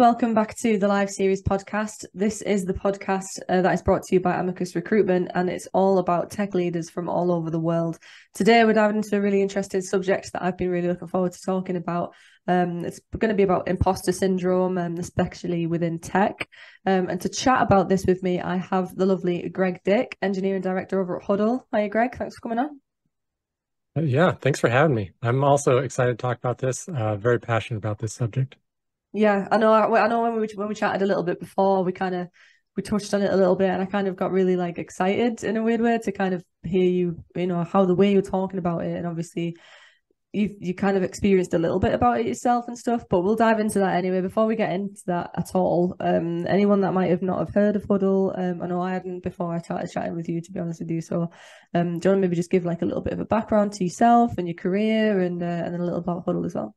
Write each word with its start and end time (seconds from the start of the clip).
welcome 0.00 0.32
back 0.32 0.56
to 0.56 0.78
the 0.78 0.88
live 0.88 1.10
series 1.10 1.42
podcast. 1.42 2.06
This 2.14 2.40
is 2.40 2.64
the 2.64 2.72
podcast 2.72 3.38
uh, 3.50 3.60
that 3.60 3.74
is 3.74 3.82
brought 3.82 4.02
to 4.04 4.14
you 4.14 4.20
by 4.20 4.34
Amicus 4.34 4.74
Recruitment, 4.74 5.30
and 5.34 5.50
it's 5.50 5.68
all 5.74 5.98
about 5.98 6.30
tech 6.30 6.54
leaders 6.54 6.88
from 6.88 7.06
all 7.06 7.30
over 7.30 7.50
the 7.50 7.60
world. 7.60 7.98
Today, 8.32 8.64
we're 8.64 8.72
diving 8.72 8.96
into 8.96 9.14
a 9.14 9.20
really 9.20 9.42
interesting 9.42 9.82
subject 9.82 10.32
that 10.32 10.42
I've 10.42 10.56
been 10.56 10.70
really 10.70 10.88
looking 10.88 11.08
forward 11.08 11.32
to 11.32 11.42
talking 11.42 11.76
about. 11.76 12.14
Um, 12.48 12.82
it's 12.82 12.98
going 13.18 13.28
to 13.28 13.34
be 13.34 13.42
about 13.42 13.68
imposter 13.68 14.10
syndrome, 14.10 14.78
um, 14.78 14.96
especially 14.96 15.66
within 15.66 15.98
tech. 15.98 16.48
Um, 16.86 17.10
and 17.10 17.20
to 17.20 17.28
chat 17.28 17.60
about 17.60 17.90
this 17.90 18.06
with 18.06 18.22
me, 18.22 18.40
I 18.40 18.56
have 18.56 18.96
the 18.96 19.04
lovely 19.04 19.50
Greg 19.50 19.80
Dick, 19.84 20.16
engineering 20.22 20.62
director 20.62 20.98
over 20.98 21.20
at 21.20 21.28
Hudl. 21.28 21.64
Hi, 21.74 21.88
Greg. 21.88 22.16
Thanks 22.16 22.36
for 22.36 22.40
coming 22.40 22.58
on. 22.58 22.80
Uh, 23.94 24.00
yeah, 24.00 24.32
thanks 24.32 24.60
for 24.60 24.70
having 24.70 24.94
me. 24.94 25.10
I'm 25.20 25.44
also 25.44 25.76
excited 25.76 26.12
to 26.12 26.22
talk 26.22 26.38
about 26.38 26.56
this. 26.56 26.88
Uh, 26.88 27.16
very 27.16 27.38
passionate 27.38 27.76
about 27.76 27.98
this 27.98 28.14
subject. 28.14 28.56
Yeah, 29.12 29.48
I 29.50 29.56
know. 29.56 29.72
I 29.72 30.06
know 30.08 30.22
when 30.22 30.40
we 30.40 30.48
when 30.54 30.68
we 30.68 30.74
chatted 30.74 31.02
a 31.02 31.06
little 31.06 31.24
bit 31.24 31.40
before, 31.40 31.82
we 31.82 31.92
kind 31.92 32.14
of 32.14 32.28
we 32.76 32.82
touched 32.82 33.12
on 33.12 33.22
it 33.22 33.32
a 33.32 33.36
little 33.36 33.56
bit, 33.56 33.70
and 33.70 33.82
I 33.82 33.86
kind 33.86 34.06
of 34.06 34.16
got 34.16 34.30
really 34.30 34.56
like 34.56 34.78
excited 34.78 35.42
in 35.42 35.56
a 35.56 35.62
weird 35.62 35.80
way 35.80 35.98
to 35.98 36.12
kind 36.12 36.34
of 36.34 36.44
hear 36.62 36.84
you, 36.84 37.24
you 37.34 37.46
know, 37.46 37.64
how 37.64 37.84
the 37.84 37.94
way 37.94 38.12
you're 38.12 38.22
talking 38.22 38.58
about 38.58 38.84
it, 38.84 38.96
and 38.96 39.06
obviously 39.06 39.56
you 40.32 40.54
you 40.60 40.74
kind 40.74 40.96
of 40.96 41.02
experienced 41.02 41.54
a 41.54 41.58
little 41.58 41.80
bit 41.80 41.92
about 41.92 42.20
it 42.20 42.26
yourself 42.26 42.68
and 42.68 42.78
stuff. 42.78 43.02
But 43.10 43.22
we'll 43.22 43.34
dive 43.34 43.58
into 43.58 43.80
that 43.80 43.96
anyway. 43.96 44.20
Before 44.20 44.46
we 44.46 44.54
get 44.54 44.72
into 44.72 45.02
that 45.06 45.32
at 45.36 45.56
all, 45.56 45.96
um, 45.98 46.46
anyone 46.46 46.82
that 46.82 46.94
might 46.94 47.10
have 47.10 47.22
not 47.22 47.40
have 47.40 47.52
heard 47.52 47.74
of 47.74 47.84
Hudl 47.86 48.38
um, 48.38 48.62
I 48.62 48.68
know 48.68 48.80
I 48.80 48.92
hadn't 48.92 49.24
before 49.24 49.52
I 49.52 49.58
started 49.58 49.90
chatting 49.90 50.14
with 50.14 50.28
you, 50.28 50.40
to 50.40 50.52
be 50.52 50.60
honest 50.60 50.80
with 50.80 50.90
you. 50.90 51.00
So, 51.00 51.30
um, 51.74 51.98
do 51.98 52.08
you 52.08 52.12
want 52.12 52.18
to 52.22 52.28
maybe 52.28 52.36
just 52.36 52.50
give 52.50 52.64
like 52.64 52.82
a 52.82 52.86
little 52.86 53.02
bit 53.02 53.14
of 53.14 53.20
a 53.20 53.24
background 53.24 53.72
to 53.72 53.84
yourself 53.84 54.38
and 54.38 54.46
your 54.46 54.54
career, 54.54 55.20
and 55.20 55.42
uh, 55.42 55.46
and 55.46 55.74
a 55.74 55.82
little 55.82 55.98
about 55.98 56.26
Hudl 56.26 56.46
as 56.46 56.54
well? 56.54 56.76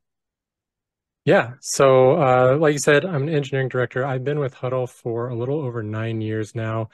Yeah. 1.24 1.54
So, 1.60 2.20
uh, 2.20 2.58
like 2.58 2.74
you 2.74 2.78
said, 2.78 3.06
I'm 3.06 3.22
an 3.22 3.28
engineering 3.30 3.68
director. 3.68 4.04
I've 4.04 4.24
been 4.24 4.38
with 4.38 4.54
Hudl 4.54 4.88
for 4.88 5.28
a 5.28 5.34
little 5.34 5.60
over 5.60 5.82
nine 5.82 6.20
years 6.20 6.54
now. 6.54 6.90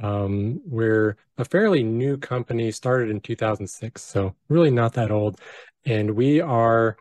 Um, 0.00 0.60
we're 0.64 1.16
a 1.36 1.44
fairly 1.44 1.82
new 1.82 2.16
company, 2.16 2.70
started 2.70 3.10
in 3.10 3.20
2006, 3.20 4.00
so 4.00 4.36
really 4.48 4.70
not 4.70 4.92
that 4.94 5.10
old. 5.10 5.40
And 5.84 6.12
we 6.12 6.40
are, 6.40 6.96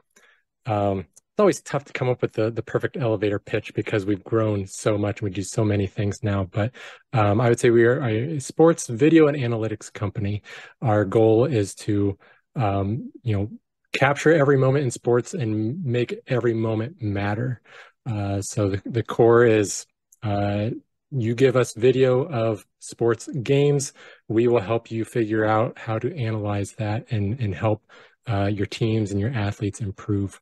um, 0.66 1.00
it's 1.02 1.40
always 1.40 1.62
tough 1.62 1.86
to 1.86 1.94
come 1.94 2.10
up 2.10 2.22
with 2.24 2.34
the, 2.34 2.50
the 2.50 2.64
perfect 2.64 2.98
elevator 2.98 3.38
pitch 3.38 3.76
because 3.76 4.08
we've 4.08 4.24
grown 4.24 4.66
so 4.66 4.98
much 4.98 5.22
and 5.22 5.30
we 5.30 5.34
do 5.34 5.44
so 5.44 5.64
many 5.64 5.86
things 5.86 6.24
now. 6.24 6.46
But 6.46 6.72
um, 7.14 7.40
I 7.40 7.50
would 7.50 7.60
say 7.60 7.70
we 7.70 7.84
are 7.86 8.04
a 8.04 8.40
sports 8.40 8.88
video 8.88 9.28
and 9.28 9.38
analytics 9.38 9.94
company. 9.94 10.42
Our 10.82 11.06
goal 11.06 11.46
is 11.46 11.76
to, 11.76 12.18
um, 12.56 13.12
you 13.22 13.38
know, 13.38 13.52
capture 13.94 14.34
every 14.34 14.58
moment 14.58 14.86
in 14.86 14.92
sports 14.92 15.34
and 15.34 15.84
make 15.84 16.20
every 16.28 16.54
moment 16.54 17.02
matter. 17.02 17.62
Uh, 18.10 18.42
so 18.42 18.70
the, 18.70 18.82
the 18.86 19.04
core 19.04 19.46
is 19.46 19.86
uh, 20.24 20.70
you 21.12 21.36
give 21.36 21.56
us 21.56 21.74
video 21.74 22.24
of 22.24 22.66
sports 22.80 23.28
games. 23.44 23.94
We 24.28 24.48
will 24.48 24.62
help 24.62 24.92
you 24.92 25.04
figure 25.04 25.46
out 25.46 25.78
how 25.78 26.00
to 26.00 26.16
analyze 26.16 26.74
that 26.74 27.12
and, 27.12 27.40
and 27.40 27.54
help 27.54 27.84
uh, 28.30 28.46
your 28.46 28.66
teams 28.66 29.12
and 29.12 29.20
your 29.20 29.34
athletes 29.34 29.82
improve. 29.82 30.40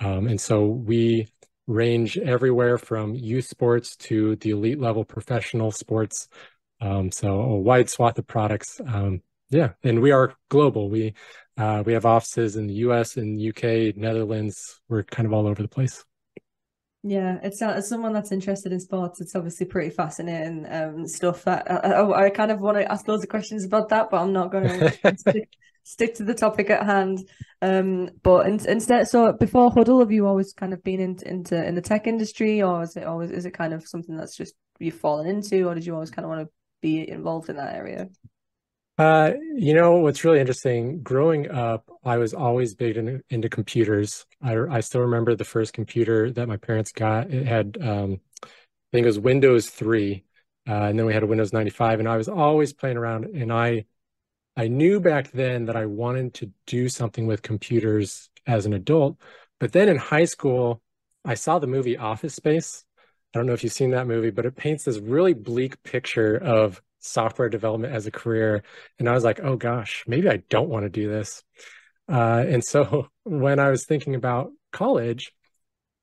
Um, 0.00 0.28
and 0.28 0.40
so 0.40 0.66
we 0.66 1.28
range 1.66 2.16
everywhere 2.16 2.78
from 2.78 3.14
youth 3.14 3.46
sports 3.46 3.96
to 3.96 4.36
the 4.36 4.50
elite 4.50 4.80
level 4.80 5.04
professional 5.04 5.72
sports. 5.72 6.28
Um, 6.80 7.10
so 7.10 7.40
a 7.40 7.58
wide 7.58 7.90
swath 7.90 8.18
of 8.18 8.26
products. 8.26 8.80
Um, 8.86 9.22
yeah, 9.50 9.70
and 9.82 10.00
we 10.00 10.10
are 10.10 10.34
global. 10.48 10.90
We 10.90 11.14
uh, 11.56 11.82
we 11.86 11.94
have 11.94 12.06
offices 12.06 12.56
in 12.56 12.66
the 12.66 12.74
U.S., 12.74 13.16
in 13.16 13.36
the 13.36 13.48
UK, 13.48 13.96
Netherlands. 13.96 14.80
We're 14.88 15.04
kind 15.04 15.26
of 15.26 15.32
all 15.32 15.46
over 15.46 15.62
the 15.62 15.68
place. 15.68 16.04
Yeah, 17.02 17.38
it's 17.42 17.62
uh, 17.62 17.68
as 17.68 17.88
someone 17.88 18.12
that's 18.12 18.32
interested 18.32 18.72
in 18.72 18.80
sports, 18.80 19.20
it's 19.20 19.36
obviously 19.36 19.66
pretty 19.66 19.90
fascinating 19.90 20.66
um, 20.68 21.06
stuff. 21.06 21.44
That 21.44 21.70
I, 21.70 22.26
I, 22.26 22.30
kind 22.30 22.50
of 22.50 22.58
want 22.58 22.78
to 22.78 22.90
ask 22.90 23.06
loads 23.06 23.22
of 23.22 23.28
questions 23.28 23.64
about 23.64 23.90
that, 23.90 24.10
but 24.10 24.20
I'm 24.20 24.32
not 24.32 24.50
going 24.50 24.64
to 25.04 25.16
stick, 25.16 25.48
stick, 25.84 26.14
to 26.16 26.24
the 26.24 26.34
topic 26.34 26.68
at 26.68 26.84
hand. 26.84 27.20
Um, 27.62 28.10
but 28.24 28.48
in, 28.48 28.54
instead, 28.66 29.06
so 29.06 29.32
before 29.32 29.70
Hudl, 29.70 30.00
have 30.00 30.10
you 30.10 30.26
always 30.26 30.52
kind 30.52 30.72
of 30.72 30.82
been 30.82 30.98
into, 30.98 31.28
into 31.28 31.64
in 31.64 31.76
the 31.76 31.80
tech 31.80 32.08
industry, 32.08 32.60
or 32.60 32.82
is 32.82 32.96
it 32.96 33.04
always 33.04 33.30
is 33.30 33.46
it 33.46 33.52
kind 33.52 33.72
of 33.72 33.86
something 33.86 34.16
that's 34.16 34.36
just 34.36 34.54
you've 34.80 34.94
fallen 34.94 35.28
into, 35.28 35.68
or 35.68 35.74
did 35.74 35.86
you 35.86 35.94
always 35.94 36.10
kind 36.10 36.24
of 36.24 36.30
want 36.30 36.48
to 36.48 36.52
be 36.82 37.08
involved 37.08 37.48
in 37.48 37.56
that 37.56 37.76
area? 37.76 38.08
Uh, 38.98 39.32
you 39.54 39.74
know, 39.74 39.96
what's 39.96 40.24
really 40.24 40.40
interesting, 40.40 41.02
growing 41.02 41.50
up, 41.50 41.90
I 42.02 42.16
was 42.16 42.32
always 42.32 42.74
big 42.74 42.96
in, 42.96 43.22
into 43.28 43.48
computers. 43.50 44.24
I, 44.40 44.56
I 44.56 44.80
still 44.80 45.02
remember 45.02 45.34
the 45.34 45.44
first 45.44 45.74
computer 45.74 46.30
that 46.30 46.48
my 46.48 46.56
parents 46.56 46.92
got. 46.92 47.30
It 47.30 47.46
had, 47.46 47.76
um, 47.80 48.20
I 48.42 48.48
think 48.92 49.04
it 49.04 49.06
was 49.06 49.18
Windows 49.18 49.68
3. 49.68 50.24
Uh, 50.66 50.72
and 50.72 50.98
then 50.98 51.04
we 51.06 51.12
had 51.12 51.22
a 51.22 51.26
Windows 51.26 51.52
95 51.52 52.00
and 52.00 52.08
I 52.08 52.16
was 52.16 52.28
always 52.28 52.72
playing 52.72 52.96
around 52.96 53.26
and 53.26 53.52
I, 53.52 53.84
I 54.56 54.68
knew 54.68 54.98
back 54.98 55.30
then 55.30 55.66
that 55.66 55.76
I 55.76 55.86
wanted 55.86 56.34
to 56.34 56.50
do 56.66 56.88
something 56.88 57.26
with 57.26 57.42
computers 57.42 58.30
as 58.46 58.64
an 58.66 58.72
adult. 58.72 59.18
But 59.60 59.72
then 59.72 59.88
in 59.88 59.96
high 59.96 60.24
school, 60.24 60.80
I 61.24 61.34
saw 61.34 61.58
the 61.58 61.66
movie 61.66 61.98
Office 61.98 62.34
Space. 62.34 62.84
I 63.34 63.38
don't 63.38 63.46
know 63.46 63.52
if 63.52 63.62
you've 63.62 63.72
seen 63.72 63.90
that 63.90 64.06
movie, 64.06 64.30
but 64.30 64.46
it 64.46 64.56
paints 64.56 64.84
this 64.84 64.98
really 64.98 65.34
bleak 65.34 65.82
picture 65.82 66.36
of 66.36 66.80
software 67.06 67.48
development 67.48 67.94
as 67.94 68.06
a 68.06 68.10
career. 68.10 68.62
And 68.98 69.08
I 69.08 69.12
was 69.12 69.24
like, 69.24 69.40
oh 69.42 69.56
gosh, 69.56 70.04
maybe 70.06 70.28
I 70.28 70.42
don't 70.48 70.68
want 70.68 70.84
to 70.84 70.90
do 70.90 71.08
this. 71.08 71.42
Uh, 72.08 72.44
and 72.46 72.64
so 72.64 73.08
when 73.24 73.58
I 73.58 73.70
was 73.70 73.84
thinking 73.84 74.14
about 74.14 74.52
college, 74.72 75.32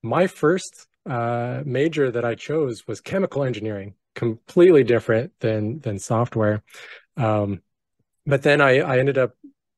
my 0.02 0.28
first 0.28 0.88
uh, 1.10 1.62
major 1.66 2.12
that 2.12 2.26
I 2.26 2.36
chose 2.36 2.88
was 2.88 3.02
chemical 3.02 3.44
engineering, 3.44 3.96
completely 4.16 4.84
different 4.84 5.32
than 5.40 5.80
than 5.80 6.00
software. 6.00 6.64
Um, 7.18 7.62
but 8.26 8.44
then 8.44 8.62
I, 8.62 8.80
I 8.80 9.00
ended 9.00 9.18
up 9.18 9.36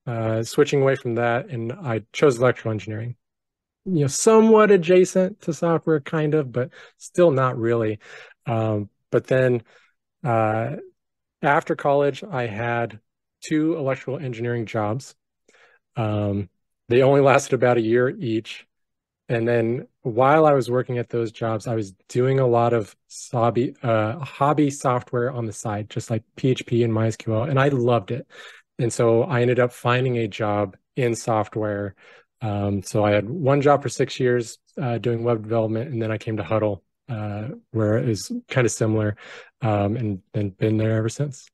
uh, 0.08 0.44
switching 0.44 0.82
away 0.82 0.96
from 0.96 1.16
that, 1.16 1.50
and 1.50 1.74
I 1.74 2.04
chose 2.14 2.38
electrical 2.38 2.72
engineering. 2.72 3.16
You 3.86 4.02
know, 4.02 4.08
somewhat 4.08 4.72
adjacent 4.72 5.42
to 5.42 5.54
software, 5.54 6.00
kind 6.00 6.34
of, 6.34 6.52
but 6.52 6.70
still 6.98 7.32
not 7.32 7.58
really. 7.58 8.00
Um, 8.46 8.90
but 9.12 9.28
then 9.28 9.64
uh, 10.24 10.78
after 11.42 11.76
college, 11.76 12.24
I 12.24 12.48
had 12.48 13.00
two 13.48 13.78
electrical 13.78 14.18
engineering 14.20 14.66
jobs. 14.66 15.16
Um, 15.96 16.50
they 16.90 17.02
only 17.02 17.22
lasted 17.22 17.54
about 17.54 17.78
a 17.78 17.82
year 17.82 18.10
each. 18.10 18.68
And 19.28 19.48
then 19.48 19.88
while 20.02 20.46
I 20.46 20.54
was 20.54 20.70
working 20.70 21.00
at 21.00 21.10
those 21.10 21.32
jobs, 21.32 21.66
I 21.66 21.74
was 21.74 21.94
doing 22.10 22.40
a 22.40 22.48
lot 22.48 22.74
of 22.74 22.96
hobby, 23.32 23.76
uh, 23.82 24.20
hobby 24.20 24.70
software 24.70 25.32
on 25.32 25.46
the 25.46 25.54
side, 25.54 25.90
just 25.90 26.12
like 26.12 26.24
PHP 26.38 26.84
and 26.84 26.94
MySQL, 26.94 27.50
and 27.50 27.60
I 27.60 27.70
loved 27.70 28.12
it. 28.12 28.28
And 28.78 28.94
so 28.94 29.24
I 29.24 29.42
ended 29.42 29.60
up 29.60 29.72
finding 29.72 30.18
a 30.18 30.28
job 30.28 30.78
in 30.96 31.16
software. 31.16 31.96
Um, 32.42 32.84
so 32.84 33.04
I 33.04 33.12
had 33.12 33.28
one 33.28 33.62
job 33.62 33.82
for 33.82 33.90
six 33.90 34.20
years 34.20 34.60
uh, 34.80 35.00
doing 35.00 35.24
web 35.24 35.42
development, 35.42 35.92
and 35.92 36.00
then 36.00 36.12
I 36.12 36.20
came 36.20 36.38
to 36.38 36.44
Hudl 36.44 36.82
uh, 37.10 37.50
where 37.72 37.98
it 37.98 38.10
is 38.10 38.32
kind 38.48 38.66
of 38.66 38.72
similar, 38.72 39.16
um, 39.62 39.96
and 39.96 40.22
then 40.34 40.50
been 40.50 40.78
there 40.78 40.98
ever 40.98 41.10
since. 41.10 41.48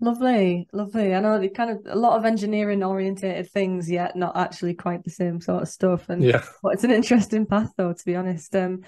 Lovely, 0.00 0.68
lovely. 0.72 1.14
I 1.14 1.20
know 1.20 1.40
the 1.40 1.48
kind 1.48 1.70
of 1.70 1.78
a 1.86 1.98
lot 1.98 2.16
of 2.16 2.24
engineering 2.24 2.84
orientated 2.84 3.50
things, 3.50 3.90
yet 3.90 4.14
not 4.14 4.36
actually 4.36 4.74
quite 4.74 5.02
the 5.02 5.10
same 5.10 5.40
sort 5.40 5.62
of 5.62 5.68
stuff. 5.68 6.08
And 6.08 6.22
yeah, 6.22 6.44
but 6.62 6.74
it's 6.74 6.84
an 6.84 6.92
interesting 6.92 7.46
path, 7.46 7.72
though, 7.76 7.92
to 7.92 8.04
be 8.04 8.14
honest. 8.14 8.54
Um, 8.54 8.82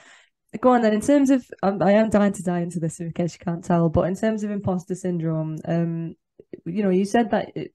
go 0.60 0.70
on 0.70 0.82
then. 0.82 0.94
In 0.94 1.00
terms 1.00 1.30
of, 1.30 1.44
um, 1.62 1.82
I 1.82 1.92
am 1.92 2.10
dying 2.10 2.32
to 2.34 2.42
die 2.42 2.60
into 2.60 2.78
this 2.78 3.00
in 3.00 3.12
case 3.12 3.34
you 3.34 3.44
can't 3.44 3.64
tell, 3.64 3.88
but 3.88 4.02
in 4.02 4.14
terms 4.14 4.44
of 4.44 4.50
imposter 4.50 4.94
syndrome, 4.94 5.58
um, 5.64 6.14
you 6.64 6.82
know, 6.82 6.90
you 6.90 7.04
said 7.04 7.32
that, 7.32 7.56
it, 7.56 7.74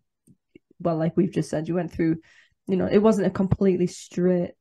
well, 0.79 0.95
like 0.95 1.17
we've 1.17 1.33
just 1.33 1.49
said, 1.49 1.67
you 1.67 1.75
went 1.75 1.91
through, 1.91 2.17
you 2.67 2.77
know, 2.77 2.87
it 2.87 2.99
wasn't 2.99 3.27
a 3.27 3.31
completely 3.31 3.87
straight 3.87 4.51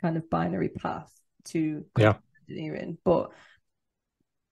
kind 0.00 0.16
of 0.16 0.28
binary 0.28 0.68
path 0.68 1.12
to 1.44 1.84
yeah 1.96 2.14
but 3.04 3.32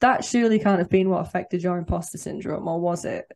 that 0.01 0.25
surely 0.25 0.59
can't 0.59 0.79
have 0.79 0.89
been 0.89 1.11
what 1.11 1.27
affected 1.27 1.63
your 1.63 1.79
imposter 1.79 2.19
syndrome, 2.19 2.67
or 2.67 2.81
was 2.81 3.05
it? 3.05 3.31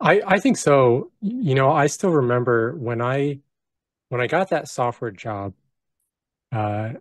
I 0.00 0.20
I 0.26 0.38
think 0.40 0.56
so. 0.56 1.12
You 1.20 1.54
know, 1.54 1.70
I 1.70 1.86
still 1.86 2.10
remember 2.10 2.76
when 2.76 3.00
I 3.00 3.40
when 4.08 4.20
I 4.20 4.26
got 4.26 4.50
that 4.50 4.68
software 4.68 5.10
job. 5.10 5.54
Uh, 6.50 6.94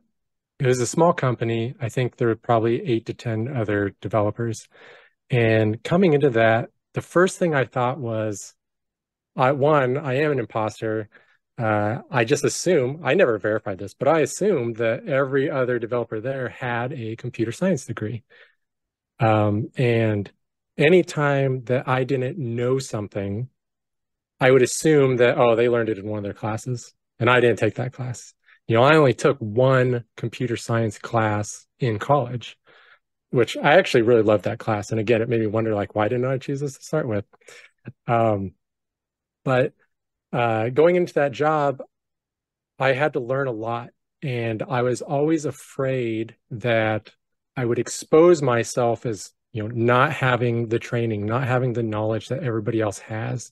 it 0.60 0.68
was 0.68 0.80
a 0.80 0.88
small 0.88 1.14
company. 1.14 1.76
I 1.82 1.90
think 1.90 2.16
there 2.16 2.28
were 2.28 2.36
probably 2.36 2.82
eight 2.88 3.08
to 3.08 3.14
ten 3.14 3.48
other 3.48 3.96
developers, 4.02 4.68
and 5.30 5.84
coming 5.84 6.14
into 6.14 6.30
that, 6.32 6.70
the 6.94 7.02
first 7.02 7.40
thing 7.40 7.56
I 7.56 7.66
thought 7.66 8.00
was, 8.00 8.54
I 9.36 9.54
one, 9.54 9.98
I 9.98 10.16
am 10.18 10.32
an 10.32 10.40
imposter 10.40 11.10
uh, 11.62 12.02
I 12.10 12.24
just 12.24 12.44
assume, 12.44 13.02
I 13.04 13.14
never 13.14 13.38
verified 13.38 13.78
this, 13.78 13.94
but 13.94 14.08
I 14.08 14.22
assumed 14.22 14.78
that 14.78 15.08
every 15.08 15.50
other 15.50 15.78
developer 15.78 16.20
there 16.20 16.50
had 16.50 16.92
a 16.92 17.16
computer 17.16 17.52
science 17.52 17.86
degree. 17.86 18.24
Um, 19.20 19.70
and 19.78 20.32
anytime 20.78 21.64
that 21.66 21.88
I 21.88 22.04
didn't 22.04 22.40
know 22.40 22.80
something, 22.80 23.50
I 24.40 24.50
would 24.50 24.64
assume 24.64 25.18
that, 25.18 25.38
oh, 25.38 25.56
they 25.56 25.70
learned 25.70 25.90
it 25.90 26.00
in 26.00 26.08
one 26.08 26.18
of 26.18 26.24
their 26.24 26.34
classes 26.34 26.96
and 27.20 27.30
I 27.30 27.40
didn't 27.40 27.60
take 27.60 27.76
that 27.76 27.94
class. 27.94 28.34
you 28.68 28.76
know, 28.76 28.84
I 28.84 28.96
only 28.96 29.14
took 29.14 29.38
one 29.38 30.06
computer 30.18 30.58
science 30.58 30.98
class 30.98 31.68
in 31.80 32.00
college, 32.00 32.58
which 33.30 33.56
I 33.56 33.74
actually 33.74 34.02
really 34.02 34.24
loved 34.24 34.46
that 34.46 34.60
class. 34.60 34.90
And 34.90 35.00
again, 35.00 35.22
it 35.22 35.30
made 35.30 35.42
me 35.42 35.48
wonder, 35.48 35.76
like, 35.76 35.94
why 35.94 36.08
didn't 36.08 36.26
I 36.26 36.40
choose 36.40 36.62
this 36.62 36.78
to 36.78 36.84
start 36.84 37.08
with? 37.08 37.26
Um, 38.08 38.54
but 39.44 39.74
uh, 40.32 40.70
going 40.70 40.96
into 40.96 41.14
that 41.16 41.32
job, 41.32 41.82
I 42.80 42.94
had 42.94 43.14
to 43.14 43.20
learn 43.20 43.48
a 43.48 43.52
lot. 43.52 43.90
And 44.24 44.62
I 44.64 44.84
was 44.84 45.02
always 45.02 45.46
afraid 45.46 46.36
that 46.52 47.10
I 47.56 47.66
would 47.66 47.80
expose 47.80 48.42
myself 48.42 49.06
as, 49.06 49.32
you 49.52 49.64
know, 49.64 49.74
not 49.74 50.14
having 50.14 50.68
the 50.68 50.80
training, 50.80 51.26
not 51.26 51.48
having 51.48 51.74
the 51.74 51.84
knowledge 51.84 52.30
that 52.30 52.44
everybody 52.44 52.82
else 52.82 53.00
has. 53.00 53.52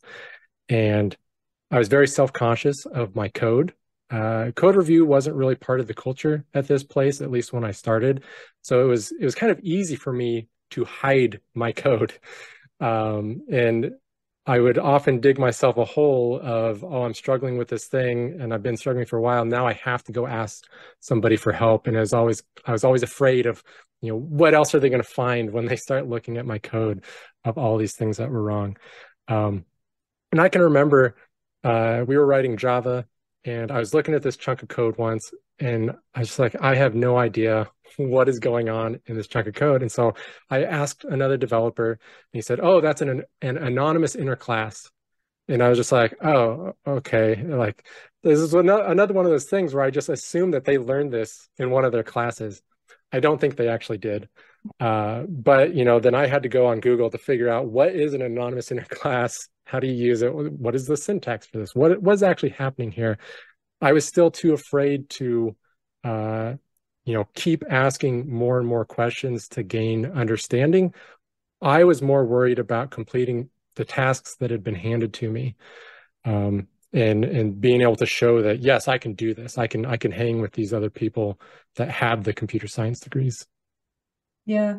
And 0.68 1.16
I 1.72 1.78
was 1.80 1.88
very 1.88 2.08
self 2.08 2.34
conscious 2.34 2.86
of 2.86 3.16
my 3.16 3.30
code. 3.30 3.74
Uh, 4.10 4.52
code 4.56 4.76
review 4.76 5.06
wasn't 5.06 5.36
really 5.36 5.56
part 5.56 5.80
of 5.80 5.88
the 5.88 5.94
culture 5.94 6.46
at 6.54 6.68
this 6.68 6.84
place, 6.84 7.22
at 7.22 7.30
least 7.30 7.54
when 7.54 7.64
I 7.64 7.72
started. 7.72 8.24
So 8.62 8.84
it 8.84 8.88
was 8.88 9.12
it 9.12 9.24
was 9.24 9.36
kind 9.36 9.52
of 9.52 9.60
easy 9.62 9.96
for 9.96 10.12
me 10.12 10.48
to 10.72 10.86
hide 10.86 11.42
my 11.54 11.72
code. 11.74 12.14
Um, 12.80 13.44
and 13.52 13.92
I 14.50 14.60
would 14.60 14.80
often 14.80 15.20
dig 15.20 15.38
myself 15.38 15.78
a 15.78 15.86
hole 15.86 16.40
of, 16.42 16.84
oh, 16.84 17.04
I'm 17.04 17.14
struggling 17.14 17.60
with 17.60 17.68
this 17.68 17.86
thing 17.86 18.42
and 18.42 18.52
I've 18.52 18.64
been 18.64 18.78
struggling 18.78 19.06
for 19.06 19.18
a 19.18 19.22
while. 19.22 19.46
Now 19.46 19.68
I 19.68 19.74
have 19.74 20.04
to 20.06 20.12
go 20.12 20.26
ask 20.26 20.64
somebody 21.00 21.36
for 21.36 21.52
help. 21.52 21.86
And 21.86 21.96
as 21.96 22.14
always, 22.14 22.42
I 22.66 22.72
was 22.72 22.84
always 22.84 23.04
afraid 23.04 23.46
of, 23.46 23.64
you 24.02 24.12
know, 24.12 24.18
what 24.18 24.56
else 24.56 24.74
are 24.74 24.80
they 24.80 24.90
going 24.90 25.04
to 25.04 25.08
find 25.08 25.52
when 25.52 25.68
they 25.68 25.76
start 25.76 26.08
looking 26.08 26.38
at 26.38 26.48
my 26.48 26.58
code 26.58 27.04
of 27.46 27.60
all 27.60 27.78
these 27.78 27.94
things 27.94 28.18
that 28.18 28.32
were 28.32 28.42
wrong. 28.42 28.76
Um, 29.28 29.66
and 30.32 30.42
I 30.42 30.50
can 30.50 30.64
remember 30.64 31.16
uh, 31.64 32.04
we 32.08 32.18
were 32.18 32.26
writing 32.26 32.58
Java 32.58 33.06
and 33.46 33.72
I 33.72 33.80
was 33.80 33.94
looking 33.94 34.14
at 34.14 34.24
this 34.24 34.38
chunk 34.38 34.64
of 34.64 34.70
code 34.70 34.98
once 34.98 35.32
and 35.60 35.92
I 36.16 36.20
was 36.20 36.40
like, 36.40 36.56
I 36.62 36.76
have 36.76 36.96
no 36.96 37.18
idea 37.18 37.70
what 37.98 38.30
is 38.30 38.40
going 38.40 38.70
on 38.70 39.00
in 39.06 39.16
this 39.16 39.28
chunk 39.28 39.48
of 39.48 39.56
code. 39.56 39.82
And 39.82 39.92
so 39.92 40.14
I 40.50 40.64
asked 40.64 41.04
another 41.04 41.38
developer, 41.38 41.92
and 41.92 42.00
he 42.32 42.42
said, 42.42 42.60
"Oh, 42.62 42.82
that's 42.82 43.02
an 43.02 43.24
an 43.42 43.58
anonymous 43.58 44.16
inner 44.16 44.36
class." 44.36 44.90
And 45.48 45.64
I 45.64 45.70
was 45.70 45.78
just 45.78 45.92
like, 45.92 46.16
"Oh, 46.24 46.74
okay." 46.88 47.36
Like 47.44 47.86
this 48.24 48.40
is 48.40 48.54
another 48.54 49.14
one 49.14 49.26
of 49.26 49.32
those 49.32 49.50
things 49.50 49.74
where 49.74 49.84
I 49.84 49.92
just 49.92 50.10
assume 50.10 50.52
that 50.52 50.66
they 50.66 50.78
learned 50.78 51.12
this 51.12 51.50
in 51.58 51.72
one 51.72 51.86
of 51.86 51.92
their 51.92 52.04
classes. 52.04 52.62
I 53.12 53.20
don't 53.20 53.42
think 53.42 53.56
they 53.56 53.70
actually 53.70 53.98
did. 53.98 54.30
Uh, 54.80 55.24
but 55.28 55.74
you 55.74 55.86
know, 55.86 56.00
then 56.00 56.16
I 56.16 56.28
had 56.28 56.44
to 56.44 56.50
go 56.50 56.68
on 56.68 56.80
Google 56.82 57.10
to 57.10 57.18
figure 57.18 57.50
out 57.50 57.68
what 57.68 57.96
is 57.96 58.14
an 58.14 58.22
anonymous 58.22 58.72
inner 58.72 58.84
class. 58.90 59.48
How 59.70 59.80
do 59.80 59.88
you 59.88 59.94
use 59.94 60.22
it? 60.22 60.34
What 60.34 60.76
is 60.76 60.88
the 60.88 60.98
syntax 60.98 61.48
for 61.48 61.60
this? 61.60 61.76
What 61.76 62.02
was 62.02 62.24
actually 62.24 62.50
happening 62.50 62.92
here? 62.92 63.18
I 63.82 63.94
was 63.94 64.06
still 64.06 64.32
too 64.32 64.54
afraid 64.54 65.10
to 65.12 65.56
uh, 66.04 66.54
you 67.10 67.16
know 67.16 67.28
keep 67.34 67.64
asking 67.70 68.32
more 68.32 68.60
and 68.60 68.68
more 68.68 68.86
questions 68.86 69.48
to 69.48 69.64
gain 69.64 70.06
understanding 70.06 70.94
i 71.60 71.84
was 71.84 72.04
more 72.04 72.24
worried 72.24 72.60
about 72.60 72.92
completing 72.92 73.50
the 73.76 73.84
tasks 73.84 74.36
that 74.36 74.52
had 74.52 74.64
been 74.64 74.76
handed 74.76 75.12
to 75.12 75.32
me 75.32 75.56
um, 76.26 76.68
and 76.94 77.26
and 77.26 77.60
being 77.60 77.82
able 77.82 77.96
to 77.96 78.06
show 78.06 78.44
that 78.44 78.62
yes 78.62 78.88
i 78.88 79.00
can 79.00 79.14
do 79.14 79.34
this 79.34 79.58
i 79.58 79.66
can 79.66 79.88
i 79.88 79.98
can 79.98 80.12
hang 80.12 80.40
with 80.40 80.54
these 80.54 80.72
other 80.72 80.92
people 80.92 81.40
that 81.78 81.90
have 81.90 82.24
the 82.24 82.34
computer 82.34 82.68
science 82.68 83.00
degrees 83.00 83.48
yeah 84.46 84.78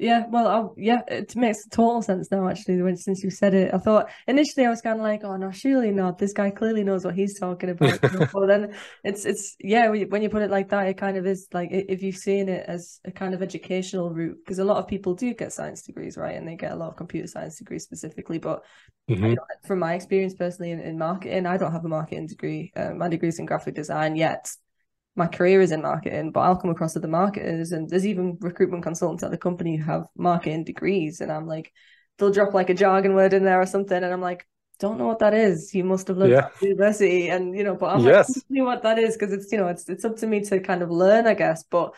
yeah, 0.00 0.24
well, 0.28 0.48
I'll, 0.48 0.74
yeah, 0.78 1.02
it 1.08 1.36
makes 1.36 1.66
total 1.68 2.00
sense 2.00 2.30
now. 2.30 2.48
Actually, 2.48 2.80
when 2.80 2.96
since 2.96 3.22
you 3.22 3.30
said 3.30 3.52
it, 3.52 3.74
I 3.74 3.78
thought 3.78 4.08
initially 4.26 4.64
I 4.64 4.70
was 4.70 4.80
kind 4.80 4.98
of 4.98 5.02
like, 5.02 5.22
"Oh 5.24 5.36
no, 5.36 5.50
surely 5.50 5.90
not. 5.90 6.16
This 6.16 6.32
guy 6.32 6.50
clearly 6.50 6.82
knows 6.82 7.04
what 7.04 7.14
he's 7.14 7.38
talking 7.38 7.68
about." 7.68 8.00
but 8.32 8.46
then 8.46 8.74
it's 9.04 9.26
it's 9.26 9.56
yeah, 9.60 9.88
when 9.88 10.22
you 10.22 10.30
put 10.30 10.40
it 10.40 10.50
like 10.50 10.70
that, 10.70 10.88
it 10.88 10.96
kind 10.96 11.18
of 11.18 11.26
is 11.26 11.48
like 11.52 11.68
if 11.70 12.02
you've 12.02 12.16
seen 12.16 12.48
it 12.48 12.64
as 12.66 12.98
a 13.04 13.12
kind 13.12 13.34
of 13.34 13.42
educational 13.42 14.10
route, 14.10 14.38
because 14.42 14.58
a 14.58 14.64
lot 14.64 14.78
of 14.78 14.88
people 14.88 15.14
do 15.14 15.34
get 15.34 15.52
science 15.52 15.82
degrees, 15.82 16.16
right, 16.16 16.34
and 16.34 16.48
they 16.48 16.56
get 16.56 16.72
a 16.72 16.76
lot 16.76 16.88
of 16.88 16.96
computer 16.96 17.28
science 17.28 17.58
degrees 17.58 17.84
specifically. 17.84 18.38
But 18.38 18.64
mm-hmm. 19.10 19.34
from 19.66 19.80
my 19.80 19.92
experience 19.94 20.32
personally 20.32 20.70
in, 20.70 20.80
in, 20.80 20.96
marketing, 20.96 21.44
I 21.44 21.58
don't 21.58 21.72
have 21.72 21.84
a 21.84 21.88
marketing 21.88 22.26
degree. 22.26 22.72
Uh, 22.74 22.90
my 22.90 23.08
degree's 23.08 23.38
in 23.38 23.44
graphic 23.44 23.74
design 23.74 24.16
yet 24.16 24.50
my 25.16 25.26
career 25.26 25.60
is 25.60 25.72
in 25.72 25.82
marketing, 25.82 26.32
but 26.32 26.40
I'll 26.40 26.56
come 26.56 26.70
across 26.70 26.96
other 26.96 27.08
marketers, 27.08 27.72
and 27.72 27.88
there's 27.88 28.06
even 28.06 28.38
recruitment 28.40 28.82
consultants 28.82 29.22
at 29.22 29.30
the 29.30 29.38
company 29.38 29.76
who 29.76 29.84
have 29.84 30.06
marketing 30.16 30.64
degrees, 30.64 31.20
and 31.20 31.32
I'm 31.32 31.46
like, 31.46 31.72
they'll 32.18 32.30
drop 32.30 32.54
like 32.54 32.70
a 32.70 32.74
jargon 32.74 33.14
word 33.14 33.32
in 33.32 33.44
there 33.44 33.60
or 33.60 33.66
something, 33.66 33.96
and 33.96 34.12
I'm 34.12 34.20
like, 34.20 34.46
don't 34.78 34.98
know 34.98 35.06
what 35.06 35.18
that 35.18 35.34
is. 35.34 35.74
You 35.74 35.84
must 35.84 36.08
have 36.08 36.16
learned 36.16 36.32
yeah. 36.32 36.48
university, 36.60 37.28
and 37.28 37.56
you 37.56 37.64
know, 37.64 37.74
but 37.74 37.94
I'm 37.94 38.04
yes. 38.04 38.28
like, 38.50 38.64
what 38.64 38.82
that 38.82 38.98
is 38.98 39.16
because 39.16 39.32
it's 39.32 39.52
you 39.52 39.58
know, 39.58 39.68
it's 39.68 39.88
it's 39.88 40.04
up 40.04 40.16
to 40.16 40.26
me 40.26 40.40
to 40.42 40.60
kind 40.60 40.82
of 40.82 40.90
learn, 40.90 41.26
I 41.26 41.34
guess. 41.34 41.64
But 41.64 41.94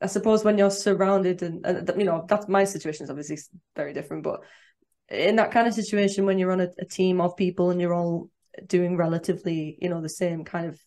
I 0.00 0.06
suppose 0.06 0.44
when 0.44 0.56
you're 0.56 0.70
surrounded, 0.70 1.42
and, 1.42 1.64
and 1.66 1.90
you 1.96 2.04
know, 2.04 2.24
that's 2.28 2.48
my 2.48 2.64
situation 2.64 3.04
is 3.04 3.10
obviously 3.10 3.38
very 3.76 3.92
different, 3.92 4.22
but 4.24 4.40
in 5.08 5.36
that 5.36 5.52
kind 5.52 5.66
of 5.66 5.74
situation 5.74 6.24
when 6.24 6.38
you're 6.38 6.52
on 6.52 6.60
a, 6.60 6.68
a 6.78 6.86
team 6.86 7.20
of 7.20 7.36
people 7.36 7.70
and 7.70 7.80
you're 7.80 7.94
all 7.94 8.30
doing 8.66 8.96
relatively, 8.96 9.76
you 9.80 9.88
know, 9.88 10.00
the 10.00 10.08
same 10.08 10.44
kind 10.44 10.66
of 10.66 10.80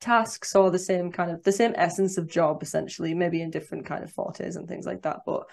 tasks 0.00 0.54
or 0.54 0.70
the 0.70 0.78
same 0.78 1.12
kind 1.12 1.30
of 1.30 1.42
the 1.42 1.52
same 1.52 1.74
essence 1.76 2.16
of 2.18 2.28
job 2.28 2.62
essentially 2.62 3.14
maybe 3.14 3.42
in 3.42 3.50
different 3.50 3.86
kind 3.86 4.02
of 4.02 4.12
fortes 4.12 4.56
and 4.56 4.66
things 4.66 4.86
like 4.86 5.02
that 5.02 5.20
but 5.26 5.48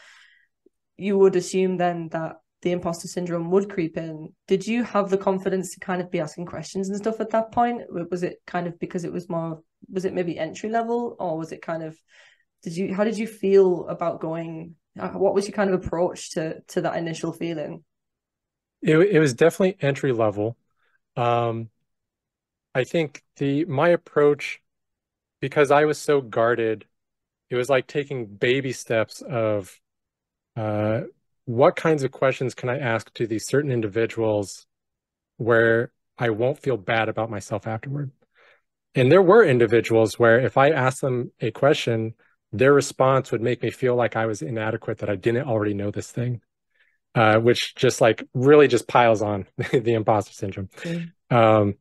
you 0.98 1.18
would 1.18 1.36
assume 1.36 1.78
then 1.78 2.10
that 2.10 2.38
the 2.62 2.72
imposter 2.72 3.08
syndrome 3.08 3.52
would 3.52 3.70
creep 3.70 3.98
in. 3.98 4.34
Did 4.48 4.66
you 4.66 4.84
have 4.84 5.10
the 5.10 5.18
confidence 5.18 5.74
to 5.74 5.80
kind 5.80 6.02
of 6.02 6.10
be 6.10 6.20
asking 6.20 6.48
questions 6.48 6.90
and 6.90 6.98
stuff 6.98 7.20
at 7.20 7.30
that 7.30 7.52
point? 7.52 7.84
Was 7.90 8.24
it 8.24 8.42
kind 8.48 8.68
of 8.68 8.80
because 8.80 9.04
it 9.04 9.14
was 9.14 9.30
more 9.30 9.62
was 9.92 10.06
it 10.06 10.14
maybe 10.14 10.40
entry 10.40 10.70
level 10.70 11.16
or 11.20 11.38
was 11.38 11.52
it 11.52 11.62
kind 11.62 11.84
of 11.84 11.98
did 12.64 12.76
you 12.76 12.94
how 12.96 13.04
did 13.04 13.18
you 13.18 13.28
feel 13.28 13.88
about 13.88 14.20
going 14.20 14.76
uh, 15.00 15.10
what 15.10 15.36
was 15.36 15.48
your 15.48 15.56
kind 15.56 15.70
of 15.70 15.86
approach 15.86 16.32
to 16.32 16.60
to 16.70 16.82
that 16.82 16.98
initial 16.98 17.32
feeling? 17.32 17.84
It, 18.82 18.98
it 18.98 19.20
was 19.20 19.34
definitely 19.34 19.78
entry 19.80 20.12
level. 20.12 20.58
Um 21.16 21.70
I 22.78 22.84
think 22.84 23.24
the 23.38 23.66
my 23.66 23.90
approach, 23.90 24.62
because 25.42 25.72
I 25.72 25.86
was 25.86 25.98
so 25.98 26.22
guarded, 26.22 26.86
it 27.50 27.56
was 27.56 27.70
like 27.70 27.88
taking 27.88 28.28
baby 28.28 28.72
steps 28.72 29.24
of 29.28 29.80
uh, 30.56 31.02
what 31.46 31.76
kinds 31.76 32.04
of 32.04 32.12
questions 32.12 32.54
can 32.54 32.70
I 32.70 32.78
ask 32.78 33.12
to 33.16 33.26
these 33.26 33.48
certain 33.48 33.72
individuals 33.72 34.68
where 35.38 35.92
I 36.20 36.30
won't 36.30 36.60
feel 36.60 36.78
bad 36.78 37.10
about 37.10 37.32
myself 37.32 37.66
afterward. 37.66 38.12
And 38.94 39.12
there 39.12 39.24
were 39.24 39.44
individuals 39.44 40.20
where 40.20 40.40
if 40.40 40.56
I 40.56 40.70
asked 40.70 41.02
them 41.02 41.32
a 41.42 41.50
question, 41.50 42.14
their 42.52 42.74
response 42.74 43.32
would 43.32 43.42
make 43.42 43.64
me 43.64 43.72
feel 43.72 43.96
like 43.96 44.16
I 44.16 44.28
was 44.28 44.44
inadequate, 44.44 45.00
that 45.00 45.10
I 45.10 45.16
didn't 45.16 45.48
already 45.48 45.74
know 45.74 45.90
this 45.90 46.12
thing, 46.12 46.42
uh, 47.16 47.40
which 47.40 47.74
just 47.74 48.02
like 48.02 48.24
really 48.36 48.68
just 48.68 48.88
piles 48.88 49.24
on 49.24 49.48
the 49.58 49.96
imposter 49.96 50.34
syndrome. 50.34 50.70
Mm-hmm. 50.84 51.36
Um, 51.36 51.76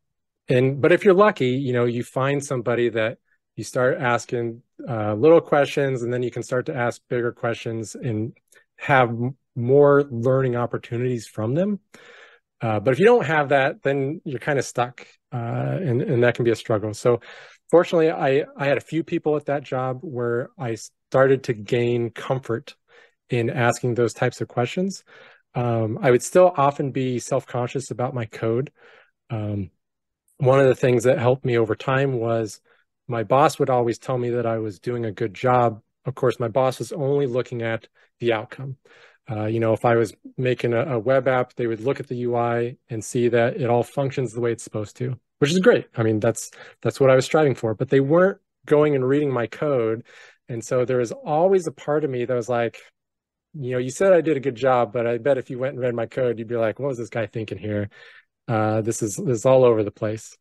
and 0.48 0.80
but 0.80 0.92
if 0.92 1.04
you're 1.04 1.14
lucky 1.14 1.50
you 1.50 1.72
know 1.72 1.84
you 1.84 2.02
find 2.02 2.44
somebody 2.44 2.88
that 2.88 3.18
you 3.56 3.64
start 3.64 3.98
asking 3.98 4.62
uh, 4.88 5.14
little 5.14 5.40
questions 5.40 6.02
and 6.02 6.12
then 6.12 6.22
you 6.22 6.30
can 6.30 6.42
start 6.42 6.66
to 6.66 6.74
ask 6.74 7.00
bigger 7.08 7.32
questions 7.32 7.94
and 7.94 8.36
have 8.76 9.10
more 9.54 10.04
learning 10.10 10.54
opportunities 10.54 11.26
from 11.26 11.54
them. 11.54 11.80
Uh, 12.60 12.78
but 12.78 12.92
if 12.92 12.98
you 12.98 13.06
don't 13.06 13.24
have 13.24 13.48
that 13.48 13.82
then 13.82 14.20
you're 14.24 14.38
kind 14.38 14.58
of 14.58 14.64
stuck 14.64 15.06
uh, 15.32 15.36
and, 15.80 16.02
and 16.02 16.22
that 16.22 16.34
can 16.34 16.44
be 16.44 16.50
a 16.50 16.56
struggle. 16.56 16.92
So 16.94 17.20
fortunately 17.70 18.10
i 18.10 18.44
i 18.56 18.66
had 18.66 18.76
a 18.76 18.80
few 18.92 19.02
people 19.02 19.36
at 19.36 19.46
that 19.46 19.64
job 19.64 19.98
where 20.02 20.50
i 20.56 20.76
started 21.10 21.42
to 21.42 21.52
gain 21.52 22.10
comfort 22.10 22.76
in 23.28 23.50
asking 23.50 23.94
those 23.94 24.14
types 24.14 24.40
of 24.40 24.48
questions. 24.48 25.02
Um, 25.54 25.98
i 26.02 26.10
would 26.10 26.22
still 26.22 26.52
often 26.56 26.92
be 26.92 27.18
self-conscious 27.18 27.90
about 27.90 28.14
my 28.14 28.26
code. 28.26 28.70
Um, 29.30 29.70
one 30.38 30.60
of 30.60 30.66
the 30.66 30.74
things 30.74 31.04
that 31.04 31.18
helped 31.18 31.44
me 31.44 31.56
over 31.56 31.74
time 31.74 32.14
was 32.14 32.60
my 33.08 33.22
boss 33.22 33.58
would 33.58 33.70
always 33.70 33.98
tell 33.98 34.18
me 34.18 34.30
that 34.30 34.46
I 34.46 34.58
was 34.58 34.78
doing 34.78 35.04
a 35.04 35.12
good 35.12 35.34
job. 35.34 35.80
Of 36.04 36.14
course, 36.14 36.38
my 36.38 36.48
boss 36.48 36.78
was 36.78 36.92
only 36.92 37.26
looking 37.26 37.62
at 37.62 37.88
the 38.20 38.32
outcome. 38.32 38.76
Uh, 39.28 39.46
you 39.46 39.58
know, 39.58 39.72
if 39.72 39.84
I 39.84 39.96
was 39.96 40.14
making 40.36 40.72
a, 40.72 40.94
a, 40.94 40.98
web 40.98 41.26
app, 41.26 41.54
they 41.54 41.66
would 41.66 41.80
look 41.80 41.98
at 41.98 42.06
the 42.06 42.24
UI 42.24 42.78
and 42.88 43.04
see 43.04 43.28
that 43.28 43.56
it 43.56 43.68
all 43.68 43.82
functions 43.82 44.32
the 44.32 44.40
way 44.40 44.52
it's 44.52 44.62
supposed 44.62 44.96
to, 44.98 45.18
which 45.38 45.50
is 45.50 45.58
great. 45.58 45.88
I 45.96 46.04
mean, 46.04 46.20
that's 46.20 46.52
that's 46.80 47.00
what 47.00 47.10
I 47.10 47.16
was 47.16 47.24
striving 47.24 47.56
for. 47.56 47.74
But 47.74 47.88
they 47.88 47.98
weren't 47.98 48.38
going 48.66 48.94
and 48.94 49.06
reading 49.06 49.32
my 49.32 49.48
code, 49.48 50.04
and 50.48 50.64
so 50.64 50.84
there 50.84 50.98
was 50.98 51.10
always 51.10 51.66
a 51.66 51.72
part 51.72 52.04
of 52.04 52.10
me 52.10 52.24
that 52.24 52.34
was 52.34 52.48
like, 52.48 52.78
you 53.54 53.72
know, 53.72 53.78
you 53.78 53.90
said 53.90 54.12
I 54.12 54.20
did 54.20 54.36
a 54.36 54.40
good 54.40 54.54
job, 54.54 54.92
but 54.92 55.08
I 55.08 55.18
bet 55.18 55.38
if 55.38 55.50
you 55.50 55.58
went 55.58 55.74
and 55.74 55.82
read 55.82 55.94
my 55.94 56.06
code, 56.06 56.38
you'd 56.38 56.46
be 56.46 56.56
like, 56.56 56.78
what 56.78 56.88
was 56.88 56.98
this 56.98 57.08
guy 57.08 57.26
thinking 57.26 57.58
here? 57.58 57.90
Uh, 58.48 58.80
this 58.82 59.02
is 59.02 59.16
this 59.16 59.38
is 59.38 59.46
all 59.46 59.64
over 59.64 59.82
the 59.82 59.90
place. 59.90 60.36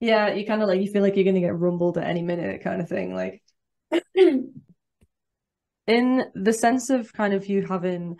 Yeah, 0.00 0.34
you 0.34 0.46
kind 0.46 0.62
of 0.62 0.68
like 0.68 0.80
you 0.80 0.90
feel 0.90 1.02
like 1.02 1.16
you're 1.16 1.24
gonna 1.24 1.40
get 1.40 1.58
rumbled 1.58 1.98
at 1.98 2.04
any 2.04 2.22
minute, 2.22 2.62
kind 2.62 2.80
of 2.80 2.88
thing. 2.88 3.14
Like 3.14 3.42
in 5.86 6.24
the 6.34 6.52
sense 6.52 6.90
of 6.90 7.12
kind 7.12 7.32
of 7.34 7.46
you 7.46 7.66
having 7.66 8.16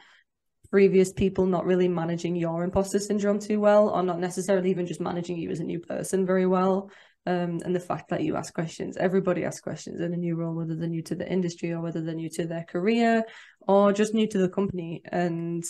previous 0.71 1.13
people 1.13 1.47
not 1.47 1.65
really 1.65 1.89
managing 1.89 2.37
your 2.37 2.65
imposter 2.65 2.99
syndrome 2.99 3.39
too 3.39 3.61
well, 3.61 3.89
or 3.91 4.03
not 4.03 4.19
necessarily 4.19 4.71
even 4.71 4.87
just 4.87 5.01
managing 5.01 5.37
you 5.39 5.51
as 5.51 5.61
a 5.61 5.65
new 5.65 5.81
person 5.81 6.27
very 6.27 6.47
well. 6.47 6.91
um, 7.27 7.59
and 7.65 7.75
the 7.75 7.81
fact 7.81 8.11
that 8.11 8.23
you 8.23 8.37
ask 8.37 8.55
questions. 8.55 8.97
Everybody 8.97 9.45
asks 9.45 9.61
questions 9.61 10.01
in 10.01 10.15
a 10.15 10.17
new 10.17 10.37
role, 10.37 10.55
whether 10.55 10.77
they're 10.77 10.89
new 10.89 11.03
to 11.03 11.17
the 11.17 11.31
industry 11.31 11.73
or 11.73 11.81
whether 11.81 12.01
they're 12.01 12.15
new 12.15 12.31
to 12.31 12.47
their 12.47 12.65
career 12.65 13.25
or 13.67 13.93
just 13.93 14.15
new 14.15 14.29
to 14.29 14.39
the 14.39 14.49
company. 14.49 15.03
And 15.11 15.65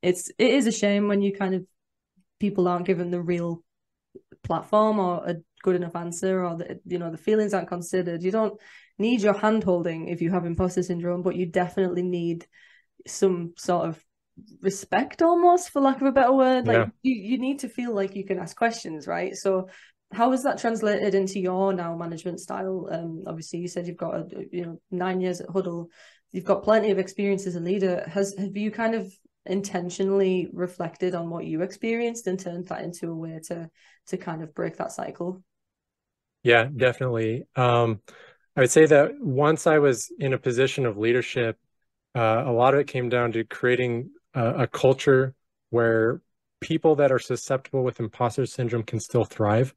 it's 0.00 0.30
it 0.38 0.50
is 0.50 0.66
a 0.66 0.72
shame 0.72 1.08
when 1.08 1.20
you 1.20 1.32
kind 1.34 1.54
of 1.54 1.66
people 2.42 2.66
aren't 2.66 2.86
given 2.86 3.12
the 3.12 3.20
real 3.20 3.62
platform 4.42 4.98
or 4.98 5.22
a 5.24 5.36
good 5.62 5.76
enough 5.76 5.94
answer 5.94 6.44
or 6.44 6.56
the 6.56 6.80
you 6.84 6.98
know 6.98 7.10
the 7.12 7.24
feelings 7.28 7.54
aren't 7.54 7.68
considered. 7.76 8.22
You 8.22 8.32
don't 8.32 8.60
need 8.98 9.22
your 9.22 9.38
hand 9.44 9.62
holding 9.62 10.08
if 10.08 10.20
you 10.20 10.30
have 10.32 10.44
imposter 10.44 10.82
syndrome, 10.82 11.22
but 11.22 11.36
you 11.36 11.46
definitely 11.46 12.02
need 12.02 12.44
some 13.06 13.54
sort 13.56 13.88
of 13.88 14.04
respect 14.60 15.22
almost 15.22 15.70
for 15.70 15.80
lack 15.80 16.00
of 16.00 16.08
a 16.08 16.12
better 16.18 16.32
word. 16.32 16.66
Like 16.66 16.78
yeah. 16.78 16.86
you, 17.02 17.14
you 17.30 17.38
need 17.38 17.60
to 17.60 17.68
feel 17.68 17.94
like 17.94 18.16
you 18.16 18.24
can 18.24 18.40
ask 18.40 18.56
questions 18.56 19.06
right? 19.06 19.36
So 19.36 19.68
how 20.12 20.32
has 20.32 20.42
that 20.42 20.58
translated 20.58 21.14
into 21.14 21.38
your 21.38 21.72
now 21.72 21.94
management 21.96 22.40
style? 22.40 22.88
Um 22.90 23.22
obviously 23.28 23.60
you 23.60 23.68
said 23.68 23.86
you've 23.86 24.04
got 24.06 24.16
a, 24.16 24.26
you 24.50 24.66
know 24.66 24.80
nine 24.90 25.20
years 25.20 25.40
at 25.40 25.48
Hudl. 25.48 25.86
You've 26.32 26.50
got 26.52 26.64
plenty 26.64 26.90
of 26.90 26.98
experience 26.98 27.46
as 27.46 27.54
a 27.54 27.60
leader. 27.60 28.04
Has 28.08 28.34
have 28.36 28.56
you 28.56 28.72
kind 28.72 28.96
of 28.96 29.14
intentionally 29.46 30.48
reflected 30.52 31.14
on 31.14 31.28
what 31.30 31.44
you 31.44 31.62
experienced 31.62 32.26
and 32.26 32.38
turned 32.38 32.66
that 32.68 32.82
into 32.82 33.10
a 33.10 33.14
way 33.14 33.40
to 33.44 33.68
to 34.06 34.16
kind 34.16 34.42
of 34.42 34.54
break 34.54 34.76
that 34.76 34.92
cycle 34.92 35.42
yeah 36.42 36.68
definitely 36.74 37.44
um 37.56 38.00
i 38.56 38.60
would 38.60 38.70
say 38.70 38.86
that 38.86 39.12
once 39.20 39.66
i 39.66 39.78
was 39.78 40.12
in 40.18 40.32
a 40.32 40.38
position 40.38 40.86
of 40.86 40.96
leadership 40.96 41.56
uh, 42.14 42.44
a 42.46 42.52
lot 42.52 42.74
of 42.74 42.80
it 42.80 42.86
came 42.86 43.08
down 43.08 43.32
to 43.32 43.44
creating 43.44 44.10
a, 44.34 44.62
a 44.62 44.66
culture 44.66 45.34
where 45.70 46.20
people 46.60 46.96
that 46.96 47.10
are 47.12 47.18
susceptible 47.18 47.82
with 47.82 48.00
imposter 48.00 48.46
syndrome 48.46 48.82
can 48.82 49.00
still 49.00 49.24
thrive. 49.24 49.74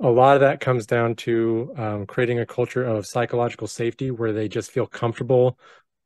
A 0.00 0.10
lot 0.10 0.34
of 0.34 0.40
that 0.40 0.60
comes 0.60 0.86
down 0.86 1.14
to 1.16 1.72
um, 1.76 2.06
creating 2.06 2.40
a 2.40 2.46
culture 2.46 2.84
of 2.84 3.06
psychological 3.06 3.66
safety 3.66 4.10
where 4.10 4.32
they 4.32 4.48
just 4.48 4.70
feel 4.70 4.86
comfortable 4.86 5.58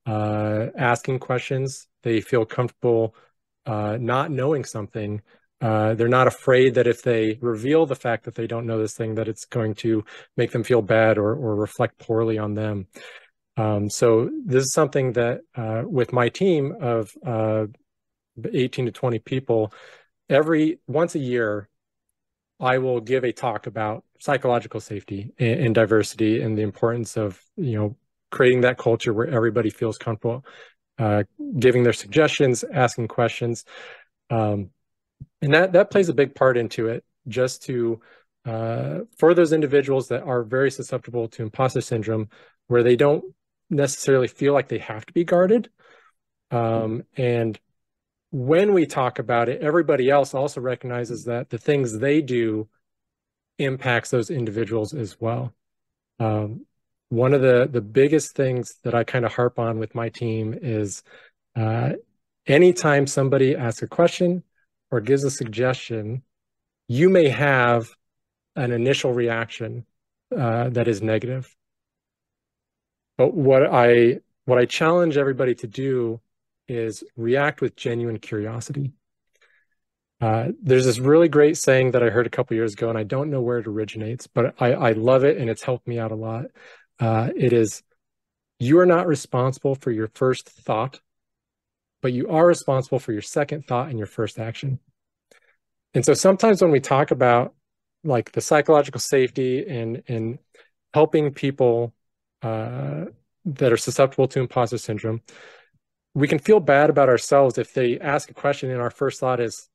uh, 0.04 0.66
asking 0.76 1.18
questions. 1.18 1.88
They 2.06 2.20
feel 2.20 2.44
comfortable 2.44 3.16
uh, 3.66 3.98
not 4.00 4.30
knowing 4.30 4.64
something. 4.64 5.20
Uh, 5.60 5.94
they're 5.94 6.06
not 6.06 6.28
afraid 6.28 6.76
that 6.76 6.86
if 6.86 7.02
they 7.02 7.36
reveal 7.40 7.84
the 7.84 7.96
fact 7.96 8.26
that 8.26 8.36
they 8.36 8.46
don't 8.46 8.64
know 8.64 8.78
this 8.78 8.94
thing, 8.94 9.16
that 9.16 9.26
it's 9.26 9.44
going 9.44 9.74
to 9.74 10.04
make 10.36 10.52
them 10.52 10.62
feel 10.62 10.82
bad 10.82 11.18
or, 11.18 11.34
or 11.34 11.56
reflect 11.56 11.98
poorly 11.98 12.38
on 12.38 12.54
them. 12.54 12.86
Um, 13.56 13.90
so 13.90 14.30
this 14.44 14.62
is 14.62 14.72
something 14.72 15.14
that 15.14 15.40
uh, 15.56 15.82
with 15.84 16.12
my 16.12 16.28
team 16.28 16.76
of 16.80 17.10
uh, 17.26 17.66
18 18.52 18.86
to 18.86 18.92
20 18.92 19.18
people, 19.18 19.72
every 20.28 20.78
once 20.86 21.16
a 21.16 21.18
year, 21.18 21.68
I 22.60 22.78
will 22.78 23.00
give 23.00 23.24
a 23.24 23.32
talk 23.32 23.66
about 23.66 24.04
psychological 24.20 24.78
safety 24.78 25.32
and, 25.40 25.60
and 25.60 25.74
diversity 25.74 26.40
and 26.40 26.56
the 26.56 26.62
importance 26.62 27.16
of 27.16 27.42
you 27.56 27.76
know 27.76 27.96
creating 28.30 28.60
that 28.60 28.78
culture 28.78 29.12
where 29.12 29.26
everybody 29.26 29.70
feels 29.70 29.98
comfortable, 29.98 30.44
uh, 30.98 31.24
giving 31.58 31.82
their 31.82 31.92
suggestions, 31.92 32.64
asking 32.64 33.08
questions, 33.08 33.64
um, 34.30 34.70
and 35.42 35.54
that 35.54 35.72
that 35.72 35.90
plays 35.90 36.08
a 36.08 36.14
big 36.14 36.34
part 36.34 36.56
into 36.56 36.88
it. 36.88 37.04
Just 37.28 37.64
to 37.64 38.00
uh, 38.44 39.00
for 39.18 39.34
those 39.34 39.52
individuals 39.52 40.08
that 40.08 40.22
are 40.22 40.42
very 40.42 40.70
susceptible 40.70 41.28
to 41.28 41.42
imposter 41.42 41.80
syndrome, 41.80 42.28
where 42.68 42.82
they 42.82 42.96
don't 42.96 43.24
necessarily 43.68 44.28
feel 44.28 44.52
like 44.52 44.68
they 44.68 44.78
have 44.78 45.04
to 45.06 45.12
be 45.12 45.24
guarded. 45.24 45.68
Um, 46.50 47.02
and 47.16 47.58
when 48.30 48.72
we 48.72 48.86
talk 48.86 49.18
about 49.18 49.48
it, 49.48 49.62
everybody 49.62 50.10
else 50.10 50.34
also 50.34 50.60
recognizes 50.60 51.24
that 51.24 51.50
the 51.50 51.58
things 51.58 51.98
they 51.98 52.22
do 52.22 52.68
impacts 53.58 54.10
those 54.10 54.30
individuals 54.30 54.94
as 54.94 55.20
well. 55.20 55.52
Um, 56.20 56.66
one 57.08 57.34
of 57.34 57.40
the 57.40 57.68
the 57.70 57.80
biggest 57.80 58.34
things 58.34 58.74
that 58.82 58.94
I 58.94 59.04
kind 59.04 59.24
of 59.24 59.32
harp 59.32 59.58
on 59.58 59.78
with 59.78 59.94
my 59.94 60.08
team 60.08 60.58
is 60.60 61.02
uh, 61.54 61.92
anytime 62.46 63.06
somebody 63.06 63.56
asks 63.56 63.82
a 63.82 63.86
question 63.86 64.42
or 64.90 65.00
gives 65.00 65.24
a 65.24 65.30
suggestion, 65.30 66.22
you 66.88 67.08
may 67.08 67.28
have 67.28 67.88
an 68.54 68.72
initial 68.72 69.12
reaction 69.12 69.84
uh, 70.36 70.68
that 70.70 70.88
is 70.88 71.02
negative. 71.02 71.54
But 73.16 73.34
what 73.34 73.64
I 73.66 74.20
what 74.44 74.58
I 74.58 74.64
challenge 74.64 75.16
everybody 75.16 75.54
to 75.56 75.66
do 75.66 76.20
is 76.68 77.04
react 77.16 77.60
with 77.60 77.76
genuine 77.76 78.18
curiosity. 78.18 78.92
Uh, 80.20 80.48
there's 80.62 80.86
this 80.86 80.98
really 80.98 81.28
great 81.28 81.56
saying 81.58 81.90
that 81.90 82.02
I 82.02 82.08
heard 82.08 82.26
a 82.26 82.30
couple 82.30 82.56
years 82.56 82.72
ago, 82.72 82.88
and 82.88 82.98
I 82.98 83.02
don't 83.02 83.30
know 83.30 83.42
where 83.42 83.58
it 83.58 83.66
originates, 83.66 84.26
but 84.26 84.54
I, 84.58 84.72
I 84.72 84.92
love 84.92 85.24
it 85.24 85.36
and 85.36 85.50
it's 85.50 85.62
helped 85.62 85.86
me 85.86 85.98
out 85.98 86.10
a 86.10 86.16
lot. 86.16 86.46
Uh, 86.98 87.30
it 87.36 87.52
is, 87.52 87.82
you 88.58 88.78
are 88.78 88.86
not 88.86 89.06
responsible 89.06 89.74
for 89.74 89.90
your 89.90 90.08
first 90.14 90.48
thought, 90.48 91.00
but 92.02 92.12
you 92.12 92.28
are 92.28 92.46
responsible 92.46 92.98
for 92.98 93.12
your 93.12 93.22
second 93.22 93.66
thought 93.66 93.88
and 93.88 93.98
your 93.98 94.06
first 94.06 94.38
action. 94.38 94.78
And 95.94 96.04
so 96.04 96.14
sometimes 96.14 96.62
when 96.62 96.70
we 96.70 96.80
talk 96.80 97.10
about 97.10 97.54
like 98.04 98.32
the 98.32 98.40
psychological 98.40 99.00
safety 99.00 99.66
and 99.66 100.02
and 100.06 100.38
helping 100.94 101.32
people 101.32 101.92
uh, 102.42 103.06
that 103.44 103.72
are 103.72 103.76
susceptible 103.76 104.28
to 104.28 104.40
imposter 104.40 104.78
syndrome, 104.78 105.20
we 106.14 106.28
can 106.28 106.38
feel 106.38 106.60
bad 106.60 106.88
about 106.88 107.08
ourselves 107.08 107.58
if 107.58 107.74
they 107.74 107.98
ask 108.00 108.30
a 108.30 108.34
question 108.34 108.70
and 108.70 108.80
our 108.80 108.90
first 108.90 109.20
thought 109.20 109.40
is, 109.40 109.68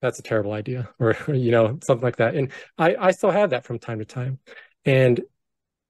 that's 0.00 0.20
a 0.20 0.22
terrible 0.22 0.52
idea, 0.52 0.88
or, 1.00 1.16
you 1.28 1.50
know, 1.50 1.78
something 1.82 2.04
like 2.04 2.16
that. 2.16 2.36
And 2.36 2.52
I, 2.78 2.94
I 2.94 3.10
still 3.10 3.32
have 3.32 3.50
that 3.50 3.64
from 3.64 3.78
time 3.78 3.98
to 3.98 4.04
time. 4.04 4.38
And 4.84 5.20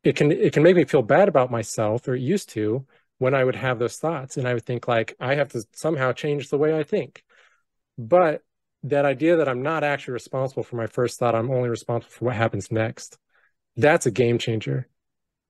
it 0.09 0.17
can, 0.17 0.33
it 0.33 0.53
can 0.53 0.63
make 0.63 0.77
me 0.77 0.85
feel 0.85 1.03
bad 1.03 1.29
about 1.29 1.51
myself, 1.51 2.09
or 2.09 2.15
it 2.15 2.23
used 2.23 2.49
to, 2.51 2.87
when 3.19 3.35
I 3.35 3.45
would 3.45 3.57
have 3.57 3.79
those 3.79 3.97
thoughts. 3.97 4.37
And 4.37 4.49
I 4.49 4.55
would 4.55 4.65
think 4.65 4.89
like, 4.89 5.15
I 5.21 5.35
have 5.35 5.51
to 5.51 5.63
somehow 5.73 6.13
change 6.13 6.49
the 6.49 6.59
way 6.59 6.79
I 6.79 6.83
think. 6.83 7.23
But 7.99 8.43
that 8.85 9.05
idea 9.05 9.37
that 9.37 9.49
I'm 9.49 9.63
not 9.63 9.85
actually 9.85 10.15
responsible 10.15 10.63
for 10.63 10.77
my 10.77 10.87
first 10.87 11.19
thought, 11.19 11.35
I'm 11.35 11.51
only 11.51 11.69
responsible 11.69 12.11
for 12.11 12.25
what 12.27 12.37
happens 12.37 12.73
next. 12.73 13.19
That's 13.77 14.07
a 14.07 14.11
game 14.11 14.39
changer 14.39 14.89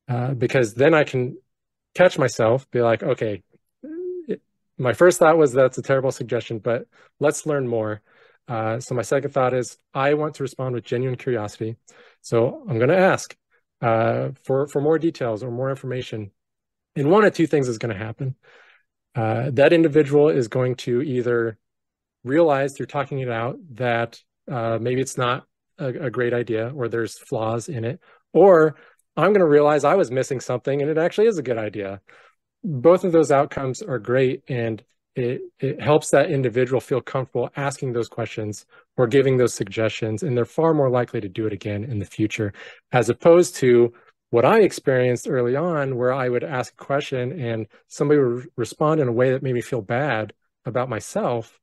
uh, 0.08 0.34
because 0.34 0.74
then 0.74 0.94
I 0.94 1.04
can 1.04 1.36
catch 1.94 2.18
myself, 2.18 2.68
be 2.70 2.80
like, 2.80 3.02
okay, 3.02 3.42
it, 4.26 4.40
my 4.76 4.92
first 4.92 5.18
thought 5.18 5.38
was 5.38 5.52
that's 5.52 5.78
a 5.78 5.82
terrible 5.82 6.10
suggestion, 6.10 6.58
but 6.58 6.86
let's 7.20 7.46
learn 7.46 7.68
more. 7.68 8.00
Uh, 8.48 8.80
so 8.80 8.94
my 8.94 9.02
second 9.02 9.30
thought 9.30 9.54
is 9.54 9.78
I 9.92 10.14
want 10.14 10.34
to 10.36 10.42
respond 10.42 10.74
with 10.74 10.84
genuine 10.84 11.18
curiosity. 11.18 11.76
So 12.22 12.64
I'm 12.68 12.78
going 12.78 12.88
to 12.88 12.96
ask 12.96 13.36
uh, 13.80 14.30
for 14.44 14.66
for 14.68 14.80
more 14.80 14.98
details 14.98 15.42
or 15.42 15.50
more 15.50 15.70
information. 15.70 16.30
And 16.96 17.10
one 17.10 17.24
of 17.24 17.34
two 17.34 17.46
things 17.46 17.68
is 17.68 17.78
going 17.78 17.96
to 17.96 18.04
happen. 18.04 18.34
Uh, 19.14 19.50
that 19.52 19.72
individual 19.72 20.28
is 20.28 20.48
going 20.48 20.76
to 20.76 21.02
either 21.02 21.58
realize 22.24 22.74
through 22.74 22.86
talking 22.86 23.20
it 23.20 23.30
out 23.30 23.56
that 23.74 24.20
uh, 24.50 24.78
maybe 24.80 25.00
it's 25.00 25.18
not 25.18 25.46
a, 25.78 25.86
a 25.86 26.10
great 26.10 26.34
idea 26.34 26.72
or 26.74 26.88
there's 26.88 27.18
flaws 27.18 27.68
in 27.68 27.84
it, 27.84 28.00
or 28.32 28.76
I'm 29.16 29.32
going 29.32 29.40
to 29.40 29.46
realize 29.46 29.84
I 29.84 29.94
was 29.96 30.10
missing 30.10 30.40
something 30.40 30.80
and 30.80 30.90
it 30.90 30.98
actually 30.98 31.26
is 31.26 31.38
a 31.38 31.42
good 31.42 31.58
idea. 31.58 32.00
Both 32.62 33.04
of 33.04 33.12
those 33.12 33.30
outcomes 33.30 33.82
are 33.82 33.98
great 33.98 34.42
and 34.48 34.82
it, 35.18 35.42
it 35.58 35.80
helps 35.80 36.10
that 36.10 36.30
individual 36.30 36.80
feel 36.80 37.00
comfortable 37.00 37.50
asking 37.56 37.92
those 37.92 38.08
questions 38.08 38.64
or 38.96 39.08
giving 39.08 39.36
those 39.36 39.52
suggestions. 39.52 40.22
And 40.22 40.36
they're 40.36 40.44
far 40.44 40.72
more 40.72 40.88
likely 40.88 41.20
to 41.20 41.28
do 41.28 41.46
it 41.46 41.52
again 41.52 41.82
in 41.82 41.98
the 41.98 42.04
future, 42.04 42.52
as 42.92 43.08
opposed 43.08 43.56
to 43.56 43.92
what 44.30 44.44
I 44.44 44.60
experienced 44.60 45.28
early 45.28 45.56
on, 45.56 45.96
where 45.96 46.12
I 46.12 46.28
would 46.28 46.44
ask 46.44 46.72
a 46.72 46.84
question 46.84 47.40
and 47.40 47.66
somebody 47.88 48.20
would 48.20 48.46
respond 48.56 49.00
in 49.00 49.08
a 49.08 49.12
way 49.12 49.32
that 49.32 49.42
made 49.42 49.54
me 49.54 49.60
feel 49.60 49.82
bad 49.82 50.34
about 50.64 50.88
myself. 50.88 51.58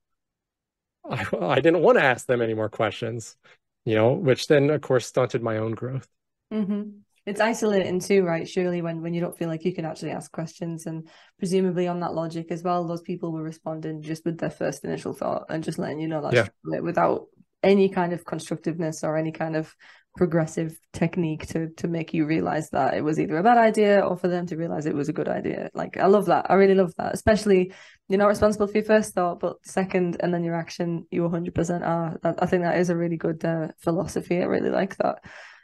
I, 1.10 1.26
I 1.42 1.62
didn't 1.62 1.82
want 1.82 1.98
to 1.98 2.04
ask 2.04 2.26
them 2.26 2.42
any 2.42 2.56
more 2.56 2.70
questions, 2.70 3.38
you 3.86 3.96
know, 3.96 4.12
which 4.12 4.48
then, 4.48 4.70
of 4.70 4.82
course, 4.82 5.08
stunted 5.08 5.42
my 5.42 5.58
own 5.58 5.72
growth. 5.72 6.10
Mm-hmm. 6.52 6.90
It's 7.26 7.42
isolating 7.42 8.00
too, 8.00 8.24
right? 8.24 8.48
Surely 8.48 8.82
when 8.82 9.02
when 9.02 9.14
you 9.14 9.22
don't 9.22 9.38
feel 9.38 9.50
like 9.50 9.66
you 9.66 9.74
can 9.74 9.86
actually 9.86 10.12
ask 10.12 10.32
questions, 10.32 10.86
and 10.86 11.08
presumably 11.40 11.88
on 11.88 12.00
that 12.02 12.14
logic 12.14 12.48
as 12.52 12.62
well, 12.62 12.86
those 12.86 13.02
people 13.02 13.32
were 13.32 13.42
responding 13.44 14.02
just 14.02 14.26
with 14.26 14.38
their 14.38 14.52
first 14.52 14.84
initial 14.84 15.14
thought 15.14 15.46
and 15.50 15.64
just 15.64 15.80
letting 15.80 16.00
you 16.00 16.08
know 16.08 16.22
that 16.22 16.34
yeah. 16.34 16.80
without 16.82 17.26
any 17.64 17.90
kind 17.90 18.14
of 18.14 18.26
constructiveness 18.26 19.04
or 19.04 19.18
any 19.18 19.32
kind 19.32 19.56
of 19.56 19.76
progressive 20.16 20.80
technique 20.94 21.46
to 21.48 21.70
to 21.76 21.88
make 21.88 22.14
you 22.14 22.26
realize 22.26 22.70
that 22.70 22.94
it 22.94 23.02
was 23.02 23.20
either 23.20 23.38
a 23.38 23.44
bad 23.44 23.58
idea 23.58 24.00
or 24.00 24.16
for 24.16 24.30
them 24.30 24.46
to 24.46 24.56
realize 24.56 24.86
it 24.86 24.96
was 24.96 25.10
a 25.10 25.14
good 25.14 25.28
idea. 25.28 25.70
Like 25.74 25.98
I 25.98 26.06
love 26.06 26.28
that. 26.28 26.50
I 26.50 26.54
really 26.54 26.76
love 26.76 26.94
that. 26.98 27.14
Especially 27.14 27.74
you're 28.08 28.20
not 28.20 28.28
responsible 28.28 28.68
for 28.68 28.78
your 28.78 28.86
first 28.86 29.14
thought, 29.14 29.40
but 29.40 29.58
second 29.66 30.18
and 30.22 30.34
then 30.34 30.44
your 30.44 30.56
action, 30.56 31.08
you 31.12 31.24
100% 31.24 31.82
are. 31.86 32.18
I 32.24 32.46
think 32.46 32.64
that 32.64 32.78
is 32.78 32.90
a 32.90 32.96
really 32.96 33.18
good 33.18 33.44
uh, 33.44 33.70
philosophy. 33.80 34.42
I 34.42 34.46
really 34.46 34.70
like 34.70 34.96
that. 34.98 35.24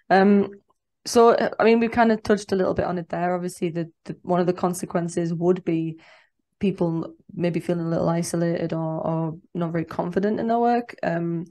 Um, 0.10 0.50
so 1.06 1.30
uh, 1.30 1.50
I 1.60 1.64
mean, 1.64 1.80
we've 1.80 1.92
kind 1.92 2.12
of 2.12 2.22
touched 2.24 2.52
a 2.52 2.56
little 2.56 2.74
bit 2.74 2.86
on 2.86 2.98
it 2.98 3.10
there. 3.10 3.34
Obviously, 3.34 3.70
the, 3.70 3.92
the 4.06 4.16
one 4.22 4.40
of 4.40 4.48
the 4.48 4.54
consequences 4.54 5.34
would 5.34 5.64
be 5.64 6.00
people 6.60 7.14
maybe 7.34 7.60
feeling 7.60 7.86
a 7.86 7.90
little 7.90 8.08
isolated 8.08 8.72
or, 8.72 9.08
or 9.08 9.38
not 9.54 9.72
very 9.72 9.86
confident 9.86 10.40
in 10.40 10.48
their 10.48 10.60
work. 10.60 10.96
Um, 11.04 11.46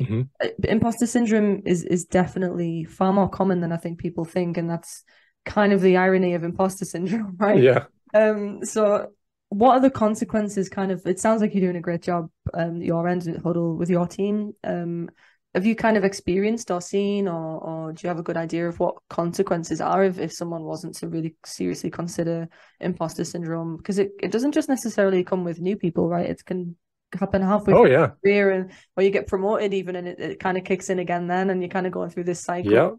mm-hmm. 0.00 0.22
imposter 0.64 1.06
syndrome 1.06 1.62
is 1.64 1.84
is 1.84 2.04
definitely 2.04 2.84
far 2.84 3.12
more 3.12 3.28
common 3.28 3.60
than 3.60 3.72
I 3.72 3.76
think 3.76 3.98
people 3.98 4.24
think, 4.24 4.56
and 4.56 4.68
that's 4.68 5.04
kind 5.44 5.72
of 5.72 5.80
the 5.80 5.96
irony 5.96 6.34
of 6.34 6.44
imposter 6.44 6.84
syndrome, 6.84 7.36
right? 7.38 7.62
Yeah. 7.62 7.84
Um. 8.12 8.64
So, 8.64 9.12
what 9.48 9.72
are 9.74 9.80
the 9.80 9.90
consequences? 9.90 10.68
Kind 10.68 10.90
of. 10.90 11.06
It 11.06 11.20
sounds 11.20 11.40
like 11.40 11.54
you're 11.54 11.62
doing 11.62 11.76
a 11.76 11.80
great 11.80 12.02
job. 12.02 12.28
Um. 12.52 12.82
Your 12.82 13.08
end 13.08 13.22
Hudl 13.22 13.76
with 13.76 13.88
your 13.88 14.06
team. 14.06 14.52
Um. 14.64 15.10
Have 15.54 15.66
you 15.66 15.74
kind 15.74 15.96
of 15.96 16.04
experienced 16.04 16.70
or 16.70 16.80
seen, 16.80 17.26
or 17.26 17.58
or 17.58 17.92
do 17.92 18.00
you 18.04 18.08
have 18.08 18.18
a 18.18 18.22
good 18.22 18.36
idea 18.36 18.68
of 18.68 18.78
what 18.78 18.96
consequences 19.08 19.80
are 19.80 20.04
if, 20.04 20.18
if 20.18 20.32
someone 20.32 20.62
wasn't 20.62 20.94
to 20.96 21.08
really 21.08 21.34
seriously 21.44 21.90
consider 21.90 22.48
imposter 22.80 23.24
syndrome? 23.24 23.76
Because 23.76 23.98
it, 23.98 24.12
it 24.20 24.30
doesn't 24.30 24.52
just 24.52 24.68
necessarily 24.68 25.24
come 25.24 25.44
with 25.44 25.60
new 25.60 25.76
people, 25.76 26.08
right? 26.08 26.26
It 26.26 26.44
can 26.44 26.76
happen 27.18 27.42
halfway 27.42 27.74
oh 27.74 27.86
yeah 27.86 28.12
career 28.22 28.52
and 28.52 28.70
or 28.96 29.02
you 29.02 29.10
get 29.10 29.26
promoted 29.26 29.74
even 29.74 29.96
and 29.96 30.06
it, 30.06 30.20
it 30.20 30.38
kind 30.38 30.56
of 30.56 30.62
kicks 30.62 30.90
in 30.90 31.00
again 31.00 31.26
then 31.26 31.50
and 31.50 31.60
you're 31.60 31.68
kind 31.68 31.86
of 31.86 31.92
going 31.92 32.08
through 32.08 32.22
this 32.22 32.40
cycle 32.40 32.72
yeah 32.72 32.90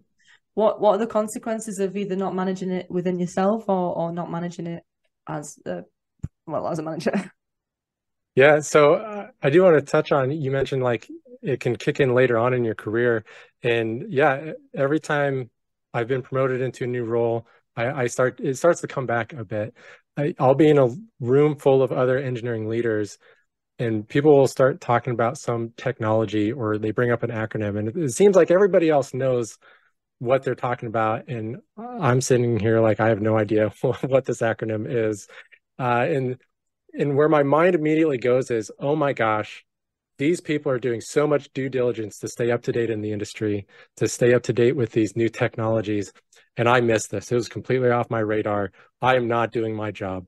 what 0.54 0.82
what 0.82 0.96
are 0.96 0.98
the 0.98 1.08
consequences 1.08 1.80
of 1.80 1.96
either 1.96 2.16
not 2.16 2.36
managing 2.36 2.72
it 2.72 2.90
within 2.90 3.20
yourself 3.20 3.64
or 3.70 3.96
or 3.96 4.12
not 4.12 4.30
managing 4.30 4.68
it 4.68 4.84
as 5.28 5.58
a 5.66 5.84
well 6.46 6.68
as 6.68 6.80
a 6.80 6.84
manager 6.84 7.32
yeah 8.36 8.60
so 8.60 8.96
uh, 8.96 9.28
i 9.42 9.50
do 9.50 9.64
want 9.64 9.76
to 9.76 9.82
touch 9.82 10.12
on 10.12 10.32
you 10.32 10.52
mentioned 10.52 10.84
like 10.84 11.08
it 11.42 11.60
can 11.60 11.76
kick 11.76 12.00
in 12.00 12.14
later 12.14 12.38
on 12.38 12.54
in 12.54 12.64
your 12.64 12.76
career. 12.76 13.26
And 13.64 14.12
yeah 14.12 14.54
every 14.76 15.00
time 15.00 15.50
i've 15.94 16.08
been 16.08 16.22
promoted 16.22 16.62
into 16.62 16.86
a 16.86 16.88
new 16.88 17.04
role 17.04 17.46
i, 17.76 18.04
I 18.04 18.08
start 18.08 18.40
it 18.40 18.56
starts 18.58 18.82
to 18.82 18.88
come 18.88 19.06
back 19.06 19.34
a 19.34 19.44
bit. 19.44 19.76
I, 20.18 20.34
i'll 20.40 20.56
be 20.56 20.70
in 20.70 20.78
a 20.78 20.90
room 21.20 21.56
full 21.56 21.84
of 21.84 21.92
other 21.92 22.18
engineering 22.18 22.68
leaders 22.68 23.18
and 23.80 24.08
people 24.08 24.38
will 24.38 24.48
start 24.48 24.80
talking 24.80 25.14
about 25.14 25.38
some 25.38 25.74
technology 25.78 26.52
or 26.52 26.78
they 26.78 26.92
bring 26.92 27.12
up 27.12 27.24
an 27.24 27.32
acronym 27.32 27.78
and 27.78 27.96
it 27.98 28.12
seems 28.12 28.36
like 28.36 28.52
everybody 28.52 28.90
else 28.90 29.14
knows 29.14 29.58
what 30.20 30.44
they're 30.44 30.56
talking 30.56 30.88
about 30.88 31.28
and 31.28 31.58
i'm 31.78 32.22
sitting 32.22 32.60
here 32.60 32.80
like 32.80 33.00
i 33.00 33.10
have 33.10 33.22
no 33.22 33.38
idea 33.38 33.70
what 34.08 34.26
this 34.26 34.42
acronym 34.42 34.86
is. 34.88 35.28
Uh, 35.80 36.06
and 36.08 36.38
and 36.94 37.16
where 37.16 37.30
my 37.30 37.44
mind 37.44 37.74
immediately 37.74 38.18
goes 38.18 38.52
is 38.52 38.72
oh 38.80 38.96
my 38.96 39.14
gosh 39.14 39.66
these 40.22 40.40
people 40.40 40.72
are 40.72 40.78
doing 40.78 41.02
so 41.02 41.26
much 41.26 41.52
due 41.52 41.68
diligence 41.68 42.20
to 42.20 42.28
stay 42.28 42.52
up 42.52 42.62
to 42.62 42.72
date 42.72 42.92
in 42.92 43.02
the 43.02 43.12
industry 43.12 43.66
to 43.98 44.08
stay 44.08 44.36
up 44.36 44.44
to 44.44 44.54
date 44.54 44.76
with 44.76 44.92
these 44.92 45.16
new 45.16 45.28
technologies 45.28 46.14
and 46.58 46.70
i 46.70 46.80
missed 46.80 47.10
this 47.10 47.32
it 47.32 47.36
was 47.36 47.50
completely 47.50 47.90
off 47.90 48.12
my 48.12 48.20
radar 48.20 48.72
i 49.02 49.16
am 49.16 49.28
not 49.28 49.52
doing 49.52 49.76
my 49.76 49.90
job 49.90 50.28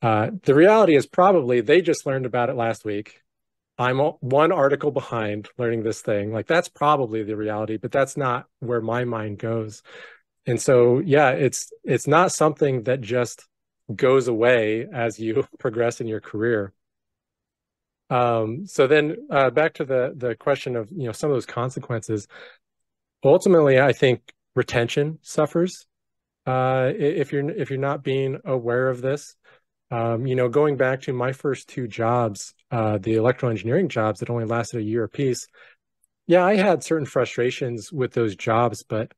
uh, 0.00 0.30
the 0.44 0.54
reality 0.54 0.94
is 0.94 1.06
probably 1.06 1.60
they 1.60 1.80
just 1.80 2.06
learned 2.06 2.24
about 2.24 2.50
it 2.50 2.54
last 2.54 2.84
week 2.84 3.20
I'm 3.78 3.98
one 3.98 4.52
article 4.52 4.90
behind 4.90 5.48
learning 5.58 5.82
this 5.82 6.00
thing. 6.00 6.32
Like 6.32 6.46
that's 6.46 6.68
probably 6.68 7.24
the 7.24 7.36
reality, 7.36 7.76
but 7.76 7.92
that's 7.92 8.16
not 8.16 8.46
where 8.60 8.80
my 8.80 9.04
mind 9.04 9.38
goes. 9.38 9.82
And 10.46 10.58
so, 10.62 11.00
yeah, 11.00 11.30
it's 11.30 11.70
it's 11.84 12.06
not 12.06 12.32
something 12.32 12.84
that 12.84 13.02
just 13.02 13.46
goes 13.94 14.28
away 14.28 14.86
as 14.90 15.18
you 15.18 15.46
progress 15.58 16.00
in 16.00 16.06
your 16.06 16.20
career. 16.20 16.72
Um, 18.08 18.66
so 18.66 18.86
then 18.86 19.16
uh, 19.30 19.50
back 19.50 19.74
to 19.74 19.84
the 19.84 20.14
the 20.16 20.34
question 20.36 20.76
of 20.76 20.90
you 20.90 21.06
know 21.06 21.12
some 21.12 21.30
of 21.30 21.36
those 21.36 21.46
consequences. 21.46 22.28
Ultimately, 23.24 23.80
I 23.80 23.92
think 23.92 24.32
retention 24.54 25.18
suffers 25.22 25.86
uh, 26.46 26.92
if 26.96 27.32
you're 27.32 27.50
if 27.50 27.70
you're 27.70 27.78
not 27.78 28.04
being 28.04 28.38
aware 28.44 28.88
of 28.88 29.02
this. 29.02 29.34
Um, 29.90 30.26
you 30.26 30.34
know, 30.34 30.48
going 30.48 30.76
back 30.76 31.02
to 31.02 31.12
my 31.12 31.32
first 31.32 31.68
two 31.68 31.86
jobs, 31.86 32.54
uh, 32.72 32.98
the 32.98 33.14
electrical 33.14 33.50
engineering 33.50 33.88
jobs 33.88 34.18
that 34.18 34.30
only 34.30 34.44
lasted 34.44 34.80
a 34.80 34.82
year 34.82 35.04
apiece, 35.04 35.46
yeah, 36.26 36.44
I 36.44 36.56
had 36.56 36.82
certain 36.82 37.06
frustrations 37.06 37.92
with 37.92 38.12
those 38.12 38.34
jobs, 38.34 38.82
but 38.82 39.12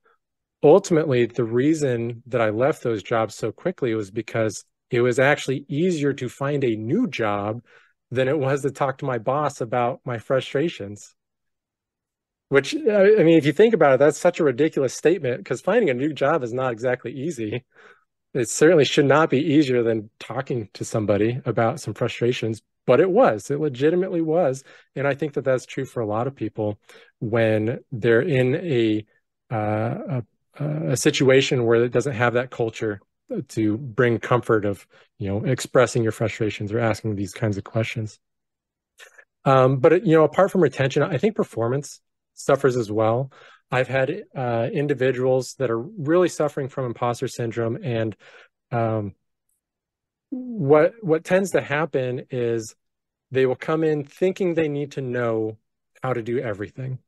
ultimately 0.62 1.24
the 1.24 1.44
reason 1.44 2.22
that 2.26 2.42
I 2.42 2.50
left 2.50 2.82
those 2.82 3.02
jobs 3.02 3.34
so 3.34 3.50
quickly 3.50 3.94
was 3.94 4.10
because 4.10 4.64
it 4.90 5.00
was 5.00 5.18
actually 5.18 5.64
easier 5.68 6.12
to 6.14 6.28
find 6.28 6.64
a 6.64 6.76
new 6.76 7.06
job 7.08 7.62
than 8.10 8.28
it 8.28 8.38
was 8.38 8.62
to 8.62 8.70
talk 8.70 8.98
to 8.98 9.04
my 9.04 9.18
boss 9.18 9.60
about 9.60 10.00
my 10.04 10.18
frustrations. 10.18 11.14
Which, 12.48 12.74
I 12.74 13.22
mean, 13.22 13.36
if 13.36 13.44
you 13.44 13.52
think 13.52 13.74
about 13.74 13.94
it, 13.94 13.98
that's 13.98 14.18
such 14.18 14.40
a 14.40 14.44
ridiculous 14.44 14.94
statement 14.94 15.38
because 15.38 15.60
finding 15.60 15.90
a 15.90 15.94
new 15.94 16.14
job 16.14 16.42
is 16.42 16.52
not 16.52 16.72
exactly 16.72 17.12
easy. 17.12 17.64
It 18.32 18.48
certainly 18.48 18.84
should 18.84 19.04
not 19.04 19.28
be 19.28 19.40
easier 19.40 19.82
than 19.82 20.10
talking 20.18 20.70
to 20.74 20.84
somebody 20.84 21.40
about 21.44 21.80
some 21.80 21.94
frustrations 21.94 22.62
but 22.88 23.00
it 23.00 23.10
was 23.10 23.50
it 23.50 23.60
legitimately 23.60 24.22
was. 24.22 24.64
And 24.96 25.06
i 25.06 25.14
think 25.14 25.34
that 25.34 25.44
that's 25.44 25.66
true 25.66 25.84
for 25.84 26.00
a 26.00 26.06
lot 26.06 26.26
of 26.26 26.34
people 26.34 26.80
when 27.20 27.80
they're 27.92 28.22
in 28.22 28.56
a 28.56 29.04
uh, 29.54 30.22
a, 30.58 30.64
a, 30.92 30.96
situation 30.96 31.64
where 31.64 31.84
it 31.84 31.92
doesn't 31.92 32.14
have 32.14 32.34
that 32.34 32.50
culture 32.50 33.00
to 33.48 33.76
bring 33.76 34.18
comfort 34.18 34.64
of 34.64 34.86
you 35.18 35.28
know 35.28 35.44
expressing 35.44 36.02
your 36.02 36.12
frustrations 36.12 36.72
or 36.72 36.78
asking 36.78 37.16
these 37.16 37.32
kinds 37.32 37.56
of 37.56 37.64
questions. 37.64 38.18
Um, 39.44 39.78
but 39.78 40.06
you 40.06 40.16
know 40.16 40.24
apart 40.24 40.50
from 40.50 40.62
retention 40.62 41.02
i 41.02 41.16
think 41.16 41.36
performance 41.36 42.00
suffers 42.38 42.76
as 42.76 42.90
well. 42.90 43.30
I've 43.70 43.88
had 43.88 44.24
uh, 44.34 44.68
individuals 44.72 45.54
that 45.58 45.70
are 45.70 45.78
really 45.78 46.28
suffering 46.28 46.68
from 46.68 46.86
imposter 46.86 47.28
syndrome, 47.28 47.78
and 47.82 48.16
um, 48.70 49.14
what 50.30 50.94
what 51.02 51.24
tends 51.24 51.50
to 51.50 51.60
happen 51.60 52.26
is 52.30 52.74
they 53.30 53.44
will 53.44 53.56
come 53.56 53.84
in 53.84 54.04
thinking 54.04 54.54
they 54.54 54.68
need 54.68 54.92
to 54.92 55.02
know 55.02 55.58
how 56.02 56.14
to 56.14 56.22
do 56.22 56.38
everything, 56.38 56.98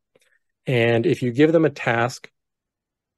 and 0.66 1.06
if 1.06 1.22
you 1.22 1.32
give 1.32 1.52
them 1.52 1.64
a 1.64 1.70
task, 1.70 2.30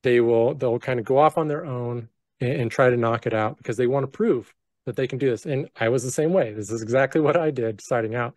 they 0.04 0.20
will 0.20 0.54
they'll 0.54 0.78
kind 0.78 1.00
of 1.00 1.04
go 1.04 1.18
off 1.18 1.36
on 1.36 1.48
their 1.48 1.64
own 1.64 2.08
and, 2.42 2.62
and 2.62 2.70
try 2.70 2.90
to 2.90 2.96
knock 2.96 3.26
it 3.26 3.35
out 3.35 3.57
because 3.57 3.76
they 3.76 3.87
want 3.87 4.05
to 4.05 4.09
prove 4.09 4.52
that 4.85 4.96
they 4.96 5.07
can 5.07 5.18
do 5.18 5.31
this. 5.31 5.46
And 5.46 5.68
I 5.78 5.88
was 5.88 6.02
the 6.02 6.11
same 6.11 6.33
way. 6.33 6.52
This 6.52 6.70
is 6.70 6.83
exactly 6.83 7.20
what 7.20 7.37
I 7.37 7.50
did 7.50 7.81
starting 7.81 8.14
out. 8.14 8.35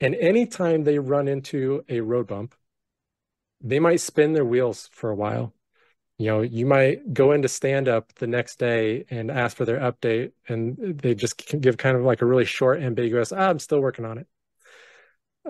And 0.00 0.14
anytime 0.14 0.84
they 0.84 0.98
run 0.98 1.28
into 1.28 1.84
a 1.88 2.00
road 2.00 2.26
bump, 2.26 2.54
they 3.60 3.78
might 3.78 4.00
spin 4.00 4.32
their 4.32 4.44
wheels 4.44 4.88
for 4.92 5.10
a 5.10 5.14
while. 5.14 5.54
You 6.18 6.26
know, 6.26 6.40
you 6.42 6.64
might 6.64 7.12
go 7.12 7.32
into 7.32 7.48
stand 7.48 7.88
up 7.88 8.14
the 8.14 8.26
next 8.26 8.58
day 8.58 9.04
and 9.10 9.30
ask 9.30 9.56
for 9.56 9.64
their 9.64 9.80
update, 9.80 10.32
and 10.48 10.76
they 10.98 11.14
just 11.14 11.38
give 11.60 11.76
kind 11.76 11.96
of 11.96 12.04
like 12.04 12.22
a 12.22 12.26
really 12.26 12.44
short, 12.44 12.80
ambiguous, 12.80 13.32
ah, 13.32 13.48
I'm 13.48 13.58
still 13.58 13.80
working 13.80 14.04
on 14.04 14.18
it. 14.18 14.26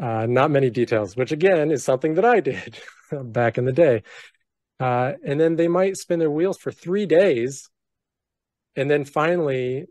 Uh, 0.01 0.27
not 0.27 0.51
many 0.51 0.71
details, 0.71 1.17
which 1.17 1.33
again 1.33 1.71
is 1.71 1.85
something 1.85 2.14
that 2.14 2.25
I 2.25 2.40
did 2.40 2.79
back 3.12 3.59
in 3.59 3.64
the 3.64 3.73
day. 3.73 4.03
Uh, 4.81 5.13
and 5.25 5.41
then 5.41 5.57
they 5.57 5.69
might 5.69 5.97
spin 5.97 6.19
their 6.19 6.31
wheels 6.31 6.59
for 6.59 6.73
three 6.73 7.07
days 7.07 7.71
and 8.77 8.91
then 8.91 9.05
finally 9.05 9.87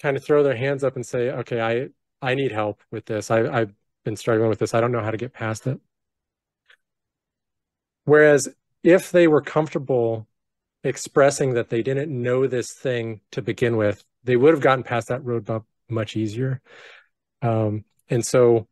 kind 0.00 0.16
of 0.16 0.24
throw 0.24 0.42
their 0.42 0.56
hands 0.56 0.84
up 0.84 0.96
and 0.96 1.04
say, 1.04 1.30
okay, 1.30 1.60
I, 1.60 1.88
I 2.26 2.34
need 2.34 2.52
help 2.52 2.80
with 2.90 3.06
this. 3.06 3.30
I, 3.30 3.46
I've 3.48 3.74
been 4.04 4.16
struggling 4.16 4.48
with 4.48 4.58
this. 4.58 4.74
I 4.74 4.80
don't 4.80 4.92
know 4.92 5.02
how 5.02 5.10
to 5.10 5.16
get 5.16 5.32
past 5.32 5.66
it. 5.66 5.80
Whereas 8.04 8.48
if 8.82 9.10
they 9.10 9.28
were 9.28 9.42
comfortable 9.42 10.26
expressing 10.82 11.54
that 11.54 11.68
they 11.68 11.82
didn't 11.82 12.10
know 12.10 12.46
this 12.46 12.72
thing 12.72 13.20
to 13.32 13.42
begin 13.42 13.76
with, 13.76 14.04
they 14.24 14.36
would 14.36 14.54
have 14.54 14.62
gotten 14.62 14.84
past 14.84 15.08
that 15.08 15.24
road 15.24 15.44
bump 15.44 15.66
much 15.88 16.16
easier. 16.16 16.60
Um, 17.42 17.84
and 18.08 18.24
so, 18.24 18.66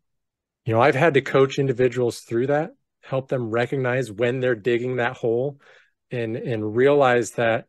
you 0.64 0.72
know, 0.72 0.80
I've 0.80 0.94
had 0.94 1.14
to 1.14 1.20
coach 1.20 1.58
individuals 1.58 2.20
through 2.20 2.48
that, 2.48 2.74
help 3.08 3.28
them 3.28 3.50
recognize 3.50 4.12
when 4.12 4.40
they're 4.40 4.54
digging 4.54 4.96
that 4.96 5.16
hole 5.16 5.58
and 6.10 6.36
and 6.36 6.76
realize 6.76 7.32
that 7.32 7.66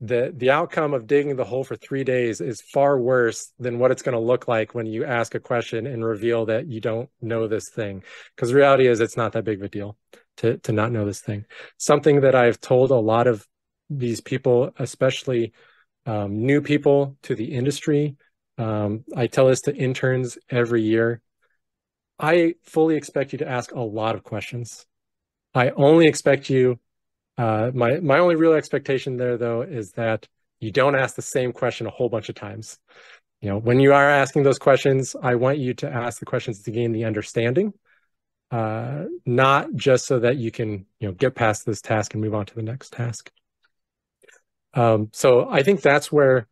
the 0.00 0.32
the 0.36 0.50
outcome 0.50 0.94
of 0.94 1.06
digging 1.06 1.36
the 1.36 1.44
hole 1.44 1.64
for 1.64 1.74
three 1.74 2.04
days 2.04 2.40
is 2.40 2.60
far 2.60 2.98
worse 2.98 3.52
than 3.58 3.78
what 3.78 3.90
it's 3.90 4.02
going 4.02 4.14
to 4.14 4.20
look 4.20 4.46
like 4.46 4.74
when 4.74 4.86
you 4.86 5.04
ask 5.04 5.34
a 5.34 5.40
question 5.40 5.86
and 5.86 6.04
reveal 6.04 6.46
that 6.46 6.66
you 6.68 6.80
don't 6.80 7.10
know 7.20 7.48
this 7.48 7.68
thing 7.68 8.02
because 8.34 8.52
reality 8.52 8.86
is 8.86 9.00
it's 9.00 9.16
not 9.16 9.32
that 9.32 9.44
big 9.44 9.58
of 9.58 9.64
a 9.64 9.68
deal 9.68 9.96
to 10.38 10.56
to 10.58 10.72
not 10.72 10.92
know 10.92 11.04
this 11.04 11.20
thing. 11.20 11.44
Something 11.76 12.22
that 12.22 12.34
I've 12.34 12.60
told 12.60 12.90
a 12.90 12.96
lot 12.96 13.26
of 13.26 13.46
these 13.90 14.20
people, 14.20 14.70
especially 14.78 15.52
um, 16.06 16.46
new 16.46 16.62
people 16.62 17.16
to 17.22 17.34
the 17.34 17.52
industry. 17.52 18.16
Um, 18.56 19.04
I 19.14 19.26
tell 19.26 19.48
this 19.48 19.62
to 19.62 19.74
interns 19.74 20.38
every 20.50 20.82
year. 20.82 21.22
I 22.18 22.54
fully 22.64 22.96
expect 22.96 23.32
you 23.32 23.38
to 23.38 23.48
ask 23.48 23.72
a 23.72 23.80
lot 23.80 24.14
of 24.14 24.24
questions. 24.24 24.86
I 25.54 25.70
only 25.70 26.06
expect 26.06 26.50
you. 26.50 26.78
Uh, 27.36 27.70
my 27.72 28.00
my 28.00 28.18
only 28.18 28.36
real 28.36 28.54
expectation 28.54 29.16
there, 29.16 29.36
though, 29.36 29.62
is 29.62 29.92
that 29.92 30.26
you 30.60 30.72
don't 30.72 30.96
ask 30.96 31.14
the 31.14 31.22
same 31.22 31.52
question 31.52 31.86
a 31.86 31.90
whole 31.90 32.08
bunch 32.08 32.28
of 32.28 32.34
times. 32.34 32.78
You 33.40 33.50
know, 33.50 33.58
when 33.58 33.78
you 33.78 33.92
are 33.92 34.10
asking 34.10 34.42
those 34.42 34.58
questions, 34.58 35.14
I 35.22 35.36
want 35.36 35.58
you 35.58 35.74
to 35.74 35.88
ask 35.88 36.18
the 36.18 36.26
questions 36.26 36.62
to 36.62 36.72
gain 36.72 36.90
the 36.92 37.04
understanding 37.04 37.72
uh, 38.50 39.04
not 39.26 39.74
just 39.74 40.06
so 40.06 40.20
that 40.20 40.36
you 40.36 40.50
can 40.50 40.86
you 41.00 41.08
know 41.08 41.12
get 41.12 41.34
past 41.34 41.66
this 41.66 41.80
task 41.80 42.14
and 42.14 42.22
move 42.22 42.34
on 42.34 42.46
to 42.46 42.54
the 42.54 42.62
next 42.62 42.92
task. 42.92 43.30
Um, 44.74 45.08
so 45.12 45.48
I 45.48 45.62
think 45.62 45.80
that's 45.80 46.12
where 46.12 46.46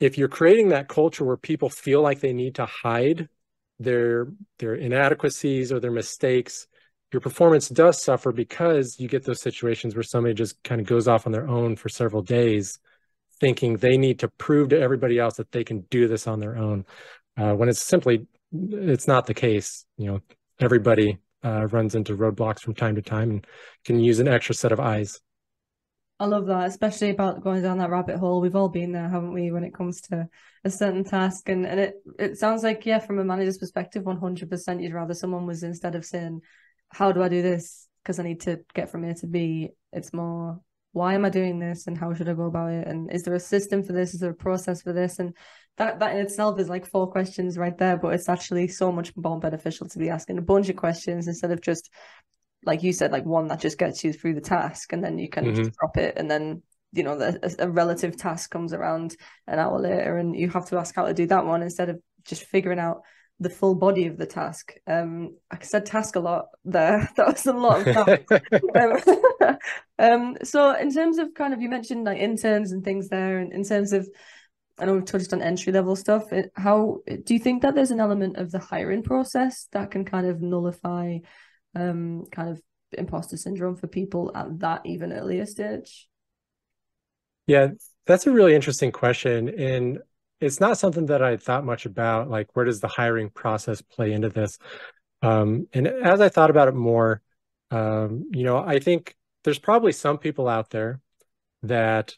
if 0.00 0.18
you're 0.18 0.28
creating 0.28 0.68
that 0.68 0.88
culture 0.88 1.24
where 1.24 1.36
people 1.36 1.68
feel 1.68 2.02
like 2.02 2.20
they 2.20 2.32
need 2.32 2.56
to 2.56 2.66
hide 2.66 3.28
their 3.78 4.28
their 4.58 4.74
inadequacies 4.74 5.72
or 5.72 5.80
their 5.80 5.90
mistakes, 5.90 6.66
your 7.12 7.20
performance 7.20 7.68
does 7.68 8.02
suffer 8.02 8.32
because 8.32 8.98
you 8.98 9.08
get 9.08 9.24
those 9.24 9.40
situations 9.40 9.94
where 9.94 10.02
somebody 10.02 10.34
just 10.34 10.62
kind 10.62 10.80
of 10.80 10.86
goes 10.86 11.08
off 11.08 11.26
on 11.26 11.32
their 11.32 11.48
own 11.48 11.76
for 11.76 11.88
several 11.88 12.22
days, 12.22 12.78
thinking 13.40 13.76
they 13.76 13.96
need 13.96 14.18
to 14.20 14.28
prove 14.28 14.70
to 14.70 14.80
everybody 14.80 15.18
else 15.18 15.36
that 15.36 15.52
they 15.52 15.64
can 15.64 15.80
do 15.90 16.08
this 16.08 16.26
on 16.26 16.40
their 16.40 16.56
own, 16.56 16.84
uh, 17.36 17.52
when 17.54 17.68
it's 17.68 17.84
simply 17.84 18.26
it's 18.52 19.06
not 19.06 19.26
the 19.26 19.34
case. 19.34 19.84
You 19.96 20.06
know, 20.06 20.20
everybody 20.60 21.18
uh, 21.44 21.66
runs 21.66 21.94
into 21.94 22.16
roadblocks 22.16 22.60
from 22.60 22.74
time 22.74 22.94
to 22.96 23.02
time 23.02 23.30
and 23.30 23.46
can 23.84 24.00
use 24.00 24.18
an 24.18 24.28
extra 24.28 24.54
set 24.54 24.72
of 24.72 24.80
eyes. 24.80 25.20
I 26.20 26.26
love 26.26 26.46
that, 26.46 26.68
especially 26.68 27.10
about 27.10 27.42
going 27.42 27.62
down 27.62 27.78
that 27.78 27.90
rabbit 27.90 28.18
hole. 28.18 28.40
We've 28.40 28.54
all 28.54 28.68
been 28.68 28.92
there, 28.92 29.08
haven't 29.08 29.32
we, 29.34 29.50
when 29.50 29.64
it 29.64 29.74
comes 29.74 30.00
to 30.02 30.28
a 30.62 30.70
certain 30.70 31.02
task? 31.02 31.48
And 31.48 31.66
and 31.66 31.80
it 31.80 31.94
it 32.18 32.38
sounds 32.38 32.62
like, 32.62 32.86
yeah, 32.86 33.00
from 33.00 33.18
a 33.18 33.24
manager's 33.24 33.58
perspective, 33.58 34.04
100% 34.04 34.82
you'd 34.82 34.94
rather 34.94 35.14
someone 35.14 35.46
was 35.46 35.64
instead 35.64 35.96
of 35.96 36.04
saying, 36.04 36.40
how 36.90 37.10
do 37.10 37.22
I 37.22 37.28
do 37.28 37.42
this? 37.42 37.88
Because 38.02 38.20
I 38.20 38.22
need 38.22 38.42
to 38.42 38.60
get 38.74 38.90
from 38.90 39.04
A 39.04 39.14
to 39.14 39.26
B, 39.26 39.70
it's 39.92 40.12
more, 40.12 40.60
why 40.92 41.14
am 41.14 41.24
I 41.24 41.30
doing 41.30 41.58
this 41.58 41.88
and 41.88 41.98
how 41.98 42.14
should 42.14 42.28
I 42.28 42.34
go 42.34 42.44
about 42.44 42.70
it? 42.70 42.86
And 42.86 43.12
is 43.12 43.24
there 43.24 43.34
a 43.34 43.40
system 43.40 43.82
for 43.82 43.92
this? 43.92 44.14
Is 44.14 44.20
there 44.20 44.30
a 44.30 44.34
process 44.34 44.82
for 44.82 44.92
this? 44.92 45.18
And 45.18 45.36
that, 45.78 45.98
that 45.98 46.14
in 46.14 46.18
itself 46.18 46.60
is 46.60 46.68
like 46.68 46.86
four 46.86 47.10
questions 47.10 47.58
right 47.58 47.76
there, 47.76 47.96
but 47.96 48.14
it's 48.14 48.28
actually 48.28 48.68
so 48.68 48.92
much 48.92 49.12
more 49.16 49.40
beneficial 49.40 49.88
to 49.88 49.98
be 49.98 50.10
asking 50.10 50.38
a 50.38 50.42
bunch 50.42 50.68
of 50.68 50.76
questions 50.76 51.26
instead 51.26 51.50
of 51.50 51.60
just 51.60 51.90
like 52.66 52.82
you 52.82 52.92
said, 52.92 53.12
like 53.12 53.24
one 53.24 53.48
that 53.48 53.60
just 53.60 53.78
gets 53.78 54.04
you 54.04 54.12
through 54.12 54.34
the 54.34 54.40
task 54.40 54.92
and 54.92 55.02
then 55.02 55.18
you 55.18 55.28
can 55.28 55.44
mm-hmm. 55.44 55.56
just 55.56 55.76
drop 55.78 55.96
it 55.96 56.14
and 56.16 56.30
then 56.30 56.62
you 56.92 57.02
know 57.02 57.18
the, 57.18 57.56
a, 57.60 57.66
a, 57.66 57.70
relative 57.70 58.16
task 58.16 58.50
comes 58.50 58.72
around 58.72 59.16
an 59.46 59.58
hour 59.58 59.80
later 59.80 60.16
and 60.16 60.36
you 60.36 60.48
have 60.48 60.66
to 60.66 60.78
ask 60.78 60.94
how 60.94 61.06
to 61.06 61.14
do 61.14 61.26
that 61.26 61.44
one 61.44 61.62
instead 61.62 61.88
of 61.88 62.00
just 62.24 62.44
figuring 62.44 62.78
out 62.78 63.02
the 63.40 63.50
full 63.50 63.74
body 63.74 64.06
of 64.06 64.16
the 64.16 64.26
task. 64.26 64.74
Um, 64.86 65.36
I 65.50 65.58
said 65.62 65.86
task 65.86 66.16
a 66.16 66.20
lot 66.20 66.46
there. 66.64 67.10
That 67.16 67.26
was 67.26 67.46
a 67.46 67.52
lot 67.52 67.86
of 67.86 67.96
um, 69.48 69.56
um, 69.98 70.36
so 70.44 70.74
in 70.74 70.92
terms 70.92 71.18
of 71.18 71.34
kind 71.34 71.52
of 71.52 71.60
you 71.60 71.68
mentioned 71.68 72.04
like 72.04 72.18
interns 72.18 72.72
and 72.72 72.84
things 72.84 73.08
there, 73.08 73.38
and 73.38 73.52
in 73.52 73.64
terms 73.64 73.92
of 73.92 74.08
I 74.78 74.86
know 74.86 74.94
we've 74.94 75.04
touched 75.04 75.32
on 75.32 75.42
entry 75.42 75.72
level 75.72 75.96
stuff. 75.96 76.32
It, 76.32 76.50
how 76.56 76.98
do 77.06 77.34
you 77.34 77.40
think 77.40 77.62
that 77.62 77.74
there's 77.74 77.92
an 77.92 78.00
element 78.00 78.36
of 78.36 78.50
the 78.50 78.58
hiring 78.58 79.02
process 79.02 79.68
that 79.72 79.90
can 79.90 80.04
kind 80.04 80.26
of 80.26 80.40
nullify 80.40 81.18
um, 81.74 82.24
kind 82.30 82.50
of 82.50 82.60
imposter 82.92 83.36
syndrome 83.36 83.76
for 83.76 83.86
people 83.86 84.32
at 84.34 84.58
that 84.60 84.82
even 84.84 85.12
earlier 85.12 85.46
stage? 85.46 86.08
Yeah, 87.46 87.68
that's 88.06 88.26
a 88.26 88.32
really 88.32 88.54
interesting 88.54 88.92
question. 88.92 89.48
And 89.48 89.98
it's 90.40 90.60
not 90.60 90.78
something 90.78 91.06
that 91.06 91.22
I 91.22 91.36
thought 91.36 91.64
much 91.64 91.86
about. 91.86 92.30
Like, 92.30 92.54
where 92.54 92.64
does 92.64 92.80
the 92.80 92.88
hiring 92.88 93.30
process 93.30 93.82
play 93.82 94.12
into 94.12 94.28
this? 94.28 94.58
Um, 95.22 95.68
and 95.72 95.86
as 95.86 96.20
I 96.20 96.28
thought 96.28 96.50
about 96.50 96.68
it 96.68 96.74
more, 96.74 97.22
um, 97.70 98.28
you 98.32 98.44
know, 98.44 98.58
I 98.58 98.78
think 98.78 99.14
there's 99.42 99.58
probably 99.58 99.92
some 99.92 100.18
people 100.18 100.48
out 100.48 100.70
there 100.70 101.00
that 101.62 102.14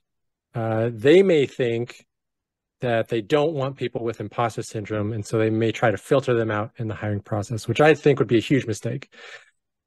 uh, 0.55 0.91
they 0.93 1.23
may 1.23 1.47
think 1.47 2.05
that 2.81 3.09
they 3.09 3.21
don't 3.21 3.55
want 3.55 3.77
people 3.77 4.05
with 4.05 4.21
imposter 4.21 4.63
syndrome, 4.63 5.13
and 5.13 5.25
so 5.25 5.39
they 5.39 5.51
may 5.51 5.73
try 5.73 5.91
to 5.91 5.97
filter 5.97 6.35
them 6.35 6.51
out 6.51 6.73
in 6.77 6.89
the 6.89 6.95
hiring 6.95 7.21
process, 7.21 7.67
which 7.67 7.81
I 7.81 7.95
think 7.95 8.19
would 8.19 8.29
be 8.29 8.39
a 8.39 8.41
huge 8.41 8.67
mistake. 8.67 9.13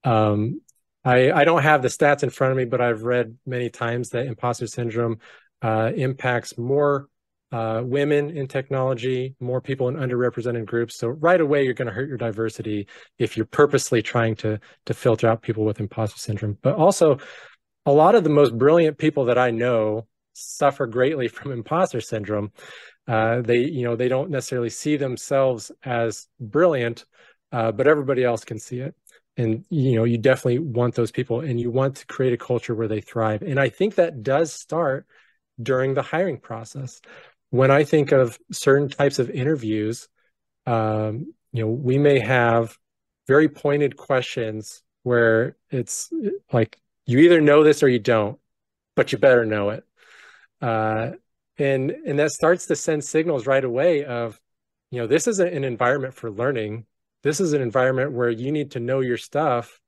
Um, 0.03 0.61
I, 1.03 1.31
I 1.31 1.43
don't 1.45 1.63
have 1.63 1.81
the 1.81 1.87
stats 1.87 2.23
in 2.23 2.29
front 2.29 2.51
of 2.51 2.57
me, 2.57 2.65
but 2.65 2.81
I've 2.81 3.03
read 3.03 3.37
many 3.45 3.69
times 3.69 4.09
that 4.09 4.25
imposter 4.25 4.67
syndrome 4.67 5.19
uh, 5.61 5.91
impacts 5.95 6.57
more 6.57 7.07
uh, 7.51 7.81
women 7.83 8.29
in 8.29 8.47
technology, 8.47 9.35
more 9.39 9.61
people 9.61 9.87
in 9.87 9.95
underrepresented 9.95 10.65
groups. 10.65 10.95
So 10.97 11.07
right 11.07 11.39
away, 11.39 11.63
you're 11.63 11.73
going 11.73 11.87
to 11.87 11.93
hurt 11.93 12.07
your 12.07 12.17
diversity 12.17 12.87
if 13.17 13.35
you're 13.35 13.45
purposely 13.45 14.01
trying 14.01 14.35
to 14.37 14.59
to 14.85 14.93
filter 14.93 15.27
out 15.27 15.41
people 15.41 15.65
with 15.65 15.79
imposter 15.79 16.19
syndrome. 16.19 16.57
But 16.61 16.75
also, 16.75 17.17
a 17.85 17.91
lot 17.91 18.15
of 18.15 18.23
the 18.23 18.29
most 18.29 18.55
brilliant 18.57 18.97
people 18.97 19.25
that 19.25 19.37
I 19.37 19.51
know 19.51 20.07
suffer 20.33 20.85
greatly 20.85 21.27
from 21.29 21.51
imposter 21.51 22.01
syndrome. 22.01 22.51
Uh, 23.07 23.41
they, 23.41 23.59
you 23.59 23.83
know, 23.83 23.95
they 23.95 24.07
don't 24.09 24.29
necessarily 24.29 24.69
see 24.69 24.95
themselves 24.95 25.71
as 25.83 26.27
brilliant, 26.39 27.05
uh, 27.51 27.71
but 27.71 27.87
everybody 27.87 28.23
else 28.23 28.45
can 28.45 28.59
see 28.59 28.79
it 28.79 28.93
and 29.39 29.65
you 29.69 29.95
know 29.95 30.03
you 30.03 30.17
definitely 30.17 30.59
want 30.59 30.95
those 30.95 31.11
people 31.11 31.39
and 31.39 31.59
you 31.59 31.71
want 31.71 31.95
to 31.95 32.05
create 32.05 32.33
a 32.33 32.37
culture 32.37 32.75
where 32.75 32.87
they 32.87 33.01
thrive. 33.01 33.41
And 33.41 33.59
i 33.59 33.69
think 33.69 33.95
that 33.95 34.21
does 34.21 34.53
start 34.53 35.07
during 35.61 35.93
the 35.93 36.01
hiring 36.01 36.37
process. 36.37 37.01
When 37.49 37.71
i 37.71 37.83
think 37.83 38.11
of 38.11 38.37
certain 38.51 38.89
types 38.89 39.17
of 39.19 39.29
interviews 39.29 40.07
um, 40.65 41.33
you 41.53 41.63
know 41.63 41.69
we 41.69 41.97
may 41.97 42.19
have 42.19 42.77
very 43.27 43.49
pointed 43.49 43.97
questions 43.97 44.83
where 45.03 45.55
it's 45.71 46.11
like 46.51 46.79
you 47.05 47.19
either 47.19 47.41
know 47.41 47.63
this 47.63 47.81
or 47.81 47.89
you 47.89 47.99
don't 47.99 48.39
but 48.95 49.13
you 49.13 49.17
better 49.17 49.45
know 49.45 49.69
it. 49.69 49.85
Uh, 50.61 51.11
and 51.57 51.91
and 51.91 52.19
that 52.19 52.31
starts 52.31 52.65
to 52.65 52.75
send 52.75 53.01
signals 53.03 53.47
right 53.47 53.63
away 53.63 54.03
of 54.03 54.39
you 54.91 54.99
know 54.99 55.07
this 55.07 55.25
is 55.27 55.39
an 55.39 55.63
environment 55.63 56.13
for 56.13 56.29
learning 56.29 56.85
this 57.23 57.39
is 57.39 57.53
an 57.53 57.61
environment 57.61 58.13
where 58.13 58.29
you 58.29 58.51
need 58.51 58.71
to 58.71 58.79
know 58.79 58.99
your 59.01 59.17
stuff 59.17 59.79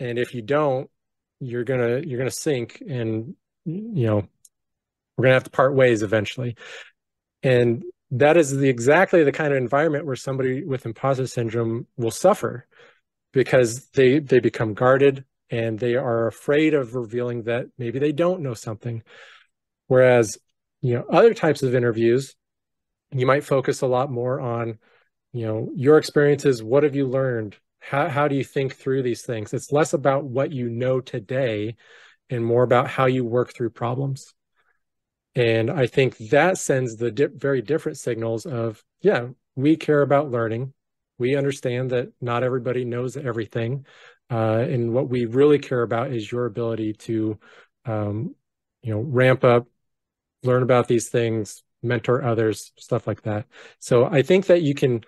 and 0.00 0.18
if 0.18 0.34
you 0.34 0.42
don't 0.42 0.90
you're 1.40 1.64
gonna 1.64 2.00
you're 2.00 2.18
gonna 2.18 2.30
sink 2.30 2.82
and 2.86 3.34
you 3.64 4.06
know 4.06 4.28
we're 5.16 5.24
gonna 5.24 5.34
have 5.34 5.44
to 5.44 5.50
part 5.50 5.74
ways 5.74 6.02
eventually. 6.02 6.56
And 7.42 7.84
that 8.12 8.36
is 8.36 8.56
the 8.56 8.68
exactly 8.68 9.24
the 9.24 9.32
kind 9.32 9.52
of 9.52 9.58
environment 9.58 10.06
where 10.06 10.16
somebody 10.16 10.64
with 10.64 10.86
imposter 10.86 11.26
syndrome 11.26 11.86
will 11.96 12.10
suffer 12.10 12.66
because 13.32 13.88
they 13.90 14.20
they 14.20 14.40
become 14.40 14.74
guarded 14.74 15.24
and 15.50 15.78
they 15.78 15.96
are 15.96 16.26
afraid 16.26 16.74
of 16.74 16.94
revealing 16.94 17.44
that 17.44 17.66
maybe 17.78 17.98
they 17.98 18.12
don't 18.12 18.42
know 18.42 18.54
something. 18.54 19.02
Whereas 19.88 20.38
you 20.80 20.94
know 20.94 21.04
other 21.10 21.34
types 21.34 21.62
of 21.62 21.74
interviews 21.74 22.34
you 23.10 23.26
might 23.26 23.42
focus 23.44 23.80
a 23.80 23.86
lot 23.86 24.10
more 24.10 24.38
on 24.38 24.78
you 25.32 25.46
know 25.46 25.70
your 25.74 25.98
experiences 25.98 26.62
what 26.62 26.82
have 26.82 26.94
you 26.94 27.06
learned? 27.06 27.56
How, 27.80 28.08
how 28.08 28.28
do 28.28 28.34
you 28.34 28.44
think 28.44 28.74
through 28.74 29.02
these 29.02 29.22
things? 29.22 29.52
It's 29.54 29.72
less 29.72 29.92
about 29.92 30.24
what 30.24 30.52
you 30.52 30.68
know 30.68 31.00
today 31.00 31.76
and 32.28 32.44
more 32.44 32.62
about 32.62 32.88
how 32.88 33.06
you 33.06 33.24
work 33.24 33.54
through 33.54 33.70
problems. 33.70 34.34
And 35.34 35.70
i 35.70 35.86
think 35.86 36.16
that 36.30 36.58
sends 36.58 36.96
the 36.96 37.10
di- 37.10 37.26
very 37.26 37.62
different 37.62 37.98
signals 37.98 38.46
of 38.46 38.82
yeah 39.00 39.28
we 39.58 39.76
care 39.76 40.02
about 40.02 40.30
learning. 40.30 40.72
We 41.18 41.34
understand 41.34 41.90
that 41.90 42.12
not 42.20 42.44
everybody 42.44 42.84
knows 42.84 43.16
everything. 43.16 43.86
Uh, 44.30 44.64
and 44.70 44.92
what 44.92 45.08
we 45.08 45.24
really 45.24 45.58
care 45.58 45.82
about 45.82 46.12
is 46.12 46.30
your 46.30 46.46
ability 46.46 46.92
to 46.92 47.38
um, 47.84 48.36
you 48.82 48.94
know 48.94 49.00
ramp 49.00 49.42
up 49.42 49.66
learn 50.44 50.62
about 50.62 50.86
these 50.86 51.08
things 51.08 51.64
mentor 51.82 52.24
others 52.24 52.72
stuff 52.76 53.06
like 53.06 53.22
that 53.22 53.46
so 53.78 54.04
i 54.06 54.22
think 54.22 54.46
that 54.46 54.62
you 54.62 54.74
can 54.74 55.00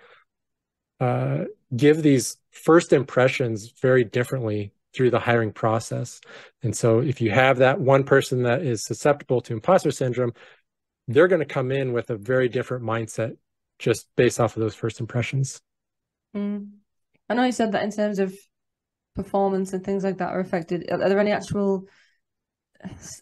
uh, 1.01 1.45
give 1.75 2.03
these 2.03 2.37
first 2.51 2.93
impressions 2.93 3.73
very 3.81 4.03
differently 4.03 4.71
through 4.93 5.09
the 5.09 5.19
hiring 5.19 5.51
process. 5.51 6.21
And 6.63 6.75
so 6.75 6.99
if 6.99 7.21
you 7.21 7.31
have 7.31 7.57
that 7.57 7.79
one 7.79 8.03
person 8.03 8.43
that 8.43 8.61
is 8.61 8.83
susceptible 8.83 9.41
to 9.41 9.53
imposter 9.53 9.91
syndrome, 9.91 10.33
they're 11.07 11.27
going 11.27 11.39
to 11.39 11.45
come 11.45 11.71
in 11.71 11.93
with 11.93 12.09
a 12.09 12.17
very 12.17 12.49
different 12.49 12.83
mindset 12.83 13.37
just 13.79 14.07
based 14.15 14.39
off 14.39 14.55
of 14.55 14.61
those 14.61 14.75
first 14.75 14.99
impressions. 14.99 15.61
Mm. 16.35 16.69
I 17.29 17.33
know 17.33 17.45
you 17.45 17.51
said 17.51 17.71
that 17.71 17.83
in 17.83 17.91
terms 17.91 18.19
of 18.19 18.35
performance 19.15 19.73
and 19.73 19.83
things 19.83 20.03
like 20.03 20.19
that 20.19 20.29
are 20.29 20.39
affected. 20.39 20.89
Are 20.91 21.09
there 21.09 21.19
any 21.19 21.31
actual 21.31 21.85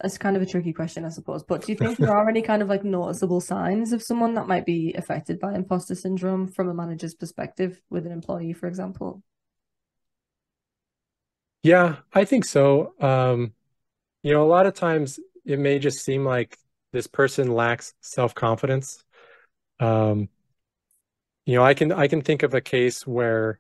it's 0.04 0.17
kind 0.17 0.36
of 0.36 0.41
a 0.41 0.45
tricky 0.45 0.74
question, 0.74 1.06
I 1.06 1.10
suppose. 1.10 1.43
But 1.43 1.65
do 1.65 1.72
you 1.72 1.78
think 1.78 1.98
there 1.98 2.15
are 2.15 2.30
any 2.30 2.41
kind 2.41 2.62
of 2.62 2.69
like 2.69 2.84
noticeable 2.84 3.41
signs 3.41 3.93
of 3.93 4.02
someone 4.02 4.34
that 4.36 4.48
might 4.48 4.65
be 4.65 4.93
affected 4.93 5.39
by 5.39 5.54
imposter 5.54 5.95
syndrome 5.95 6.48
from 6.48 6.69
a 6.69 6.74
manager's 6.74 7.13
perspective 7.13 7.82
with 7.89 8.06
an 8.06 8.12
employee, 8.12 8.54
for 8.54 8.67
example? 8.67 9.24
Yeah, 11.63 11.98
I 12.13 12.26
think 12.26 12.45
so. 12.45 12.93
Um, 13.00 13.54
you 14.24 14.34
know, 14.34 14.43
a 14.43 14.48
lot 14.48 14.65
of 14.65 14.74
times 14.74 15.19
it 15.45 15.60
may 15.60 15.80
just 15.80 16.04
seem 16.04 16.26
like 16.26 16.58
this 16.91 17.08
person 17.08 17.52
lacks 17.52 17.93
self-confidence. 18.02 19.04
Um, 19.80 20.30
you 21.45 21.56
know, 21.56 21.63
I 21.63 21.74
can 21.74 21.91
I 21.91 22.08
can 22.08 22.22
think 22.22 22.43
of 22.43 22.54
a 22.54 22.62
case 22.62 23.06
where 23.08 23.60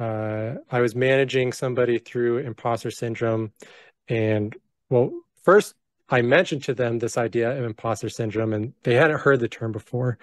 uh, 0.00 0.54
I 0.70 0.80
was 0.80 0.94
managing 0.94 1.52
somebody 1.52 1.98
through 1.98 2.38
imposter 2.38 2.90
syndrome, 2.90 3.52
and 4.08 4.56
well, 4.88 5.12
first 5.48 5.74
I 6.10 6.20
mentioned 6.20 6.64
to 6.64 6.74
them 6.74 6.98
this 6.98 7.16
idea 7.16 7.56
of 7.56 7.64
imposter 7.64 8.10
syndrome 8.10 8.52
and 8.52 8.74
they 8.82 8.94
hadn't 8.94 9.20
heard 9.20 9.40
the 9.40 9.48
term 9.48 9.72
before. 9.72 10.18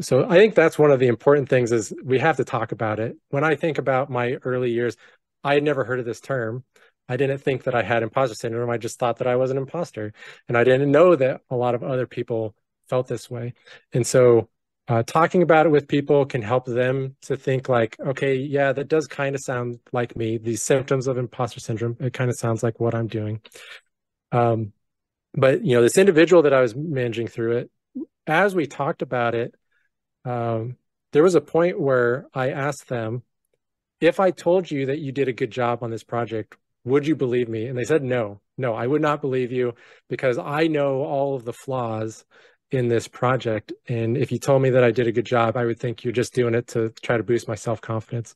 So 0.00 0.24
I 0.24 0.36
think 0.36 0.54
that's 0.54 0.78
one 0.78 0.92
of 0.92 1.00
the 1.00 1.08
important 1.08 1.48
things 1.48 1.72
is 1.72 1.92
we 2.04 2.20
have 2.20 2.36
to 2.36 2.44
talk 2.44 2.70
about 2.70 3.00
it. 3.00 3.16
When 3.30 3.42
I 3.42 3.56
think 3.56 3.78
about 3.78 4.08
my 4.08 4.34
early 4.44 4.70
years, 4.70 4.96
I 5.42 5.54
had 5.54 5.64
never 5.64 5.82
heard 5.84 5.98
of 5.98 6.06
this 6.06 6.20
term. 6.20 6.62
I 7.08 7.16
didn't 7.16 7.38
think 7.38 7.64
that 7.64 7.74
I 7.74 7.82
had 7.82 8.04
imposter 8.04 8.36
syndrome. 8.36 8.70
I 8.70 8.78
just 8.78 9.00
thought 9.00 9.18
that 9.18 9.26
I 9.26 9.34
was 9.34 9.50
an 9.50 9.58
imposter. 9.58 10.12
And 10.46 10.56
I 10.56 10.62
didn't 10.62 10.92
know 10.92 11.16
that 11.16 11.40
a 11.50 11.56
lot 11.56 11.74
of 11.74 11.82
other 11.82 12.06
people 12.06 12.54
felt 12.88 13.08
this 13.08 13.28
way. 13.28 13.54
And 13.92 14.06
so 14.06 14.48
uh, 14.86 15.02
talking 15.02 15.42
about 15.42 15.66
it 15.66 15.70
with 15.70 15.88
people 15.88 16.24
can 16.24 16.42
help 16.42 16.66
them 16.66 17.16
to 17.22 17.36
think 17.36 17.68
like, 17.68 17.96
okay, 17.98 18.36
yeah, 18.36 18.72
that 18.72 18.86
does 18.86 19.08
kind 19.08 19.34
of 19.34 19.40
sound 19.40 19.80
like 19.92 20.16
me. 20.16 20.38
These 20.38 20.62
symptoms 20.62 21.08
of 21.08 21.18
imposter 21.18 21.58
syndrome, 21.58 21.96
it 21.98 22.12
kind 22.12 22.30
of 22.30 22.36
sounds 22.36 22.62
like 22.62 22.78
what 22.78 22.94
I'm 22.94 23.08
doing. 23.08 23.40
Um, 24.32 24.72
but 25.34 25.64
you 25.64 25.76
know, 25.76 25.82
this 25.82 25.98
individual 25.98 26.42
that 26.42 26.54
I 26.54 26.60
was 26.60 26.74
managing 26.74 27.28
through 27.28 27.58
it, 27.58 27.70
as 28.26 28.54
we 28.54 28.66
talked 28.66 29.02
about 29.02 29.34
it, 29.34 29.54
um, 30.24 30.76
there 31.12 31.22
was 31.22 31.34
a 31.34 31.40
point 31.40 31.80
where 31.80 32.26
I 32.34 32.50
asked 32.50 32.88
them, 32.88 33.22
if 34.00 34.18
I 34.18 34.30
told 34.30 34.70
you 34.70 34.86
that 34.86 34.98
you 34.98 35.12
did 35.12 35.28
a 35.28 35.32
good 35.32 35.50
job 35.50 35.82
on 35.82 35.90
this 35.90 36.02
project, 36.02 36.56
would 36.84 37.06
you 37.06 37.14
believe 37.14 37.48
me? 37.48 37.66
And 37.66 37.78
they 37.78 37.84
said, 37.84 38.02
no, 38.02 38.40
no, 38.58 38.74
I 38.74 38.86
would 38.86 39.02
not 39.02 39.20
believe 39.20 39.52
you 39.52 39.74
because 40.08 40.38
I 40.38 40.66
know 40.66 41.02
all 41.02 41.36
of 41.36 41.44
the 41.44 41.52
flaws 41.52 42.24
in 42.70 42.88
this 42.88 43.06
project. 43.06 43.72
And 43.88 44.16
if 44.16 44.32
you 44.32 44.38
told 44.38 44.62
me 44.62 44.70
that 44.70 44.82
I 44.82 44.90
did 44.90 45.06
a 45.06 45.12
good 45.12 45.26
job, 45.26 45.56
I 45.56 45.64
would 45.64 45.78
think 45.78 46.02
you're 46.02 46.12
just 46.12 46.34
doing 46.34 46.54
it 46.54 46.68
to 46.68 46.90
try 47.02 47.16
to 47.16 47.22
boost 47.22 47.46
my 47.46 47.54
self 47.54 47.80
confidence, 47.80 48.34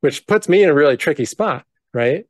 which 0.00 0.26
puts 0.26 0.48
me 0.48 0.62
in 0.62 0.70
a 0.70 0.74
really 0.74 0.96
tricky 0.96 1.24
spot, 1.24 1.66
right? 1.92 2.26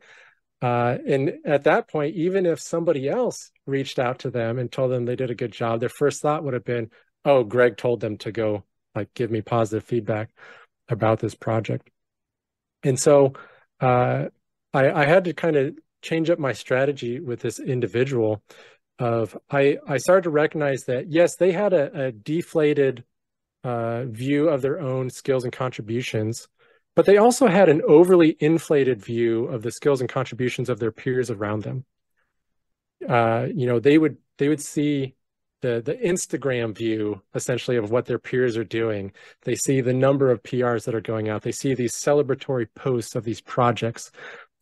Uh, 0.63 0.97
and 1.09 1.33
at 1.45 1.65
that 1.65 1.89
point, 1.89 2.15
even 2.15 2.47
if 2.47 2.61
somebody 2.61 3.09
else 3.09 3.51
reached 3.67 3.99
out 3.99 4.21
to 4.21 4.31
them 4.31 4.59
and 4.61 4.71
told 4.71 4.93
them 4.93 5.05
they 5.05 5.17
did 5.17 5.31
a 5.31 5.35
good 5.35 5.53
job, 5.53 5.81
their 5.81 5.89
first 5.89 6.23
thought 6.23 6.45
would 6.45 6.55
have 6.55 6.65
been, 6.65 6.89
"Oh, 7.25 7.43
Greg 7.43 7.77
told 7.77 8.01
them 8.01 8.17
to 8.19 8.31
go 8.31 8.65
like 8.95 9.13
give 9.15 9.31
me 9.31 9.43
positive 9.43 9.85
feedback 9.85 10.31
about 10.89 11.19
this 11.19 11.35
project." 11.35 11.91
And 12.85 12.99
so 12.99 13.33
uh, 13.81 14.27
I, 14.73 14.91
I 14.91 15.05
had 15.05 15.25
to 15.25 15.35
kind 15.35 15.57
of 15.57 15.75
change 16.01 16.31
up 16.31 16.39
my 16.39 16.53
strategy 16.53 17.21
with 17.21 17.41
this 17.41 17.59
individual 17.59 18.43
of 18.99 19.37
I, 19.51 19.79
I 19.89 19.99
started 19.99 20.23
to 20.25 20.31
recognize 20.31 20.85
that 20.85 21.11
yes, 21.11 21.37
they 21.37 21.51
had 21.51 21.73
a, 21.73 22.07
a 22.07 22.13
deflated 22.13 23.05
uh, 23.65 24.05
view 24.05 24.49
of 24.49 24.63
their 24.63 24.81
own 24.81 25.11
skills 25.11 25.45
and 25.45 25.53
contributions, 25.53 26.47
but 26.95 27.07
they 27.07 27.17
also 27.17 27.47
had 27.47 27.69
an 27.69 27.83
overly 27.87 28.37
inflated 28.41 29.03
view 29.03 29.47
of 29.47 29.63
the 29.63 29.71
skills 29.71 30.01
and 30.01 30.11
contributions 30.11 30.69
of 30.69 30.79
their 30.79 30.93
peers 30.93 31.31
around 31.31 31.63
them. 31.63 31.85
Uh, 33.09 33.47
you 33.55 33.67
know, 33.67 33.81
they 33.81 33.99
would 33.99 34.19
they 34.39 34.49
would 34.49 34.61
see 34.61 35.15
the 35.63 35.81
the 35.81 35.95
Instagram 35.95 36.77
view 36.77 37.23
essentially 37.35 37.77
of 37.77 37.91
what 37.91 38.07
their 38.07 38.19
peers 38.19 38.57
are 38.57 38.65
doing. 38.65 39.13
They 39.43 39.55
see 39.55 39.81
the 39.81 39.95
number 39.95 40.31
of 40.31 40.43
PRs 40.43 40.85
that 40.85 40.95
are 40.95 41.01
going 41.01 41.29
out. 41.29 41.43
They 41.43 41.53
see 41.53 41.75
these 41.75 41.95
celebratory 41.95 42.67
posts 42.75 43.15
of 43.15 43.25
these 43.25 43.41
projects 43.41 44.11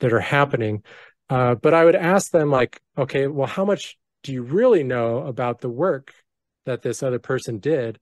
that 0.00 0.12
are 0.12 0.20
happening. 0.20 0.82
Uh, 1.28 1.54
but 1.54 1.74
I 1.74 1.84
would 1.84 1.96
ask 1.96 2.30
them 2.30 2.50
like, 2.50 2.80
okay, 2.98 3.26
well, 3.26 3.46
how 3.46 3.64
much 3.64 3.96
do 4.22 4.32
you 4.32 4.42
really 4.42 4.82
know 4.82 5.18
about 5.18 5.60
the 5.60 5.68
work 5.68 6.12
that 6.66 6.82
this 6.82 7.02
other 7.02 7.18
person 7.18 7.58
did? 7.58 7.98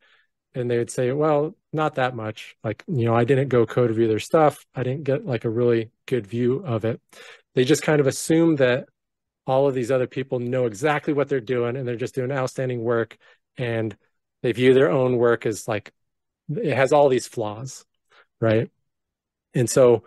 And 0.54 0.70
they 0.70 0.78
would 0.78 0.90
say, 0.90 1.12
well, 1.12 1.54
not 1.72 1.96
that 1.96 2.16
much. 2.16 2.56
Like, 2.64 2.84
you 2.86 3.04
know, 3.04 3.14
I 3.14 3.24
didn't 3.24 3.48
go 3.48 3.66
code 3.66 3.90
review 3.90 4.08
their 4.08 4.18
stuff. 4.18 4.64
I 4.74 4.82
didn't 4.82 5.04
get 5.04 5.26
like 5.26 5.44
a 5.44 5.50
really 5.50 5.90
good 6.06 6.26
view 6.26 6.62
of 6.64 6.84
it. 6.84 7.00
They 7.54 7.64
just 7.64 7.82
kind 7.82 8.00
of 8.00 8.06
assume 8.06 8.56
that 8.56 8.88
all 9.46 9.66
of 9.66 9.74
these 9.74 9.90
other 9.90 10.06
people 10.06 10.38
know 10.38 10.66
exactly 10.66 11.12
what 11.12 11.28
they're 11.28 11.40
doing 11.40 11.76
and 11.76 11.86
they're 11.86 11.96
just 11.96 12.14
doing 12.14 12.30
outstanding 12.32 12.82
work. 12.82 13.16
And 13.56 13.96
they 14.42 14.52
view 14.52 14.72
their 14.74 14.90
own 14.90 15.16
work 15.16 15.46
as 15.46 15.66
like, 15.66 15.92
it 16.48 16.74
has 16.74 16.92
all 16.92 17.08
these 17.08 17.26
flaws. 17.26 17.84
Right. 18.40 18.70
And 19.54 19.68
so 19.68 20.04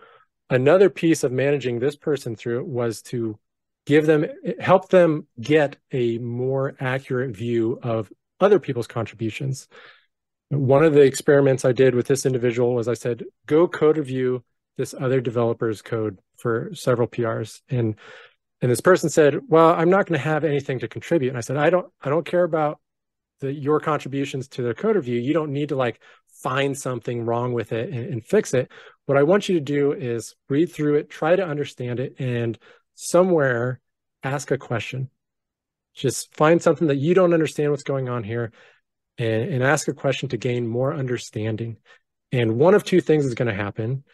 another 0.48 0.90
piece 0.90 1.24
of 1.24 1.32
managing 1.32 1.78
this 1.78 1.96
person 1.96 2.34
through 2.36 2.60
it 2.60 2.66
was 2.66 3.02
to 3.02 3.38
give 3.84 4.06
them 4.06 4.24
help 4.60 4.88
them 4.88 5.26
get 5.40 5.76
a 5.90 6.18
more 6.18 6.74
accurate 6.80 7.36
view 7.36 7.78
of 7.82 8.12
other 8.40 8.58
people's 8.58 8.86
contributions 8.86 9.68
one 10.52 10.84
of 10.84 10.92
the 10.92 11.00
experiments 11.00 11.64
i 11.64 11.72
did 11.72 11.94
with 11.94 12.06
this 12.06 12.26
individual 12.26 12.74
was 12.74 12.86
i 12.86 12.94
said 12.94 13.24
go 13.46 13.66
code 13.66 13.96
review 13.96 14.44
this 14.76 14.94
other 14.98 15.20
developer's 15.20 15.80
code 15.80 16.18
for 16.36 16.70
several 16.74 17.08
prs 17.08 17.62
and 17.70 17.96
and 18.60 18.70
this 18.70 18.80
person 18.80 19.08
said 19.08 19.40
well 19.48 19.70
i'm 19.70 19.88
not 19.90 20.06
going 20.06 20.18
to 20.18 20.24
have 20.24 20.44
anything 20.44 20.78
to 20.78 20.88
contribute. 20.88 21.30
And 21.30 21.38
i 21.38 21.40
said 21.40 21.56
i 21.56 21.70
don't 21.70 21.90
i 22.02 22.10
don't 22.10 22.26
care 22.26 22.44
about 22.44 22.80
the, 23.40 23.52
your 23.52 23.80
contributions 23.80 24.46
to 24.48 24.62
their 24.62 24.72
code 24.72 24.94
review. 24.94 25.18
You 25.18 25.32
don't 25.32 25.52
need 25.52 25.70
to 25.70 25.76
like 25.76 26.00
find 26.42 26.78
something 26.78 27.24
wrong 27.24 27.52
with 27.52 27.72
it 27.72 27.90
and, 27.90 28.12
and 28.12 28.24
fix 28.24 28.54
it. 28.54 28.70
What 29.06 29.18
i 29.18 29.22
want 29.22 29.48
you 29.48 29.54
to 29.54 29.60
do 29.60 29.92
is 29.92 30.34
read 30.48 30.72
through 30.72 30.96
it 30.96 31.10
try 31.10 31.34
to 31.34 31.44
understand 31.44 31.98
it 31.98 32.14
and 32.18 32.58
somewhere 32.94 33.80
ask 34.22 34.50
a 34.50 34.58
question. 34.58 35.08
Just 35.94 36.34
find 36.34 36.62
something 36.62 36.88
that 36.88 36.96
you 36.96 37.14
don't 37.14 37.34
understand 37.34 37.70
what's 37.70 37.82
going 37.82 38.08
on 38.08 38.22
here 38.22 38.52
and, 39.18 39.42
and 39.52 39.62
ask 39.62 39.88
a 39.88 39.94
question 39.94 40.28
to 40.30 40.36
gain 40.36 40.66
more 40.66 40.94
understanding. 40.94 41.76
And 42.30 42.56
one 42.56 42.74
of 42.74 42.84
two 42.84 43.00
things 43.00 43.26
is 43.26 43.34
going 43.34 43.48
to 43.48 43.54
happen. 43.54 44.04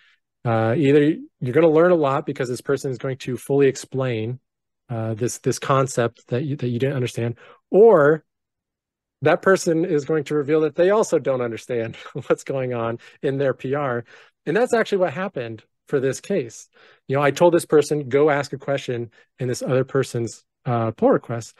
Uh, 0.44 0.74
either 0.76 1.02
you're 1.40 1.52
going 1.52 1.66
to 1.66 1.68
learn 1.68 1.90
a 1.90 1.96
lot 1.96 2.26
because 2.26 2.48
this 2.48 2.61
person 2.61 2.90
is 2.90 2.98
going 2.98 3.18
to 3.18 3.37
fully 3.37 3.68
explain 3.68 4.40
uh, 4.88 5.14
this 5.14 5.38
this 5.38 5.58
concept 5.58 6.26
that 6.28 6.44
you, 6.44 6.56
that 6.56 6.68
you 6.68 6.78
didn't 6.78 6.96
understand, 6.96 7.37
or 7.70 8.24
that 9.22 9.42
person 9.42 9.84
is 9.84 10.04
going 10.04 10.24
to 10.24 10.34
reveal 10.34 10.61
that 10.62 10.76
they 10.76 10.90
also 10.90 11.18
don't 11.18 11.40
understand 11.40 11.96
what's 12.26 12.44
going 12.44 12.72
on 12.72 12.98
in 13.22 13.38
their 13.38 13.52
PR. 13.54 14.00
And 14.46 14.56
that's 14.56 14.72
actually 14.72 14.98
what 14.98 15.12
happened 15.12 15.62
for 15.88 16.00
this 16.00 16.20
case. 16.20 16.68
You 17.06 17.16
know, 17.16 17.22
I 17.22 17.30
told 17.30 17.54
this 17.54 17.66
person, 17.66 18.08
go 18.08 18.30
ask 18.30 18.52
a 18.52 18.58
question 18.58 19.11
in 19.38 19.48
this 19.48 19.62
other 19.62 19.84
person's 19.84 20.44
uh, 20.64 20.92
pull 20.92 21.11
request. 21.11 21.54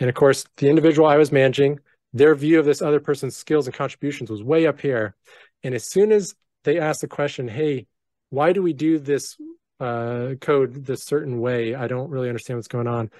And 0.00 0.08
of 0.08 0.16
course, 0.16 0.44
the 0.56 0.68
individual 0.68 1.06
I 1.06 1.16
was 1.16 1.30
managing, 1.30 1.78
their 2.14 2.34
view 2.34 2.58
of 2.58 2.64
this 2.64 2.80
other 2.80 3.00
person's 3.00 3.36
skills 3.36 3.66
and 3.66 3.76
contributions 3.76 4.30
was 4.30 4.42
way 4.42 4.66
up 4.66 4.80
here. 4.80 5.14
And 5.62 5.74
as 5.74 5.90
soon 5.90 6.12
as 6.12 6.34
they 6.64 6.78
asked 6.78 7.02
the 7.02 7.08
question, 7.08 7.48
hey, 7.48 7.86
why 8.30 8.52
do 8.52 8.62
we 8.62 8.72
do 8.72 8.98
this 8.98 9.36
uh, 9.80 10.34
code 10.40 10.86
this 10.86 11.04
certain 11.04 11.40
way? 11.40 11.74
I 11.74 11.88
don't 11.88 12.10
really 12.10 12.28
understand 12.28 12.56
what's 12.56 12.68
going 12.68 12.86
on. 12.86 13.10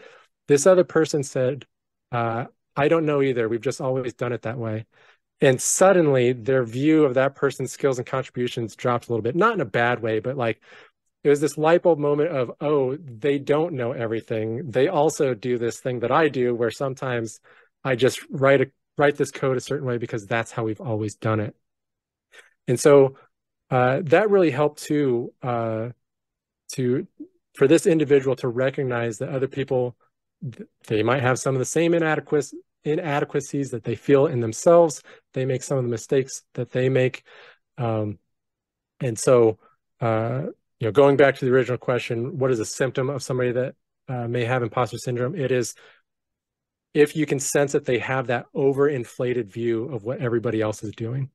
This 0.48 0.66
other 0.66 0.84
person 0.84 1.22
said, 1.22 1.66
uh, 2.12 2.46
I 2.76 2.88
don't 2.88 3.04
know 3.04 3.20
either. 3.20 3.48
We've 3.48 3.60
just 3.60 3.82
always 3.82 4.14
done 4.14 4.32
it 4.32 4.42
that 4.42 4.58
way 4.58 4.86
and 5.40 5.60
suddenly 5.60 6.32
their 6.32 6.64
view 6.64 7.04
of 7.04 7.14
that 7.14 7.34
person's 7.34 7.72
skills 7.72 7.98
and 7.98 8.06
contributions 8.06 8.76
dropped 8.76 9.08
a 9.08 9.10
little 9.10 9.22
bit 9.22 9.36
not 9.36 9.54
in 9.54 9.60
a 9.60 9.66
bad 9.66 10.00
way 10.00 10.20
but 10.20 10.36
like 10.36 10.60
it 11.22 11.28
was 11.28 11.40
this 11.40 11.58
light 11.58 11.82
bulb 11.82 11.98
moment 11.98 12.30
of 12.30 12.52
oh 12.60 12.96
they 12.96 13.38
don't 13.38 13.74
know 13.74 13.92
everything 13.92 14.70
they 14.70 14.88
also 14.88 15.34
do 15.34 15.58
this 15.58 15.80
thing 15.80 16.00
that 16.00 16.12
i 16.12 16.28
do 16.28 16.54
where 16.54 16.70
sometimes 16.70 17.40
i 17.84 17.94
just 17.94 18.20
write 18.30 18.60
a 18.60 18.70
write 18.96 19.16
this 19.16 19.30
code 19.30 19.56
a 19.56 19.60
certain 19.60 19.86
way 19.86 19.98
because 19.98 20.26
that's 20.26 20.52
how 20.52 20.64
we've 20.64 20.80
always 20.80 21.14
done 21.14 21.40
it 21.40 21.54
and 22.68 22.78
so 22.78 23.16
uh, 23.70 24.00
that 24.04 24.30
really 24.30 24.50
helped 24.50 24.82
to 24.82 25.32
uh, 25.42 25.88
to 26.72 27.06
for 27.54 27.66
this 27.66 27.86
individual 27.86 28.36
to 28.36 28.48
recognize 28.48 29.18
that 29.18 29.30
other 29.30 29.48
people 29.48 29.96
they 30.86 31.02
might 31.02 31.22
have 31.22 31.38
some 31.38 31.54
of 31.54 31.58
the 31.58 31.64
same 31.64 31.94
inadequacies 31.94 32.58
inadequacies 32.84 33.70
that 33.70 33.84
they 33.84 33.94
feel 33.94 34.26
in 34.26 34.40
themselves. 34.40 35.02
They 35.32 35.44
make 35.44 35.62
some 35.62 35.78
of 35.78 35.84
the 35.84 35.90
mistakes 35.90 36.42
that 36.54 36.70
they 36.70 36.88
make. 36.88 37.24
Um, 37.78 38.18
and 39.00 39.18
so, 39.18 39.58
uh, 40.00 40.42
you 40.78 40.88
know, 40.88 40.92
going 40.92 41.16
back 41.16 41.36
to 41.36 41.44
the 41.44 41.50
original 41.50 41.78
question, 41.78 42.38
what 42.38 42.50
is 42.50 42.60
a 42.60 42.64
symptom 42.64 43.10
of 43.10 43.22
somebody 43.22 43.52
that 43.52 43.74
uh, 44.08 44.28
may 44.28 44.44
have 44.44 44.62
imposter 44.62 44.98
syndrome? 44.98 45.34
It 45.34 45.50
is 45.50 45.74
if 46.94 47.16
you 47.16 47.26
can 47.26 47.40
sense 47.40 47.72
that 47.72 47.84
they 47.84 47.98
have 47.98 48.28
that 48.28 48.46
overinflated 48.54 49.52
view 49.52 49.86
of 49.86 50.04
what 50.04 50.20
everybody 50.20 50.60
else 50.60 50.82
is 50.82 50.92
doing. 50.92 51.28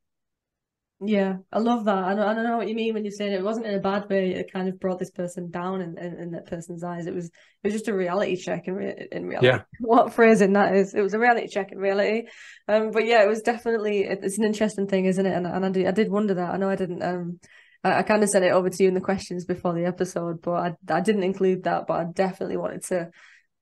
Yeah, 1.01 1.37
I 1.51 1.59
love 1.59 1.85
that. 1.85 1.97
I 1.97 2.13
know, 2.13 2.27
I 2.27 2.33
don't 2.33 2.43
know 2.43 2.57
what 2.57 2.67
you 2.67 2.75
mean 2.75 2.93
when 2.93 3.05
you're 3.05 3.11
saying 3.13 3.31
it. 3.31 3.39
it 3.39 3.43
wasn't 3.43 3.67
in 3.67 3.75
a 3.75 3.79
bad 3.79 4.09
way. 4.09 4.33
It 4.33 4.51
kind 4.51 4.67
of 4.67 4.81
brought 4.81 4.99
this 4.99 5.11
person 5.11 5.49
down 5.49 5.79
in, 5.79 5.97
in, 5.97 6.13
in 6.19 6.31
that 6.31 6.47
person's 6.47 6.83
eyes. 6.83 7.07
It 7.07 7.13
was 7.13 7.27
it 7.27 7.31
was 7.63 7.73
just 7.73 7.87
a 7.87 7.93
reality 7.93 8.35
check 8.35 8.67
in, 8.67 8.73
re- 8.73 9.07
in 9.09 9.27
reality. 9.27 9.47
Yeah. 9.47 9.61
What 9.79 10.13
phrasing 10.13 10.53
that 10.53 10.75
is. 10.75 10.93
It 10.93 11.01
was 11.01 11.13
a 11.13 11.19
reality 11.19 11.47
check 11.47 11.71
in 11.71 11.77
reality. 11.77 12.27
Um, 12.67 12.91
but 12.91 13.05
yeah, 13.05 13.23
it 13.23 13.29
was 13.29 13.41
definitely 13.41 14.01
it's 14.01 14.37
an 14.37 14.43
interesting 14.43 14.87
thing, 14.87 15.05
isn't 15.05 15.25
it? 15.25 15.33
And 15.33 15.47
and 15.47 15.65
I 15.65 15.69
did 15.69 15.87
I 15.87 15.91
did 15.91 16.11
wonder 16.11 16.33
that. 16.33 16.53
I 16.53 16.57
know 16.57 16.69
I 16.69 16.75
didn't 16.75 17.01
um 17.01 17.39
I, 17.81 17.99
I 17.99 18.03
kind 18.03 18.21
of 18.21 18.29
sent 18.29 18.43
it 18.43 18.51
over 18.51 18.69
to 18.69 18.83
you 18.83 18.89
in 18.89 18.95
the 18.95 18.99
questions 18.99 19.45
before 19.45 19.73
the 19.73 19.85
episode, 19.85 20.41
but 20.41 20.51
I 20.89 20.93
I 20.93 20.99
didn't 20.99 21.23
include 21.23 21.63
that. 21.63 21.87
But 21.87 21.93
I 21.93 22.05
definitely 22.11 22.57
wanted 22.57 22.83
to 22.87 23.09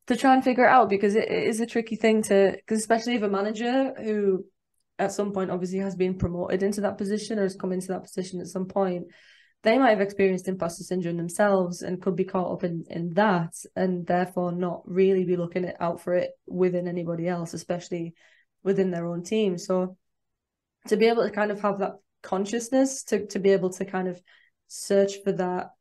to 0.07 0.15
try 0.15 0.33
and 0.33 0.43
figure 0.43 0.65
it 0.65 0.69
out 0.69 0.89
because 0.89 1.15
it, 1.15 1.29
it 1.29 1.47
is 1.47 1.59
a 1.59 1.65
tricky 1.65 1.95
thing 1.95 2.23
to 2.23 2.53
because 2.55 2.79
especially 2.79 3.15
if 3.15 3.23
a 3.23 3.29
manager 3.29 3.93
who 4.01 4.45
at 4.99 5.11
some 5.11 5.31
point 5.31 5.51
obviously 5.51 5.79
has 5.79 5.95
been 5.95 6.17
promoted 6.17 6.63
into 6.63 6.81
that 6.81 6.97
position 6.97 7.37
or 7.37 7.43
has 7.43 7.55
come 7.55 7.71
into 7.71 7.87
that 7.87 8.03
position 8.03 8.41
at 8.41 8.47
some 8.47 8.65
point 8.65 9.05
they 9.63 9.77
might 9.77 9.89
have 9.89 10.01
experienced 10.01 10.47
imposter 10.47 10.83
syndrome 10.83 11.17
themselves 11.17 11.81
and 11.81 12.01
could 12.01 12.15
be 12.15 12.23
caught 12.23 12.51
up 12.51 12.63
in 12.63 12.85
in 12.89 13.13
that 13.13 13.53
and 13.75 14.05
therefore 14.07 14.51
not 14.51 14.81
really 14.85 15.23
be 15.23 15.35
looking 15.35 15.71
out 15.79 16.01
for 16.01 16.13
it 16.13 16.31
within 16.47 16.87
anybody 16.87 17.27
else 17.27 17.53
especially 17.53 18.13
within 18.63 18.91
their 18.91 19.07
own 19.07 19.23
team. 19.23 19.57
So 19.57 19.97
to 20.87 20.97
be 20.97 21.07
able 21.07 21.23
to 21.23 21.31
kind 21.31 21.51
of 21.51 21.61
have 21.61 21.79
that 21.79 21.93
consciousness 22.21 23.03
to 23.03 23.25
to 23.27 23.39
be 23.39 23.51
able 23.51 23.71
to 23.71 23.85
kind 23.85 24.07
of 24.07 24.21
search 24.67 25.23
for 25.23 25.31
that 25.31 25.71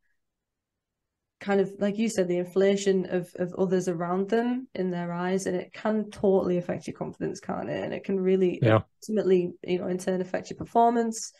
kind 1.40 1.60
of 1.60 1.70
like 1.78 1.98
you 1.98 2.08
said 2.08 2.28
the 2.28 2.38
inflation 2.38 3.06
of 3.10 3.28
of 3.36 3.54
others 3.54 3.88
around 3.88 4.28
them 4.28 4.68
in 4.74 4.90
their 4.90 5.12
eyes 5.12 5.46
and 5.46 5.56
it 5.56 5.72
can 5.72 6.10
totally 6.10 6.56
affect 6.56 6.86
your 6.86 6.96
confidence 6.96 7.40
can't 7.40 7.68
it? 7.68 7.84
And 7.84 7.92
it 7.92 8.04
can 8.04 8.18
really 8.18 8.58
yeah. 8.62 8.80
ultimately 9.02 9.52
you 9.62 9.78
know 9.78 9.88
in 9.88 9.98
turn 9.98 10.20
affect 10.20 10.50
your 10.50 10.56
performance. 10.56 11.32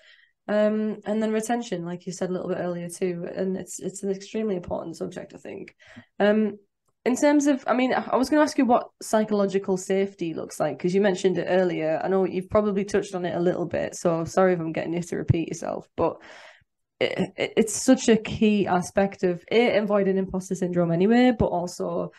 Um 0.48 0.98
and 1.06 1.22
then 1.22 1.32
retention 1.32 1.84
like 1.84 2.06
you 2.06 2.12
said 2.12 2.28
a 2.28 2.32
little 2.32 2.48
bit 2.48 2.58
earlier 2.58 2.88
too 2.88 3.26
and 3.34 3.56
it's 3.56 3.80
it's 3.80 4.02
an 4.02 4.10
extremely 4.10 4.56
important 4.56 4.96
subject 4.96 5.32
i 5.34 5.38
think. 5.38 5.74
Um 6.20 6.58
in 7.06 7.16
terms 7.16 7.46
of 7.46 7.64
i 7.68 7.72
mean 7.72 7.94
i 7.94 8.16
was 8.16 8.28
going 8.28 8.40
to 8.40 8.42
ask 8.42 8.58
you 8.58 8.66
what 8.66 8.88
psychological 9.00 9.76
safety 9.76 10.34
looks 10.34 10.58
like 10.58 10.76
because 10.76 10.94
you 10.94 11.00
mentioned 11.00 11.38
it 11.38 11.46
earlier. 11.48 12.00
I 12.02 12.08
know 12.08 12.24
you've 12.26 12.50
probably 12.50 12.84
touched 12.84 13.14
on 13.14 13.24
it 13.24 13.34
a 13.34 13.40
little 13.40 13.64
bit 13.64 13.94
so 13.94 14.24
sorry 14.24 14.52
if 14.52 14.60
i'm 14.60 14.72
getting 14.72 14.92
you 14.92 15.02
to 15.02 15.16
repeat 15.16 15.48
yourself 15.48 15.88
but 15.96 16.20
it, 17.00 17.32
it's 17.36 17.74
such 17.74 18.08
a 18.08 18.16
key 18.16 18.66
aspect 18.66 19.22
of 19.22 19.44
it 19.50 19.82
avoiding 19.82 20.16
imposter 20.16 20.54
syndrome 20.54 20.90
anyway, 20.90 21.32
but 21.38 21.46
also 21.46 22.12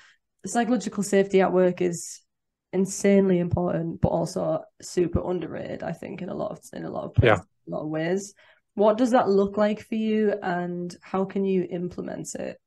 psychological 0.46 1.04
safety 1.04 1.42
at 1.42 1.52
work 1.52 1.82
is 1.82 2.22
insanely 2.74 3.40
important, 3.40 4.02
but 4.02 4.10
also 4.10 4.62
super 4.82 5.22
underrated. 5.28 5.84
I 5.84 5.94
think 5.94 6.22
in 6.22 6.30
a 6.30 6.36
lot 6.36 6.52
of 6.52 6.60
in 6.74 6.86
a 6.86 6.90
lot 6.90 7.06
of 7.06 7.14
places, 7.16 7.46
yeah. 7.68 7.74
a 7.74 7.76
lot 7.76 7.84
of 7.84 7.90
ways. 7.90 8.34
What 8.76 8.98
does 8.98 9.12
that 9.12 9.30
look 9.30 9.58
like 9.58 9.82
for 9.82 9.96
you, 9.96 10.36
and 10.44 10.96
how 11.02 11.26
can 11.26 11.44
you 11.44 11.68
implement 11.70 12.36
it? 12.36 12.58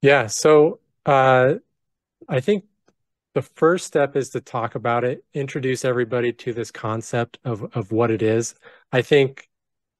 Yeah, 0.00 0.26
so 0.26 0.80
uh, 1.04 1.54
I 2.28 2.40
think 2.40 2.64
the 3.34 3.42
first 3.42 3.86
step 3.86 4.16
is 4.16 4.30
to 4.30 4.40
talk 4.40 4.74
about 4.74 5.04
it, 5.04 5.24
introduce 5.34 5.84
everybody 5.84 6.32
to 6.32 6.52
this 6.52 6.70
concept 6.70 7.38
of 7.44 7.64
of 7.76 7.92
what 7.92 8.10
it 8.10 8.22
is. 8.22 8.54
I 8.90 9.02
think 9.02 9.48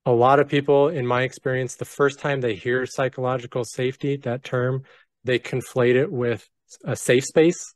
a 0.05 0.13
lot 0.13 0.41
of 0.41 0.49
people, 0.49 0.89
in 0.89 1.07
my 1.07 1.23
experience, 1.23 1.77
the 1.77 1.85
first 1.85 2.19
time 2.19 2.41
they 2.41 2.55
hear 2.55 2.87
psychological 2.87 3.65
safety, 3.65 4.17
that 4.19 4.43
term, 4.43 4.83
they 5.25 5.39
conflate 5.39 5.95
it 5.95 6.11
with 6.11 6.49
a 6.85 6.97
safe 6.97 7.25
space. 7.25 7.75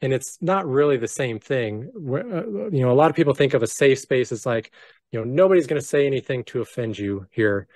And 0.00 0.12
it's 0.12 0.38
not 0.40 0.66
really 0.66 0.96
the 0.96 1.08
same 1.08 1.38
thing. 1.38 1.90
Uh, 1.94 2.68
you 2.70 2.82
know, 2.82 2.90
a 2.90 2.94
lot 2.94 3.10
of 3.10 3.16
people 3.16 3.34
think 3.34 3.54
of 3.54 3.62
a 3.62 3.66
safe 3.66 3.98
space 3.98 4.30
as 4.32 4.44
like, 4.44 4.72
you 5.10 5.18
know, 5.18 5.24
nobody's 5.24 5.66
going 5.66 5.80
to 5.80 5.86
say 5.86 6.06
anything 6.06 6.44
to 6.44 6.60
offend 6.60 6.98
you 6.98 7.26
here. 7.30 7.66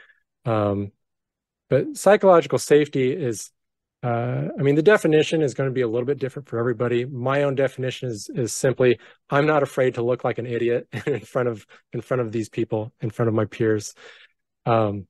Um, 0.45 0.93
but 1.69 1.97
psychological 1.97 2.59
safety 2.59 3.13
is 3.13 3.51
uh, 4.03 4.49
I 4.59 4.63
mean, 4.63 4.77
the 4.77 4.83
definition 4.83 5.43
is 5.43 5.53
going 5.53 5.69
to 5.69 5.75
be 5.75 5.83
a 5.83 5.89
little 5.89 6.07
bit 6.07 6.19
different 6.19 6.49
for 6.49 6.59
everybody. 6.59 7.05
My 7.05 7.43
own 7.43 7.55
definition 7.55 8.09
is 8.09 8.31
is 8.35 8.55
simply 8.55 8.99
I'm 9.29 9.47
not 9.47 9.63
afraid 9.63 9.95
to 9.95 10.03
look 10.03 10.25
like 10.25 10.39
an 10.39 10.47
idiot 10.47 10.89
in 11.07 11.21
front 11.21 11.49
of 11.49 11.67
in 11.93 12.01
front 12.01 12.23
of 12.23 12.33
these 12.33 12.49
people, 12.49 12.93
in 13.01 13.11
front 13.11 13.29
of 13.29 13.35
my 13.35 13.45
peers. 13.45 13.95
Um, 14.65 15.07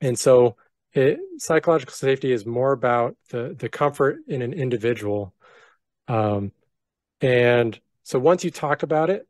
and 0.00 0.18
so, 0.18 0.56
it, 0.94 1.20
psychological 1.38 1.94
safety 1.94 2.32
is 2.32 2.44
more 2.44 2.72
about 2.72 3.16
the 3.30 3.54
the 3.56 3.68
comfort 3.68 4.18
in 4.26 4.42
an 4.42 4.52
individual. 4.52 5.32
Um, 6.08 6.50
and 7.20 7.78
so, 8.02 8.18
once 8.18 8.42
you 8.42 8.50
talk 8.50 8.82
about 8.82 9.10
it 9.10 9.28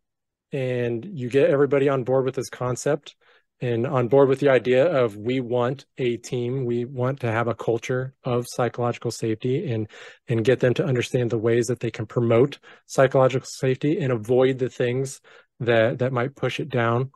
and 0.50 1.04
you 1.04 1.28
get 1.28 1.50
everybody 1.50 1.90
on 1.90 2.04
board 2.04 2.24
with 2.24 2.36
this 2.36 2.48
concept, 2.48 3.16
and 3.60 3.86
on 3.86 4.08
board 4.08 4.28
with 4.28 4.40
the 4.40 4.50
idea 4.50 4.86
of 4.86 5.16
we 5.16 5.40
want 5.40 5.84
a 5.96 6.16
team. 6.16 6.64
We 6.64 6.84
want 6.84 7.20
to 7.20 7.32
have 7.32 7.48
a 7.48 7.54
culture 7.54 8.14
of 8.24 8.46
psychological 8.48 9.10
safety 9.10 9.70
and 9.70 9.88
and 10.28 10.44
get 10.44 10.60
them 10.60 10.74
to 10.74 10.84
understand 10.84 11.30
the 11.30 11.38
ways 11.38 11.66
that 11.66 11.80
they 11.80 11.90
can 11.90 12.06
promote 12.06 12.58
psychological 12.86 13.46
safety 13.46 13.98
and 13.98 14.12
avoid 14.12 14.58
the 14.58 14.68
things 14.68 15.20
that 15.60 15.98
that 15.98 16.12
might 16.12 16.36
push 16.36 16.60
it 16.60 16.68
down. 16.68 17.10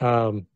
Um, 0.00 0.46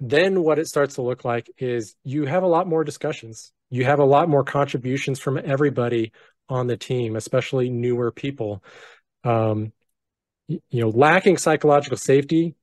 then 0.00 0.42
what 0.42 0.58
it 0.58 0.66
starts 0.66 0.96
to 0.96 1.02
look 1.02 1.24
like 1.24 1.50
is 1.58 1.94
you 2.02 2.24
have 2.24 2.42
a 2.42 2.48
lot 2.48 2.66
more 2.66 2.82
discussions. 2.82 3.52
You 3.68 3.84
have 3.84 4.00
a 4.00 4.04
lot 4.04 4.28
more 4.28 4.42
contributions 4.42 5.20
from 5.20 5.38
everybody 5.38 6.12
on 6.48 6.66
the 6.66 6.76
team 6.76 7.14
especially 7.14 7.70
newer 7.70 8.10
people. 8.10 8.64
Um, 9.22 9.72
you 10.48 10.80
know 10.80 10.88
lacking 10.88 11.36
psychological 11.36 11.96
safety 11.96 12.56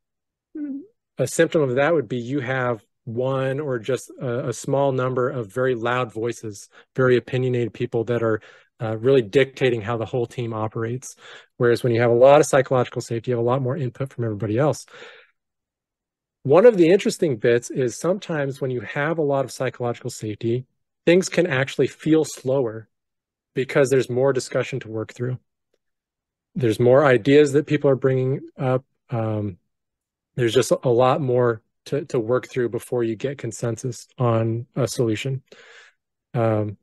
a 1.18 1.28
symptom 1.28 1.62
of 1.62 1.76
that 1.76 1.94
would 1.94 2.08
be 2.08 2.18
you 2.18 2.40
have 2.40 2.84
one 3.06 3.60
or 3.60 3.80
just 3.80 4.12
a, 4.22 4.50
a 4.50 4.54
small 4.54 4.92
number 4.92 5.30
of 5.30 5.52
very 5.52 5.76
loud 5.76 6.12
voices, 6.12 6.70
very 6.96 7.18
opinionated 7.18 7.74
people 7.74 8.04
that 8.06 8.22
are 8.22 8.42
uh, 8.82 8.98
really 8.98 9.22
dictating 9.22 9.82
how 9.82 9.98
the 9.98 10.06
whole 10.06 10.26
team 10.26 10.54
operates. 10.54 11.16
Whereas 11.56 11.84
when 11.84 11.94
you 11.94 12.02
have 12.02 12.12
a 12.12 12.16
lot 12.16 12.42
of 12.42 12.46
psychological 12.46 13.02
safety, 13.02 13.32
you 13.32 13.38
have 13.38 13.44
a 13.44 13.48
lot 13.48 13.62
more 13.62 13.78
input 13.78 14.14
from 14.14 14.26
everybody 14.26 14.58
else. 14.58 14.86
One 16.44 16.66
of 16.66 16.78
the 16.78 16.88
interesting 16.88 17.38
bits 17.38 17.72
is 17.72 18.00
sometimes 18.00 18.62
when 18.62 18.72
you 18.72 18.82
have 18.82 19.18
a 19.18 19.24
lot 19.24 19.46
of 19.46 19.52
psychological 19.52 20.10
safety, 20.10 20.66
things 21.06 21.30
can 21.30 21.48
actually 21.48 21.88
feel 21.88 22.24
slower 22.24 22.88
because 23.56 23.90
there's 23.90 24.10
more 24.10 24.34
discussion 24.34 24.80
to 24.82 24.90
work 24.90 25.14
through. 25.14 25.40
There's 26.56 26.80
more 26.80 27.06
ideas 27.06 27.54
that 27.54 27.68
people 27.68 27.90
are 27.90 27.96
bringing 27.96 28.42
up. 28.58 28.86
Um, 29.10 29.58
there's 30.38 30.54
just 30.54 30.71
a 30.71 30.89
lot 30.89 31.19
more 31.19 31.62
to, 31.86 32.06
to 32.06 32.19
work 32.19 32.47
through 32.47 32.69
before 32.69 33.04
you 33.04 33.15
get 33.15 33.39
consensus 33.39 34.08
on 34.17 34.67
a 34.76 34.88
solution. 34.88 35.41
Um, 36.34 36.78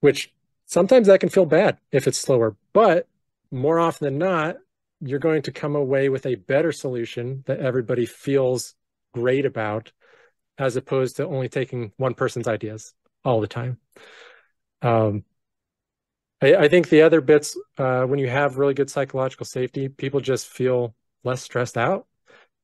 which 0.00 0.32
sometimes 0.66 1.08
that 1.08 1.18
can 1.18 1.28
feel 1.28 1.46
bad 1.46 1.78
if 1.90 2.06
it's 2.06 2.18
slower, 2.18 2.56
but 2.72 3.08
more 3.50 3.80
often 3.80 4.04
than 4.04 4.18
not, 4.18 4.56
you're 5.00 5.18
going 5.18 5.42
to 5.42 5.52
come 5.52 5.74
away 5.74 6.08
with 6.08 6.26
a 6.26 6.36
better 6.36 6.70
solution 6.70 7.42
that 7.46 7.58
everybody 7.58 8.06
feels 8.06 8.74
great 9.12 9.44
about, 9.44 9.90
as 10.58 10.76
opposed 10.76 11.16
to 11.16 11.26
only 11.26 11.48
taking 11.48 11.92
one 11.96 12.14
person's 12.14 12.46
ideas 12.46 12.94
all 13.24 13.40
the 13.40 13.48
time. 13.48 13.78
Um, 14.82 15.24
I, 16.40 16.54
I, 16.54 16.68
think 16.68 16.88
the 16.88 17.02
other 17.02 17.20
bits, 17.20 17.58
uh, 17.78 18.04
when 18.04 18.20
you 18.20 18.28
have 18.28 18.58
really 18.58 18.74
good 18.74 18.90
psychological 18.90 19.46
safety, 19.46 19.88
people 19.88 20.20
just 20.20 20.46
feel 20.46 20.94
less 21.24 21.42
stressed 21.42 21.76
out 21.76 22.06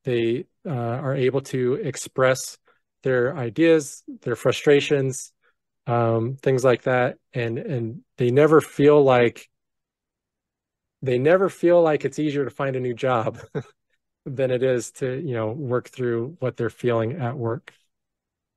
they 0.05 0.47
uh, 0.67 0.71
are 0.71 1.15
able 1.15 1.41
to 1.43 1.75
express 1.75 2.59
their 3.03 3.37
ideas, 3.37 4.03
their 4.23 4.37
frustrations, 4.37 5.33
um, 5.87 6.37
things 6.43 6.65
like 6.65 6.83
that, 6.83 7.17
and 7.33 7.59
and 7.59 8.01
they 8.17 8.31
never 8.31 8.61
feel 8.61 9.03
like 9.03 9.49
they 11.03 11.19
never 11.19 11.51
feel 11.51 11.83
like 11.83 12.05
it's 12.05 12.19
easier 12.19 12.45
to 12.45 12.51
find 12.51 12.77
a 12.77 12.81
new 12.81 12.95
job 12.95 13.39
than 14.27 14.51
it 14.51 14.63
is 14.63 14.91
to 14.93 15.21
you 15.21 15.35
know 15.35 15.53
work 15.53 15.89
through 15.89 16.37
what 16.41 16.57
they're 16.57 16.71
feeling 16.71 17.21
at 17.21 17.37
work. 17.37 17.73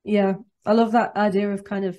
Yeah, 0.04 0.34
I 0.64 0.72
love 0.72 0.92
that 0.92 1.16
idea 1.16 1.50
of 1.50 1.64
kind 1.64 1.84
of 1.84 1.98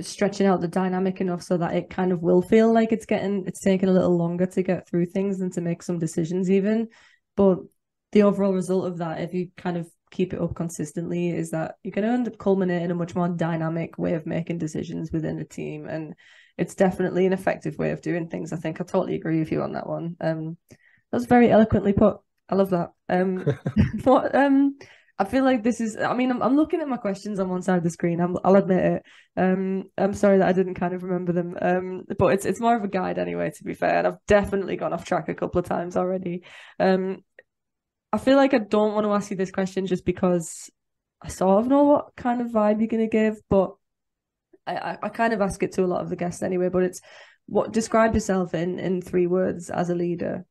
stretching 0.00 0.46
out 0.46 0.60
the 0.60 0.68
dynamic 0.68 1.20
enough 1.20 1.42
so 1.42 1.56
that 1.58 1.74
it 1.74 1.90
kind 1.90 2.12
of 2.12 2.22
will 2.22 2.42
feel 2.42 2.72
like 2.72 2.92
it's 2.92 3.06
getting 3.06 3.44
it's 3.46 3.60
taking 3.60 3.88
a 3.88 3.92
little 3.92 4.16
longer 4.16 4.46
to 4.46 4.62
get 4.62 4.88
through 4.88 5.06
things 5.06 5.40
and 5.40 5.52
to 5.52 5.60
make 5.60 5.82
some 5.82 5.98
decisions 5.98 6.50
even 6.50 6.88
but 7.36 7.58
the 8.12 8.22
overall 8.22 8.52
result 8.52 8.86
of 8.86 8.98
that, 8.98 9.20
if 9.20 9.34
you 9.34 9.48
kind 9.56 9.76
of 9.76 9.88
keep 10.10 10.32
it 10.32 10.40
up 10.40 10.54
consistently, 10.54 11.30
is 11.30 11.50
that 11.50 11.76
you're 11.82 11.92
going 11.92 12.06
to 12.06 12.12
end 12.12 12.28
up 12.28 12.38
culminating 12.38 12.90
a 12.90 12.94
much 12.94 13.14
more 13.14 13.28
dynamic 13.28 13.98
way 13.98 14.14
of 14.14 14.26
making 14.26 14.58
decisions 14.58 15.12
within 15.12 15.38
a 15.38 15.44
team. 15.44 15.86
And 15.86 16.14
it's 16.58 16.74
definitely 16.74 17.26
an 17.26 17.32
effective 17.32 17.78
way 17.78 17.90
of 17.90 18.02
doing 18.02 18.28
things. 18.28 18.52
I 18.52 18.56
think 18.56 18.80
I 18.80 18.84
totally 18.84 19.14
agree 19.14 19.38
with 19.38 19.52
you 19.52 19.62
on 19.62 19.72
that 19.72 19.86
one. 19.86 20.16
Um, 20.20 20.56
that 20.70 21.16
was 21.16 21.26
very 21.26 21.50
eloquently 21.50 21.92
put. 21.92 22.18
I 22.48 22.54
love 22.56 22.70
that. 22.70 22.90
Um, 23.08 23.44
what 24.04 24.34
um, 24.34 24.76
I 25.20 25.24
feel 25.24 25.44
like 25.44 25.62
this 25.62 25.80
is. 25.80 25.96
I 25.96 26.14
mean, 26.14 26.30
I'm, 26.30 26.42
I'm 26.42 26.56
looking 26.56 26.80
at 26.80 26.88
my 26.88 26.96
questions 26.96 27.38
on 27.38 27.50
one 27.50 27.60
side 27.60 27.76
of 27.76 27.84
the 27.84 27.90
screen. 27.90 28.20
i 28.20 28.24
will 28.24 28.56
admit 28.56 28.84
it. 28.84 29.02
Um, 29.36 29.84
I'm 29.98 30.14
sorry 30.14 30.38
that 30.38 30.48
I 30.48 30.52
didn't 30.52 30.76
kind 30.76 30.94
of 30.94 31.02
remember 31.02 31.32
them. 31.32 31.58
Um, 31.60 32.04
but 32.18 32.32
it's 32.32 32.46
it's 32.46 32.60
more 32.60 32.74
of 32.74 32.84
a 32.84 32.88
guide 32.88 33.18
anyway. 33.18 33.50
To 33.54 33.64
be 33.64 33.74
fair, 33.74 33.98
and 33.98 34.06
I've 34.06 34.26
definitely 34.26 34.76
gone 34.76 34.92
off 34.94 35.04
track 35.04 35.28
a 35.28 35.34
couple 35.34 35.58
of 35.58 35.66
times 35.66 35.96
already. 35.96 36.44
Um, 36.78 37.22
I 38.12 38.18
feel 38.18 38.36
like 38.36 38.54
I 38.54 38.58
don't 38.58 38.94
want 38.94 39.06
to 39.06 39.12
ask 39.12 39.30
you 39.30 39.36
this 39.36 39.52
question 39.52 39.86
just 39.86 40.04
because 40.04 40.70
I 41.22 41.28
sort 41.28 41.60
of 41.60 41.68
know 41.68 41.84
what 41.84 42.16
kind 42.16 42.40
of 42.40 42.48
vibe 42.48 42.78
you're 42.78 42.88
going 42.88 43.02
to 43.02 43.08
give, 43.08 43.40
but 43.48 43.74
I, 44.66 44.98
I 45.02 45.08
kind 45.08 45.32
of 45.32 45.40
ask 45.40 45.62
it 45.62 45.72
to 45.72 45.84
a 45.84 45.86
lot 45.86 46.00
of 46.00 46.10
the 46.10 46.16
guests 46.16 46.42
anyway. 46.42 46.68
But 46.68 46.84
it's 46.84 47.00
what 47.46 47.72
describe 47.72 48.14
yourself 48.14 48.54
in 48.54 48.78
in 48.78 49.02
three 49.02 49.26
words 49.26 49.70
as 49.70 49.90
a 49.90 49.94
leader. 49.94 50.44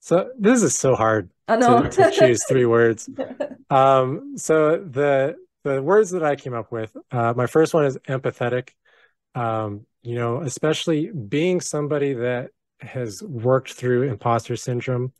So 0.00 0.30
this 0.38 0.62
is 0.62 0.74
so 0.74 0.94
hard. 0.94 1.30
I 1.46 1.56
know 1.56 1.82
to, 1.82 1.90
to 1.90 2.10
choose 2.10 2.44
three 2.44 2.66
words. 2.66 3.08
Um, 3.70 4.34
so 4.36 4.76
the 4.76 5.36
the 5.64 5.82
words 5.82 6.10
that 6.10 6.22
I 6.22 6.36
came 6.36 6.52
up 6.52 6.70
with, 6.70 6.94
uh, 7.10 7.32
my 7.34 7.46
first 7.46 7.72
one 7.72 7.86
is 7.86 7.96
empathetic. 8.06 8.68
Um, 9.34 9.86
you 10.02 10.14
know, 10.14 10.42
especially 10.42 11.10
being 11.10 11.62
somebody 11.62 12.12
that 12.12 12.50
has 12.80 13.22
worked 13.22 13.72
through 13.72 14.02
imposter 14.10 14.56
syndrome 14.56 15.14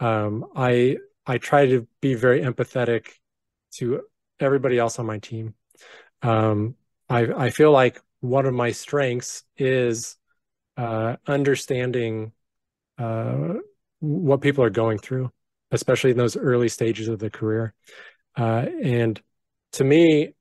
um, 0.00 0.46
I 0.54 0.98
I 1.26 1.38
try 1.38 1.66
to 1.66 1.86
be 2.00 2.14
very 2.14 2.42
empathetic 2.42 3.06
to 3.76 4.02
everybody 4.40 4.78
else 4.78 4.98
on 4.98 5.06
my 5.06 5.18
team. 5.18 5.54
Um, 6.22 6.76
I 7.08 7.46
I 7.46 7.50
feel 7.50 7.72
like 7.72 8.00
one 8.20 8.46
of 8.46 8.54
my 8.54 8.72
strengths 8.72 9.44
is 9.56 10.16
uh, 10.76 11.16
understanding 11.26 12.32
uh, 12.98 13.54
what 14.00 14.40
people 14.40 14.64
are 14.64 14.70
going 14.70 14.98
through, 14.98 15.30
especially 15.70 16.10
in 16.10 16.16
those 16.16 16.36
early 16.36 16.68
stages 16.68 17.08
of 17.08 17.18
the 17.18 17.30
career. 17.30 17.74
Uh, 18.36 18.66
and 18.82 19.20
to 19.72 19.84
me, 19.84 20.34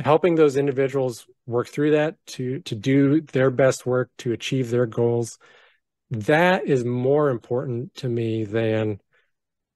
helping 0.00 0.34
those 0.34 0.56
individuals 0.56 1.26
work 1.46 1.68
through 1.68 1.92
that 1.92 2.16
to 2.26 2.60
to 2.60 2.74
do 2.74 3.20
their 3.20 3.50
best 3.50 3.86
work 3.86 4.10
to 4.18 4.32
achieve 4.32 4.70
their 4.70 4.86
goals 4.86 5.38
that 6.10 6.66
is 6.66 6.84
more 6.84 7.30
important 7.30 7.94
to 7.96 8.08
me 8.08 8.44
than 8.44 9.00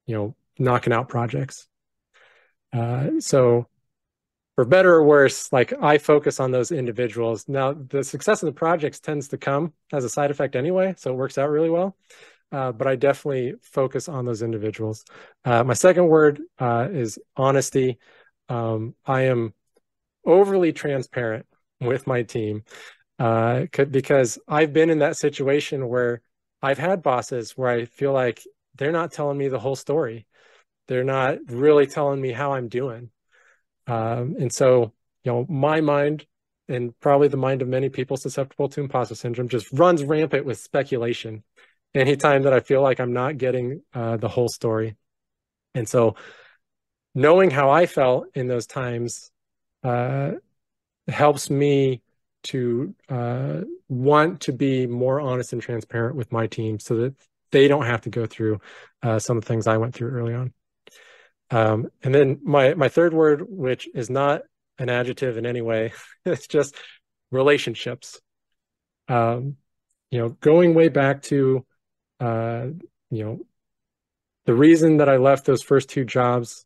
you 0.06 0.14
know 0.14 0.34
knocking 0.58 0.92
out 0.92 1.08
projects. 1.08 1.68
Uh, 2.72 3.20
so 3.20 3.66
for 4.54 4.64
better 4.64 4.94
or 4.94 5.04
worse 5.04 5.52
like 5.52 5.72
i 5.82 5.98
focus 5.98 6.40
on 6.40 6.50
those 6.50 6.72
individuals. 6.72 7.48
Now 7.48 7.72
the 7.72 8.04
success 8.04 8.42
of 8.42 8.46
the 8.46 8.58
projects 8.58 9.00
tends 9.00 9.28
to 9.28 9.38
come 9.38 9.72
as 9.92 10.04
a 10.04 10.08
side 10.08 10.30
effect 10.30 10.56
anyway 10.56 10.94
so 10.96 11.12
it 11.12 11.16
works 11.16 11.38
out 11.38 11.50
really 11.50 11.70
well. 11.70 11.96
Uh, 12.50 12.70
but 12.72 12.86
i 12.86 12.96
definitely 12.96 13.54
focus 13.62 14.08
on 14.08 14.24
those 14.24 14.42
individuals. 14.42 15.04
Uh, 15.44 15.64
my 15.64 15.74
second 15.74 16.08
word 16.08 16.40
uh, 16.58 16.88
is 16.90 17.18
honesty. 17.36 17.98
Um, 18.48 18.94
i 19.06 19.22
am 19.22 19.54
overly 20.24 20.72
transparent 20.72 21.46
with 21.80 22.06
my 22.06 22.22
team 22.22 22.64
uh, 23.22 23.66
because 23.88 24.36
I've 24.48 24.72
been 24.72 24.90
in 24.90 24.98
that 24.98 25.16
situation 25.16 25.86
where 25.86 26.22
I've 26.60 26.78
had 26.78 27.04
bosses 27.04 27.52
where 27.52 27.70
I 27.70 27.84
feel 27.84 28.12
like 28.12 28.42
they're 28.74 28.90
not 28.90 29.12
telling 29.12 29.38
me 29.38 29.46
the 29.46 29.60
whole 29.60 29.76
story. 29.76 30.26
They're 30.88 31.04
not 31.04 31.38
really 31.46 31.86
telling 31.86 32.20
me 32.20 32.32
how 32.32 32.54
I'm 32.54 32.66
doing. 32.66 33.10
Um, 33.86 34.34
and 34.40 34.52
so, 34.52 34.92
you 35.22 35.30
know, 35.30 35.46
my 35.48 35.80
mind 35.80 36.26
and 36.66 36.98
probably 36.98 37.28
the 37.28 37.36
mind 37.36 37.62
of 37.62 37.68
many 37.68 37.90
people 37.90 38.16
susceptible 38.16 38.68
to 38.70 38.80
imposter 38.80 39.14
syndrome 39.14 39.48
just 39.48 39.70
runs 39.72 40.02
rampant 40.02 40.44
with 40.44 40.58
speculation 40.58 41.44
anytime 41.94 42.42
that 42.42 42.52
I 42.52 42.58
feel 42.58 42.82
like 42.82 42.98
I'm 42.98 43.12
not 43.12 43.38
getting 43.38 43.82
uh, 43.94 44.16
the 44.16 44.28
whole 44.28 44.48
story. 44.48 44.96
And 45.76 45.88
so, 45.88 46.16
knowing 47.14 47.52
how 47.52 47.70
I 47.70 47.86
felt 47.86 48.26
in 48.34 48.48
those 48.48 48.66
times 48.66 49.30
uh, 49.84 50.32
helps 51.06 51.48
me 51.48 52.02
to 52.44 52.94
uh, 53.08 53.60
want 53.88 54.40
to 54.42 54.52
be 54.52 54.86
more 54.86 55.20
honest 55.20 55.52
and 55.52 55.62
transparent 55.62 56.16
with 56.16 56.32
my 56.32 56.46
team 56.46 56.78
so 56.78 56.96
that 56.96 57.14
they 57.50 57.68
don't 57.68 57.86
have 57.86 58.02
to 58.02 58.10
go 58.10 58.26
through 58.26 58.60
uh, 59.02 59.18
some 59.18 59.36
of 59.36 59.44
the 59.44 59.48
things 59.48 59.66
I 59.66 59.76
went 59.76 59.94
through 59.94 60.10
early 60.10 60.34
on. 60.34 60.52
Um, 61.50 61.90
and 62.02 62.14
then 62.14 62.40
my 62.42 62.74
my 62.74 62.88
third 62.88 63.12
word, 63.12 63.44
which 63.46 63.88
is 63.94 64.08
not 64.08 64.42
an 64.78 64.88
adjective 64.88 65.36
in 65.36 65.46
any 65.46 65.60
way, 65.60 65.92
it's 66.24 66.46
just 66.46 66.74
relationships. 67.30 68.20
Um, 69.08 69.56
you 70.10 70.18
know, 70.18 70.28
going 70.28 70.74
way 70.74 70.88
back 70.88 71.22
to, 71.22 71.64
uh, 72.20 72.66
you 73.10 73.24
know, 73.24 73.40
the 74.44 74.54
reason 74.54 74.98
that 74.98 75.08
I 75.08 75.16
left 75.16 75.44
those 75.44 75.62
first 75.62 75.88
two 75.88 76.04
jobs 76.04 76.64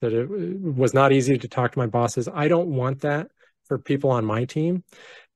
that 0.00 0.12
it 0.12 0.28
was 0.28 0.92
not 0.92 1.12
easy 1.12 1.38
to 1.38 1.48
talk 1.48 1.72
to 1.72 1.78
my 1.78 1.86
bosses. 1.86 2.28
I 2.32 2.48
don't 2.48 2.68
want 2.68 3.00
that 3.00 3.28
for 3.66 3.78
people 3.78 4.10
on 4.10 4.24
my 4.24 4.44
team. 4.44 4.84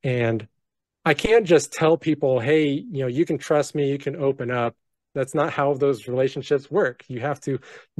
And 0.03 0.47
I 1.03 1.13
can't 1.13 1.45
just 1.45 1.73
tell 1.73 1.97
people, 1.97 2.39
hey, 2.39 2.69
you 2.69 3.01
know, 3.01 3.07
you 3.07 3.25
can 3.25 3.37
trust 3.37 3.75
me, 3.75 3.89
you 3.89 3.97
can 3.97 4.15
open 4.15 4.51
up. 4.51 4.75
That's 5.13 5.35
not 5.35 5.51
how 5.51 5.73
those 5.73 6.07
relationships 6.07 6.71
work. 6.71 7.03
You 7.07 7.19
have 7.19 7.39
to 7.41 7.59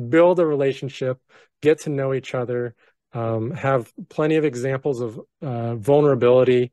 build 0.09 0.39
a 0.39 0.45
relationship, 0.45 1.19
get 1.61 1.81
to 1.81 1.89
know 1.89 2.13
each 2.13 2.33
other, 2.33 2.75
um, 3.13 3.51
have 3.51 3.91
plenty 4.09 4.35
of 4.37 4.45
examples 4.45 5.01
of 5.01 5.19
uh, 5.41 5.75
vulnerability. 5.75 6.71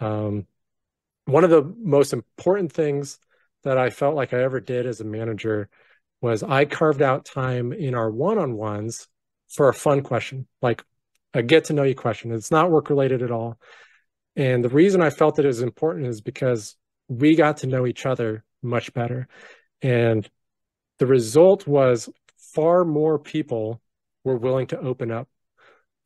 Um, 0.00 0.46
one 1.26 1.44
of 1.44 1.50
the 1.50 1.62
most 1.62 2.12
important 2.12 2.72
things 2.72 3.18
that 3.62 3.78
I 3.78 3.90
felt 3.90 4.14
like 4.14 4.32
I 4.32 4.42
ever 4.42 4.60
did 4.60 4.86
as 4.86 5.00
a 5.00 5.04
manager 5.04 5.68
was 6.20 6.42
I 6.42 6.64
carved 6.64 7.02
out 7.02 7.24
time 7.24 7.72
in 7.72 7.94
our 7.94 8.10
one 8.10 8.38
on 8.38 8.54
ones 8.54 9.08
for 9.48 9.68
a 9.68 9.74
fun 9.74 10.02
question, 10.02 10.46
like 10.62 10.82
a 11.34 11.42
get 11.42 11.64
to 11.66 11.72
know 11.72 11.82
you 11.82 11.94
question. 11.94 12.32
It's 12.32 12.50
not 12.50 12.70
work 12.70 12.90
related 12.90 13.22
at 13.22 13.30
all. 13.30 13.58
And 14.36 14.62
the 14.62 14.68
reason 14.68 15.00
I 15.02 15.10
felt 15.10 15.36
that 15.36 15.44
it 15.44 15.48
was 15.48 15.62
important 15.62 16.06
is 16.06 16.20
because 16.20 16.76
we 17.08 17.36
got 17.36 17.58
to 17.58 17.66
know 17.66 17.86
each 17.86 18.06
other 18.06 18.44
much 18.62 18.92
better. 18.92 19.28
And 19.82 20.28
the 20.98 21.06
result 21.06 21.66
was 21.66 22.08
far 22.54 22.84
more 22.84 23.18
people 23.18 23.80
were 24.24 24.36
willing 24.36 24.66
to 24.68 24.80
open 24.80 25.10
up 25.10 25.28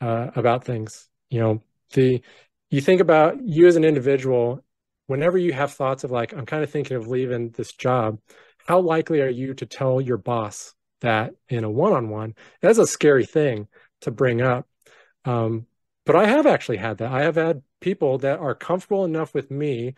uh, 0.00 0.30
about 0.34 0.64
things. 0.64 1.08
You 1.28 1.40
know, 1.40 1.62
the 1.94 2.22
you 2.70 2.80
think 2.80 3.00
about 3.00 3.38
you 3.42 3.66
as 3.66 3.76
an 3.76 3.84
individual, 3.84 4.64
whenever 5.06 5.38
you 5.38 5.52
have 5.52 5.72
thoughts 5.72 6.04
of 6.04 6.10
like, 6.10 6.32
I'm 6.32 6.46
kind 6.46 6.62
of 6.62 6.70
thinking 6.70 6.96
of 6.96 7.08
leaving 7.08 7.50
this 7.50 7.72
job, 7.72 8.18
how 8.66 8.80
likely 8.80 9.20
are 9.20 9.28
you 9.28 9.54
to 9.54 9.66
tell 9.66 10.00
your 10.00 10.18
boss 10.18 10.74
that 11.00 11.32
in 11.48 11.64
a 11.64 11.70
one-on-one 11.70 12.34
that's 12.60 12.78
a 12.78 12.86
scary 12.86 13.24
thing 13.24 13.66
to 14.02 14.10
bring 14.10 14.42
up 14.42 14.66
um, 15.24 15.66
but 16.06 16.16
i 16.16 16.26
have 16.26 16.46
actually 16.46 16.76
had 16.76 16.98
that 16.98 17.12
i 17.12 17.22
have 17.22 17.36
had 17.36 17.62
people 17.80 18.18
that 18.18 18.38
are 18.38 18.54
comfortable 18.54 19.04
enough 19.04 19.34
with 19.34 19.50
me 19.50 19.94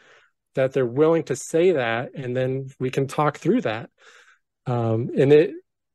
that 0.54 0.72
they're 0.72 0.86
willing 0.86 1.22
to 1.22 1.36
say 1.36 1.72
that 1.72 2.10
and 2.14 2.36
then 2.36 2.68
we 2.78 2.90
can 2.90 3.06
talk 3.06 3.38
through 3.38 3.60
that 3.60 3.90
um, 4.66 5.10
and 5.16 5.32
it 5.32 5.52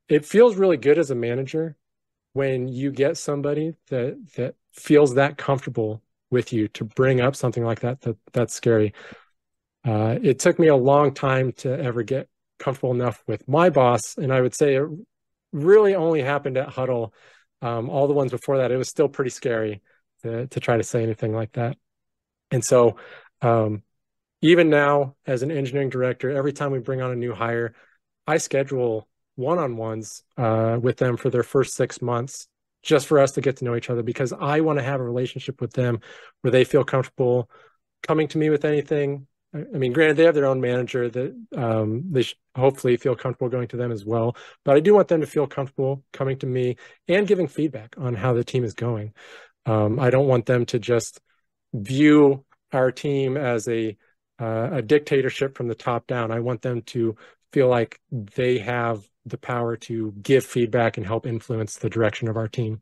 it 0.10 0.26
feels 0.26 0.56
really 0.56 0.78
good 0.78 0.98
as 0.98 1.12
a 1.12 1.16
manager 1.16 1.76
when 2.34 2.68
you 2.68 2.92
get 2.92 3.18
somebody 3.18 3.74
that 3.90 4.18
that 4.36 4.56
feels 4.74 5.16
that 5.16 5.38
comfortable 5.38 6.02
with 6.30 6.52
you 6.52 6.68
to 6.68 6.84
bring 6.84 7.22
up 7.22 7.36
something 7.36 7.64
like 7.64 7.80
that 7.82 8.02
that 8.02 8.18
that's 8.34 8.54
scary 8.54 8.94
uh, 9.86 10.20
it 10.22 10.40
took 10.40 10.60
me 10.60 10.68
a 10.68 10.76
long 10.76 11.14
time 11.14 11.54
to 11.54 11.72
ever 11.80 12.04
get 12.04 12.28
comfortable 12.60 12.92
enough 12.92 13.24
with 13.28 13.48
my 13.48 13.70
boss. 13.70 14.18
And 14.18 14.34
I 14.34 14.42
would 14.42 14.56
say 14.56 14.76
it 14.76 14.88
really 15.54 15.96
only 15.96 16.22
happened 16.22 16.58
at 16.58 16.70
Hudl. 16.70 17.14
Um, 17.62 17.90
all 17.90 18.08
the 18.08 18.14
ones 18.14 18.32
before 18.32 18.58
that, 18.58 18.72
it 18.72 18.78
was 18.78 18.90
still 18.90 19.10
pretty 19.10 19.32
scary 19.32 19.82
to, 20.24 20.48
to 20.48 20.60
try 20.60 20.78
to 20.78 20.84
say 20.84 21.04
anything 21.04 21.34
like 21.34 21.54
that. 21.54 21.78
And 22.52 22.64
so, 22.64 22.98
um, 23.42 23.84
even 24.42 24.70
now, 24.70 25.16
as 25.26 25.42
an 25.42 25.52
engineering 25.52 25.90
director, 25.90 26.30
every 26.30 26.54
time 26.54 26.72
we 26.72 26.80
bring 26.80 27.02
on 27.02 27.12
a 27.12 27.16
new 27.16 27.34
hire, 27.34 27.74
I 28.28 28.38
schedule 28.38 29.08
one 29.36 29.58
on 29.58 29.78
ones 29.78 30.24
uh, 30.38 30.78
with 30.82 30.98
them 30.98 31.18
for 31.18 31.30
their 31.30 31.44
first 31.44 31.76
six 31.76 32.02
months 32.02 32.48
just 32.84 33.08
for 33.08 33.20
us 33.20 33.32
to 33.32 33.42
get 33.42 33.58
to 33.58 33.66
know 33.66 33.76
each 33.76 33.90
other 33.90 34.04
because 34.04 34.34
I 34.34 34.62
want 34.62 34.80
to 34.80 34.84
have 34.84 35.00
a 35.00 35.04
relationship 35.04 35.60
with 35.60 35.74
them 35.74 36.00
where 36.42 36.52
they 36.52 36.64
feel 36.64 36.84
comfortable 36.84 37.50
coming 38.02 38.28
to 38.30 38.38
me 38.38 38.50
with 38.50 38.66
anything, 38.66 39.28
I 39.54 39.78
mean, 39.78 39.94
granted, 39.94 40.18
they 40.18 40.26
have 40.26 40.36
their 40.36 40.46
own 40.46 40.60
manager 40.60 41.10
that 41.10 41.36
um, 41.56 42.04
they 42.12 42.26
hopefully 42.56 42.98
feel 42.98 43.16
comfortable 43.16 43.50
going 43.50 43.70
to 43.70 43.78
them 43.78 43.92
as 43.92 44.06
well. 44.06 44.36
But 44.66 44.76
I 44.76 44.82
do 44.82 44.94
want 44.94 45.08
them 45.08 45.22
to 45.22 45.28
feel 45.28 45.48
comfortable 45.48 46.04
coming 46.12 46.38
to 46.40 46.46
me 46.46 46.76
and 47.08 47.28
giving 47.28 47.48
feedback 47.48 47.96
on 47.98 48.14
how 48.14 48.34
the 48.34 48.44
team 48.44 48.64
is 48.64 48.74
going. 48.74 49.14
Um, 49.66 50.00
I 50.00 50.10
don't 50.10 50.28
want 50.28 50.46
them 50.46 50.66
to 50.68 50.80
just 50.80 51.22
view 51.74 52.46
our 52.72 52.92
team 52.92 53.38
as 53.38 53.68
a 53.68 53.98
uh, 54.40 54.70
a 54.74 54.82
dictatorship 54.84 55.58
from 55.58 55.68
the 55.68 55.76
top 55.76 56.06
down. 56.06 56.32
I 56.32 56.42
want 56.42 56.62
them 56.62 56.84
to 56.84 57.16
feel 57.54 57.70
like 57.70 58.00
they 58.12 58.60
have 58.60 59.04
the 59.26 59.38
power 59.38 59.76
to 59.78 60.14
give 60.22 60.46
feedback 60.46 60.98
and 60.98 61.06
help 61.06 61.26
influence 61.26 61.78
the 61.78 61.90
direction 61.90 62.28
of 62.28 62.38
our 62.38 62.48
team. 62.48 62.82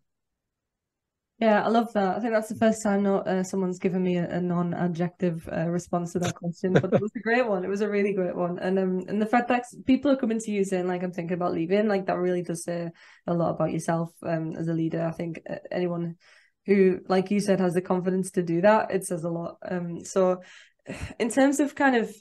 Yeah, 1.39 1.63
I 1.63 1.67
love 1.67 1.91
that. 1.93 2.15
I 2.15 2.19
think 2.21 2.31
that's 2.31 2.47
the 2.47 2.55
first 2.55 2.81
time 2.81 3.03
not 3.03 3.27
uh, 3.27 3.43
someone's 3.43 3.77
given 3.77 4.01
me 4.03 4.15
a, 4.17 4.37
a 4.37 4.39
non-adjective 4.39 5.49
uh, 5.51 5.67
response 5.67 6.13
to 6.13 6.19
that 6.19 6.35
question, 6.35 6.71
but 6.71 6.93
it 6.93 7.01
was 7.01 7.11
a 7.13 7.19
great 7.19 7.45
one. 7.45 7.65
It 7.65 7.67
was 7.69 7.81
a 7.81 7.89
really 7.89 8.13
great 8.13 8.37
one, 8.37 8.57
and 8.57 8.79
um, 8.79 9.03
and 9.09 9.21
the 9.21 9.25
fact 9.25 9.49
that 9.49 9.65
people 9.85 10.09
are 10.11 10.15
coming 10.15 10.39
to 10.39 10.51
you 10.51 10.63
saying 10.63 10.87
like 10.87 11.03
I'm 11.03 11.11
thinking 11.11 11.35
about 11.35 11.51
leaving, 11.51 11.89
like 11.89 12.05
that 12.05 12.17
really 12.19 12.41
does 12.41 12.63
say 12.63 12.89
a 13.27 13.33
lot 13.33 13.49
about 13.49 13.73
yourself 13.73 14.13
um 14.23 14.55
as 14.55 14.69
a 14.69 14.73
leader. 14.73 15.05
I 15.05 15.11
think 15.11 15.41
uh, 15.49 15.57
anyone 15.73 16.15
who, 16.67 17.01
like 17.09 17.29
you 17.31 17.41
said, 17.41 17.59
has 17.59 17.73
the 17.73 17.81
confidence 17.81 18.31
to 18.31 18.41
do 18.41 18.61
that, 18.61 18.91
it 18.91 19.05
says 19.05 19.25
a 19.25 19.29
lot. 19.29 19.57
Um, 19.69 20.05
so 20.05 20.41
in 21.19 21.29
terms 21.29 21.59
of 21.59 21.75
kind 21.75 21.97
of, 21.97 22.15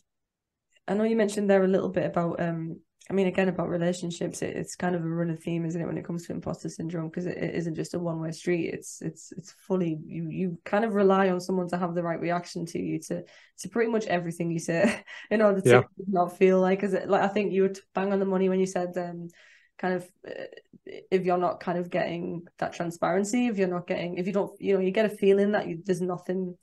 I 0.88 0.94
know 0.94 1.04
you 1.04 1.16
mentioned 1.16 1.48
there 1.48 1.62
a 1.62 1.68
little 1.68 1.90
bit 1.90 2.06
about 2.06 2.40
um 2.42 2.80
I 3.10 3.12
mean, 3.12 3.26
again, 3.26 3.48
about 3.48 3.68
relationships, 3.68 4.40
it, 4.40 4.56
it's 4.56 4.76
kind 4.76 4.94
of 4.94 5.04
a 5.04 5.08
running 5.08 5.36
theme, 5.36 5.66
isn't 5.66 5.80
it, 5.80 5.84
when 5.84 5.98
it 5.98 6.06
comes 6.06 6.26
to 6.26 6.32
imposter 6.32 6.70
syndrome? 6.70 7.08
Because 7.08 7.26
it, 7.26 7.36
it 7.36 7.54
isn't 7.54 7.74
just 7.74 7.92
a 7.92 7.98
one 7.98 8.18
way 8.18 8.32
street. 8.32 8.72
It's 8.72 9.02
it's 9.02 9.30
it's 9.32 9.52
fully 9.52 9.98
you 10.06 10.28
you 10.30 10.58
kind 10.64 10.86
of 10.86 10.94
rely 10.94 11.28
on 11.28 11.40
someone 11.40 11.68
to 11.68 11.76
have 11.76 11.94
the 11.94 12.02
right 12.02 12.20
reaction 12.20 12.64
to 12.66 12.78
you 12.78 12.98
to 13.00 13.22
to 13.58 13.68
pretty 13.68 13.90
much 13.90 14.06
everything 14.06 14.50
you 14.50 14.58
say 14.58 15.04
in 15.30 15.42
order 15.42 15.60
to 15.60 15.68
yeah. 15.68 15.82
not 16.08 16.38
feel 16.38 16.60
like 16.60 16.82
as 16.82 16.94
it 16.94 17.08
like 17.08 17.22
I 17.22 17.28
think 17.28 17.52
you 17.52 17.62
were 17.62 17.74
bang 17.94 18.12
on 18.12 18.20
the 18.20 18.24
money 18.24 18.48
when 18.48 18.60
you 18.60 18.66
said 18.66 18.96
um 18.96 19.28
kind 19.76 19.94
of 19.94 20.10
uh, 20.26 20.44
if 20.86 21.24
you're 21.24 21.38
not 21.38 21.60
kind 21.60 21.78
of 21.78 21.90
getting 21.90 22.46
that 22.58 22.72
transparency, 22.72 23.48
if 23.48 23.58
you're 23.58 23.68
not 23.68 23.86
getting 23.86 24.16
if 24.16 24.26
you 24.26 24.32
don't 24.32 24.58
you 24.60 24.74
know 24.74 24.80
you 24.80 24.90
get 24.90 25.06
a 25.06 25.10
feeling 25.10 25.52
that 25.52 25.68
you, 25.68 25.82
there's 25.84 26.00
nothing 26.00 26.56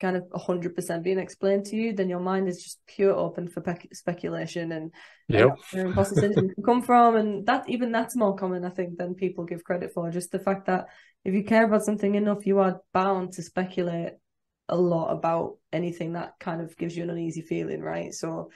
kind 0.00 0.16
of 0.16 0.24
100% 0.30 1.02
being 1.02 1.18
explained 1.18 1.66
to 1.66 1.76
you, 1.76 1.92
then 1.92 2.08
your 2.08 2.20
mind 2.20 2.48
is 2.48 2.62
just 2.62 2.80
pure 2.86 3.12
open 3.12 3.48
for 3.48 3.60
pe- 3.60 3.88
speculation 3.92 4.72
and 4.72 4.92
yep. 5.28 5.58
where 5.72 5.86
imposter 5.86 6.14
syndrome 6.16 6.48
can 6.54 6.64
come 6.64 6.82
from. 6.82 7.16
And 7.16 7.46
that 7.46 7.68
even 7.68 7.92
that's 7.92 8.16
more 8.16 8.34
common, 8.34 8.64
I 8.64 8.70
think, 8.70 8.96
than 8.96 9.14
people 9.14 9.44
give 9.44 9.64
credit 9.64 9.92
for. 9.92 10.10
Just 10.10 10.32
the 10.32 10.38
fact 10.38 10.66
that 10.66 10.86
if 11.24 11.34
you 11.34 11.44
care 11.44 11.64
about 11.64 11.84
something 11.84 12.14
enough, 12.14 12.46
you 12.46 12.58
are 12.60 12.80
bound 12.92 13.32
to 13.32 13.42
speculate 13.42 14.12
a 14.68 14.76
lot 14.76 15.10
about 15.10 15.56
anything 15.72 16.14
that 16.14 16.34
kind 16.40 16.60
of 16.62 16.76
gives 16.76 16.96
you 16.96 17.02
an 17.02 17.10
uneasy 17.10 17.42
feeling, 17.42 17.82
right? 17.82 18.14
So 18.14 18.50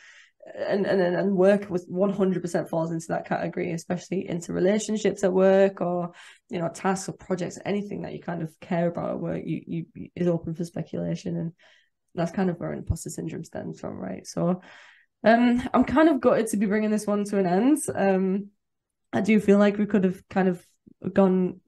and 0.53 0.87
and 0.87 1.01
and 1.01 1.37
work 1.37 1.71
was 1.71 1.87
100% 1.87 2.69
falls 2.69 2.93
into 2.93 3.07
that 3.09 3.27
category 3.27 3.73
especially 3.73 4.29
into 4.29 4.53
relationships 4.53 5.25
at 5.25 5.33
work 5.33 5.81
or 5.81 6.13
you 6.51 6.59
know 6.59 6.69
tasks 6.69 7.09
or 7.09 7.13
projects 7.13 7.59
anything 7.65 8.03
that 8.03 8.13
you 8.13 8.21
kind 8.21 8.43
of 8.43 8.53
care 8.61 8.89
about 8.89 9.11
at 9.11 9.21
work 9.21 9.43
you 9.45 9.63
you 9.95 10.11
is 10.15 10.29
open 10.29 10.55
for 10.55 10.65
speculation 10.65 11.37
and 11.37 11.53
that's 12.15 12.33
kind 12.33 12.51
of 12.51 12.59
where 12.61 12.73
imposter 12.73 13.11
syndrome 13.11 13.45
stems 13.45 13.81
from 13.81 13.99
right? 13.99 14.27
So 14.27 14.61
um 15.25 15.67
i'm 15.73 15.85
kind 15.85 16.11
of 16.11 16.21
gutted 16.21 16.49
to 16.49 16.59
be 16.59 16.67
bringing 16.67 16.91
this 16.91 17.07
one 17.07 17.25
to 17.25 17.39
an 17.39 17.47
end. 17.47 17.79
Um 17.95 18.49
i 19.13 19.21
do 19.23 19.41
feel 19.41 19.59
like 19.59 19.79
we 19.79 19.87
could 19.87 20.05
have 20.05 20.23
kind 20.29 20.49
of 20.49 20.65
gone 21.13 21.61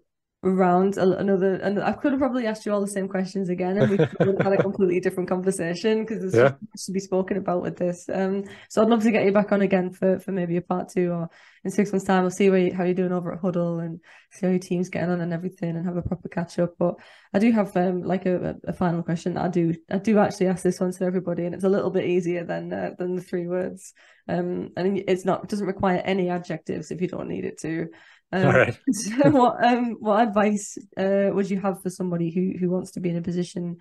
around 0.47 0.97
another 0.97 1.55
and 1.57 1.83
I 1.83 1.93
could 1.93 2.13
have 2.13 2.21
probably 2.21 2.47
asked 2.47 2.65
you 2.65 2.73
all 2.73 2.81
the 2.81 2.87
same 2.87 3.09
questions 3.09 3.49
again 3.49 3.77
and 3.79 3.91
we 3.91 3.97
could 3.97 4.29
have 4.29 4.39
had 4.39 4.53
a 4.53 4.63
completely 4.63 5.01
different 5.01 5.29
conversation 5.29 6.03
because 6.03 6.21
there's 6.21 6.35
yeah. 6.35 6.57
much 6.61 6.85
to 6.87 6.93
be 6.93 7.01
spoken 7.01 7.37
about 7.37 7.63
with 7.63 7.77
this. 7.77 8.09
Um 8.13 8.45
so 8.71 8.81
I'd 8.81 8.89
love 8.89 9.03
to 9.03 9.11
get 9.11 9.25
you 9.25 9.33
back 9.33 9.51
on 9.51 9.63
again 9.63 9.91
for 9.91 10.21
for 10.21 10.31
maybe 10.31 10.57
a 10.57 10.63
part 10.63 10.89
two 10.89 11.11
or 11.11 11.29
in 11.65 11.71
six 11.73 11.93
months 11.93 12.07
time 12.07 12.23
we'll 12.23 12.31
see 12.31 12.49
where 12.49 12.61
you, 12.61 12.75
how 12.75 12.85
you're 12.85 12.95
doing 12.95 13.13
over 13.13 13.33
at 13.33 13.43
Hudl 13.43 13.85
and 13.85 14.01
see 14.31 14.47
how 14.47 14.51
your 14.51 14.61
team's 14.61 14.89
getting 14.89 15.11
on 15.11 15.21
and 15.21 15.33
everything 15.33 15.77
and 15.77 15.85
have 15.85 15.97
a 15.97 16.03
proper 16.03 16.29
catch 16.29 16.61
up 16.61 16.75
but 16.79 16.95
I 17.35 17.41
do 17.41 17.51
have 17.51 17.77
um 17.77 18.03
like 18.03 18.25
a, 18.25 18.55
a 18.69 18.73
final 18.73 19.03
question 19.03 19.37
I 19.37 19.49
do 19.49 19.75
I 19.91 19.99
do 19.99 20.19
actually 20.19 20.47
ask 20.47 20.63
this 20.63 20.79
one 20.79 20.93
to 20.93 21.05
everybody 21.05 21.45
and 21.45 21.57
it's 21.57 21.65
a 21.65 21.69
little 21.69 21.91
bit 21.91 22.05
easier 22.05 22.45
than 22.45 22.73
uh, 22.73 22.91
than 22.97 23.17
the 23.17 23.23
three 23.23 23.49
words. 23.49 23.95
Um 24.29 24.71
and 24.77 25.03
it's 25.09 25.25
not 25.25 25.45
it 25.45 25.51
doesn't 25.51 25.67
require 25.67 26.03
any 26.05 26.31
adjectives 26.31 26.93
if 26.93 27.01
you 27.01 27.09
don't 27.09 27.29
need 27.29 27.45
it 27.45 27.59
to 27.63 27.89
um, 28.33 28.47
All 28.47 28.53
right. 28.53 28.79
so 28.93 29.31
what 29.31 29.65
um 29.65 29.97
what 30.01 30.27
advice 30.29 30.77
uh, 30.97 31.31
would 31.33 31.51
you 31.51 31.61
have 31.61 31.83
for 31.83 31.91
somebody 31.91 32.31
who 32.31 32.59
who 32.59 32.71
wants 32.71 32.93
to 32.93 33.01
be 33.01 33.11
in 33.11 33.17
a 33.17 33.23
position 33.23 33.79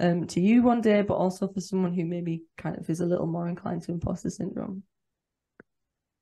um 0.00 0.26
to 0.26 0.40
you 0.40 0.62
one 0.62 0.80
day, 0.80 1.02
but 1.02 1.14
also 1.14 1.48
for 1.48 1.60
someone 1.60 1.94
who 1.94 2.04
maybe 2.04 2.42
kind 2.58 2.76
of 2.78 2.88
is 2.90 3.00
a 3.00 3.06
little 3.06 3.26
more 3.26 3.48
inclined 3.48 3.82
to 3.82 3.92
imposter 3.92 4.30
syndrome? 4.30 4.82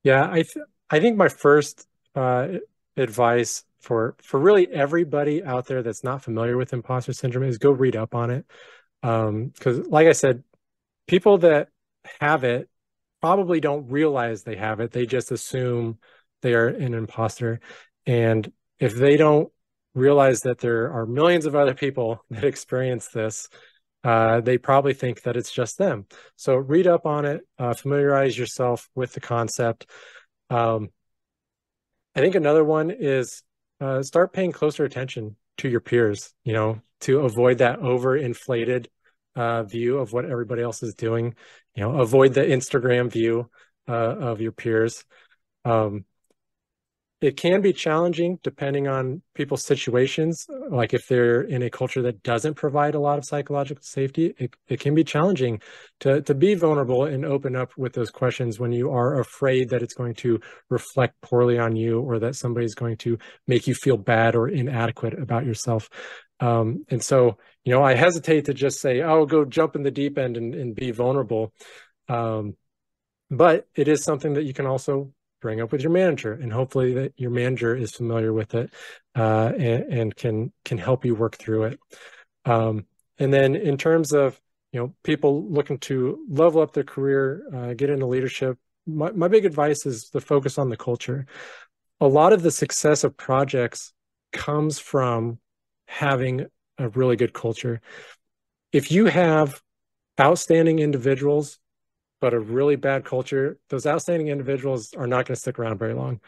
Yeah, 0.03 0.29
I 0.29 0.43
th- 0.43 0.67
I 0.91 1.01
think 1.01 1.17
my 1.17 1.29
first 1.29 1.87
uh, 2.15 2.49
advice 2.97 3.65
for 3.81 4.17
for 4.23 4.39
really 4.39 4.69
everybody 4.69 5.43
out 5.43 5.67
there 5.67 5.83
that's 5.83 6.05
not 6.05 6.23
familiar 6.23 6.57
with 6.57 6.73
imposter 6.73 7.13
syndrome 7.13 7.45
is 7.45 7.59
go 7.59 7.71
read 7.71 7.97
up 7.97 8.15
on 8.15 8.31
it. 8.31 8.47
Um, 9.03 9.49
because 9.49 9.87
like 9.89 10.07
I 10.07 10.13
said, 10.13 10.45
people 11.07 11.39
that 11.39 11.69
have 12.21 12.45
it 12.45 12.69
probably 13.21 13.61
don't 13.61 13.89
realize 13.91 14.43
they 14.43 14.57
have 14.57 14.81
it. 14.81 14.93
They 14.93 15.07
just 15.07 15.33
assume 15.33 15.99
they 16.43 16.55
are 16.55 16.69
an 16.69 16.95
imposter. 16.95 17.61
And 18.07 18.51
if 18.79 18.95
they 18.95 19.17
don't 19.17 19.51
realize 19.95 20.41
that 20.41 20.59
there 20.59 20.93
are 20.93 21.07
millions 21.07 21.47
of 21.47 21.55
other 21.55 21.75
people 21.75 22.25
that 22.31 22.45
experience 22.45 23.09
this, 23.09 23.49
uh, 24.05 24.41
they 24.41 24.59
probably 24.59 24.95
think 24.95 25.23
that 25.23 25.37
it's 25.37 25.53
just 25.53 25.79
them. 25.79 26.07
So 26.37 26.57
read 26.57 26.87
up 26.87 27.07
on 27.07 27.25
it, 27.25 27.43
uh, 27.59 27.75
familiarize 27.75 28.37
yourself 28.37 28.89
with 28.95 29.13
the 29.13 29.21
concept. 29.21 29.87
Um, 30.51 30.91
I 32.15 32.21
think 32.21 32.35
another 32.35 32.65
one 32.65 32.91
is 32.91 33.43
uh, 33.81 34.03
start 34.03 34.33
paying 34.33 34.53
closer 34.53 34.85
attention 34.85 35.37
to 35.59 35.69
your 35.69 35.81
peers, 35.81 36.35
you 36.45 36.53
know, 36.53 36.81
to 37.03 37.21
avoid 37.21 37.59
that 37.59 37.81
overinflated 37.81 38.87
uh, 39.35 39.63
view 39.63 39.99
of 39.99 40.13
what 40.13 40.25
everybody 40.25 40.63
else 40.63 40.83
is 40.83 40.95
doing. 40.95 41.35
You 41.75 41.85
know, 41.85 42.01
avoid 42.01 42.35
the 42.35 42.43
Instagram 42.43 43.11
view 43.11 43.51
uh, 43.89 43.93
of 43.93 44.41
your 44.41 44.53
peers. 44.53 45.05
Um, 45.65 46.05
it 47.23 47.37
can 47.37 47.61
be 47.61 47.73
challenging 47.73 48.41
depending 48.43 48.89
on 48.89 49.23
people's 49.35 49.65
situations. 49.65 50.45
Like 50.71 50.93
if 50.93 51.07
they're 51.07 51.43
in 51.43 51.63
a 51.63 51.71
culture 51.71 52.03
that 52.03 52.25
doesn't 52.25 52.55
provide 52.55 52.97
a 52.97 53.01
lot 53.01 53.17
of 53.17 53.25
psychological 53.25 53.83
safety, 53.83 54.35
it, 54.39 54.55
it 54.67 54.81
can 54.81 54.93
be 54.93 55.05
challenging 55.05 55.61
to, 56.01 56.21
to 56.23 56.35
be 56.35 56.55
vulnerable 56.55 57.05
and 57.05 57.25
open 57.25 57.55
up 57.55 57.71
with 57.79 57.93
those 57.93 58.11
questions 58.11 58.59
when 58.59 58.73
you 58.73 58.91
are 58.91 59.21
afraid 59.21 59.69
that 59.71 59.83
it's 59.83 59.95
going 59.95 60.15
to 60.15 60.41
reflect 60.69 61.21
poorly 61.23 61.61
on 61.61 61.77
you 61.77 62.01
or 62.01 62.19
that 62.19 62.35
somebody's 62.35 62.75
going 62.75 62.97
to 62.97 63.17
make 63.47 63.69
you 63.69 63.75
feel 63.75 63.97
bad 63.97 64.35
or 64.35 64.49
inadequate 64.49 65.17
about 65.17 65.47
yourself. 65.47 65.89
Um, 66.41 66.85
and 66.91 67.01
so, 67.01 67.39
you 67.65 67.73
know, 67.73 67.85
I 67.85 67.95
hesitate 67.95 68.47
to 68.47 68.55
just 68.55 68.81
say, 68.81 69.01
oh, 69.01 69.27
go 69.27 69.45
jump 69.45 69.77
in 69.77 69.85
the 69.85 69.93
deep 69.93 70.19
end 70.19 70.37
and, 70.37 70.57
and 70.57 70.75
be 70.75 70.91
vulnerable. 70.91 71.53
Um, 72.09 72.57
but 73.31 73.69
it 73.77 73.87
is 73.87 74.03
something 74.03 74.35
that 74.35 74.43
you 74.43 74.53
can 74.53 74.67
also 74.67 75.13
bring 75.43 75.61
up 75.61 75.73
with 75.73 75.83
your 75.83 75.91
manager 75.91 76.33
and 76.33 76.53
hopefully 76.53 76.95
that 76.95 77.13
your 77.17 77.31
manager 77.31 77.77
is 77.77 77.93
familiar 77.93 78.33
with 78.33 78.55
it 78.55 78.73
uh, 79.15 79.53
and, 79.59 79.85
and, 79.93 80.17
can 80.17 80.53
can 80.65 80.79
help 80.79 81.05
you 81.05 81.15
work 81.15 81.37
through 81.37 81.65
it. 81.65 81.81
Um, 82.47 82.87
and 83.19 83.35
then 83.35 83.57
in 83.57 83.77
terms 83.77 84.13
of 84.15 84.41
you 84.73 84.81
know 84.81 84.95
people 85.05 85.47
looking 85.51 85.79
to 85.79 86.25
level 86.31 86.63
up 86.63 86.73
their 86.73 86.85
career 86.85 87.43
uh, 87.55 87.75
get 87.75 87.91
into 87.91 88.07
leadership 88.07 88.57
my, 88.87 89.11
my 89.13 89.29
big 89.29 89.45
advice 89.45 89.87
is 89.87 90.11
to 90.11 90.21
focus 90.21 90.59
on 90.59 90.69
the 90.69 90.77
culture. 90.77 91.27
A 92.01 92.07
lot 92.07 92.33
of 92.33 92.43
the 92.43 92.51
success 92.51 93.05
of 93.05 93.17
projects 93.17 93.93
comes 94.33 94.79
from 94.79 95.39
having 95.87 96.47
a 96.79 96.89
really 96.89 97.17
good 97.17 97.33
culture. 97.33 97.81
If 98.73 98.91
you 98.91 99.07
have 99.07 99.61
outstanding 100.21 100.79
individuals 100.79 101.59
but 102.23 102.33
a 102.33 102.41
really 102.41 102.77
bad 102.77 103.05
culture, 103.05 103.59
those 103.69 103.85
outstanding 103.85 104.29
individuals 104.29 104.95
are 104.95 105.09
not 105.09 105.27
going 105.27 105.35
to 105.35 105.41
stick 105.41 105.59
around 105.59 105.77
very 105.77 105.93
long. 105.93 106.21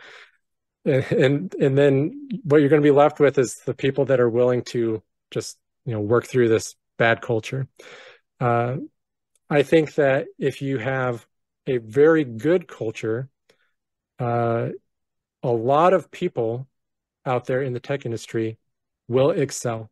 And, 0.84 1.04
and, 1.12 1.54
and 1.54 1.78
then 1.78 2.28
what 2.42 2.60
you're 2.60 2.68
going 2.68 2.82
to 2.82 2.86
be 2.86 2.90
left 2.90 3.20
with 3.20 3.38
is 3.38 3.54
the 3.64 3.74
people 3.74 4.06
that 4.06 4.18
are 4.18 4.28
willing 4.28 4.62
to 4.64 5.02
just 5.30 5.56
you 5.86 5.92
know 5.92 6.00
work 6.00 6.26
through 6.26 6.48
this 6.48 6.74
bad 6.98 7.22
culture. 7.22 7.68
Uh, 8.40 8.78
I 9.48 9.62
think 9.62 9.94
that 9.94 10.26
if 10.36 10.62
you 10.62 10.78
have 10.78 11.24
a 11.66 11.78
very 11.78 12.24
good 12.24 12.66
culture, 12.66 13.28
uh, 14.18 14.70
a 15.44 15.48
lot 15.48 15.92
of 15.92 16.10
people 16.10 16.66
out 17.24 17.46
there 17.46 17.62
in 17.62 17.72
the 17.72 17.80
tech 17.80 18.04
industry 18.04 18.58
will 19.06 19.30
excel. 19.30 19.90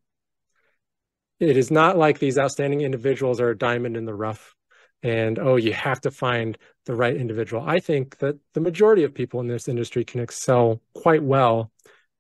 It 1.39 1.57
is 1.57 1.71
not 1.71 1.97
like 1.97 2.19
these 2.19 2.39
outstanding 2.39 2.81
individuals 2.81 3.41
are 3.41 3.51
a 3.51 3.59
diamond 3.59 3.97
in 3.97 4.05
the 4.05 4.15
rough 4.15 4.55
and 5.03 5.39
oh 5.39 5.57
you 5.57 5.73
have 5.73 6.01
to 6.03 6.11
find 6.11 6.57
the 6.87 6.95
right 6.95 7.17
individual. 7.17 7.63
I 7.67 7.81
think 7.81 8.19
that 8.19 8.37
the 8.55 8.61
majority 8.61 9.05
of 9.05 9.15
people 9.15 9.41
in 9.41 9.49
this 9.49 9.69
industry 9.69 10.05
can 10.05 10.21
excel 10.21 10.81
quite 10.95 11.23
well 11.23 11.71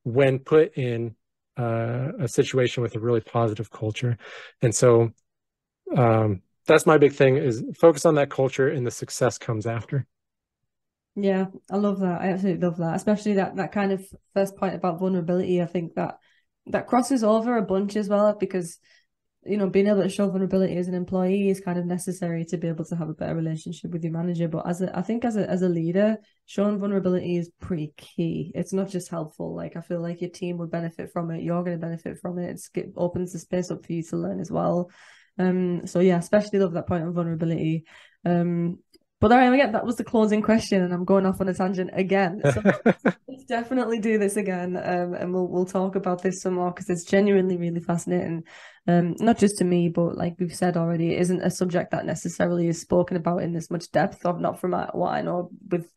when 0.04 0.38
put 0.38 0.76
in 0.76 1.14
uh, 1.58 2.12
a 2.20 2.28
situation 2.28 2.82
with 2.82 2.94
a 2.96 3.00
really 3.00 3.20
positive 3.20 3.70
culture. 3.70 4.16
And 4.62 4.74
so 4.74 5.12
um, 5.96 6.42
that's 6.66 6.86
my 6.86 6.98
big 6.98 7.12
thing 7.12 7.36
is 7.36 7.64
focus 7.78 8.06
on 8.06 8.14
that 8.16 8.30
culture 8.30 8.68
and 8.68 8.86
the 8.86 8.90
success 8.90 9.38
comes 9.38 9.66
after. 9.66 10.06
Yeah 11.14 11.46
i 11.70 11.76
love 11.76 12.00
that. 12.00 12.22
I 12.22 12.28
absolutely 12.28 12.66
love 12.66 12.78
that 12.78 12.96
especially 12.96 13.34
that 13.34 13.56
that 13.56 13.70
kind 13.72 13.92
of 13.92 14.02
first 14.32 14.56
point 14.56 14.74
about 14.74 14.98
vulnerability. 14.98 15.60
I 15.60 15.66
think 15.66 15.94
that 15.94 16.18
that 16.66 16.86
crosses 16.86 17.24
over 17.24 17.56
a 17.56 17.62
bunch 17.62 17.96
as 17.96 18.08
well 18.08 18.34
because 18.38 18.78
you 19.44 19.56
know, 19.56 19.68
being 19.68 19.88
able 19.88 20.02
to 20.02 20.08
show 20.08 20.28
vulnerability 20.28 20.76
as 20.76 20.86
an 20.86 20.94
employee 20.94 21.48
is 21.48 21.60
kind 21.60 21.78
of 21.78 21.84
necessary 21.84 22.44
to 22.44 22.56
be 22.56 22.68
able 22.68 22.84
to 22.84 22.94
have 22.96 23.08
a 23.08 23.14
better 23.14 23.34
relationship 23.34 23.90
with 23.90 24.04
your 24.04 24.12
manager. 24.12 24.46
But 24.46 24.68
as 24.68 24.82
a, 24.82 24.96
I 24.96 25.02
think 25.02 25.24
as 25.24 25.36
a 25.36 25.48
as 25.50 25.62
a 25.62 25.68
leader, 25.68 26.18
showing 26.46 26.78
vulnerability 26.78 27.36
is 27.36 27.50
pretty 27.60 27.92
key. 27.96 28.52
It's 28.54 28.72
not 28.72 28.88
just 28.88 29.10
helpful. 29.10 29.54
Like 29.54 29.76
I 29.76 29.80
feel 29.80 30.00
like 30.00 30.20
your 30.20 30.30
team 30.30 30.58
would 30.58 30.70
benefit 30.70 31.10
from 31.12 31.30
it. 31.32 31.42
You're 31.42 31.64
going 31.64 31.76
to 31.76 31.84
benefit 31.84 32.18
from 32.18 32.38
it. 32.38 32.50
It's, 32.50 32.70
it 32.74 32.92
opens 32.96 33.32
the 33.32 33.40
space 33.40 33.70
up 33.70 33.84
for 33.84 33.92
you 33.92 34.02
to 34.04 34.16
learn 34.16 34.38
as 34.38 34.50
well. 34.50 34.90
Um. 35.38 35.86
So 35.86 35.98
yeah, 35.98 36.18
especially 36.18 36.60
love 36.60 36.74
that 36.74 36.86
point 36.86 37.02
on 37.02 37.12
vulnerability. 37.12 37.84
Um. 38.24 38.78
But 39.22 39.30
all 39.30 39.38
right, 39.38 39.54
again, 39.54 39.70
that 39.70 39.86
was 39.86 39.94
the 39.94 40.02
closing 40.02 40.42
question, 40.42 40.82
and 40.82 40.92
I'm 40.92 41.04
going 41.04 41.26
off 41.26 41.40
on 41.40 41.48
a 41.48 41.54
tangent 41.54 41.90
again. 41.92 42.42
So 42.42 42.60
let's 43.28 43.44
definitely 43.44 44.00
do 44.00 44.18
this 44.18 44.36
again, 44.36 44.76
um, 44.76 45.14
and 45.14 45.32
we'll 45.32 45.46
we'll 45.46 45.64
talk 45.64 45.94
about 45.94 46.24
this 46.24 46.42
some 46.42 46.54
more 46.54 46.72
because 46.72 46.90
it's 46.90 47.04
genuinely 47.04 47.56
really 47.56 47.78
fascinating. 47.78 48.42
Um, 48.88 49.14
not 49.20 49.38
just 49.38 49.58
to 49.58 49.64
me, 49.64 49.88
but 49.88 50.16
like 50.18 50.34
we've 50.40 50.52
said 50.52 50.76
already, 50.76 51.14
it 51.14 51.20
isn't 51.20 51.40
a 51.40 51.52
subject 51.52 51.92
that 51.92 52.04
necessarily 52.04 52.66
is 52.66 52.80
spoken 52.80 53.16
about 53.16 53.44
in 53.44 53.52
this 53.52 53.70
much 53.70 53.92
depth. 53.92 54.26
Of 54.26 54.40
not 54.40 54.58
from 54.58 54.72
what 54.72 55.12
I 55.12 55.22
know 55.22 55.50
with 55.70 55.88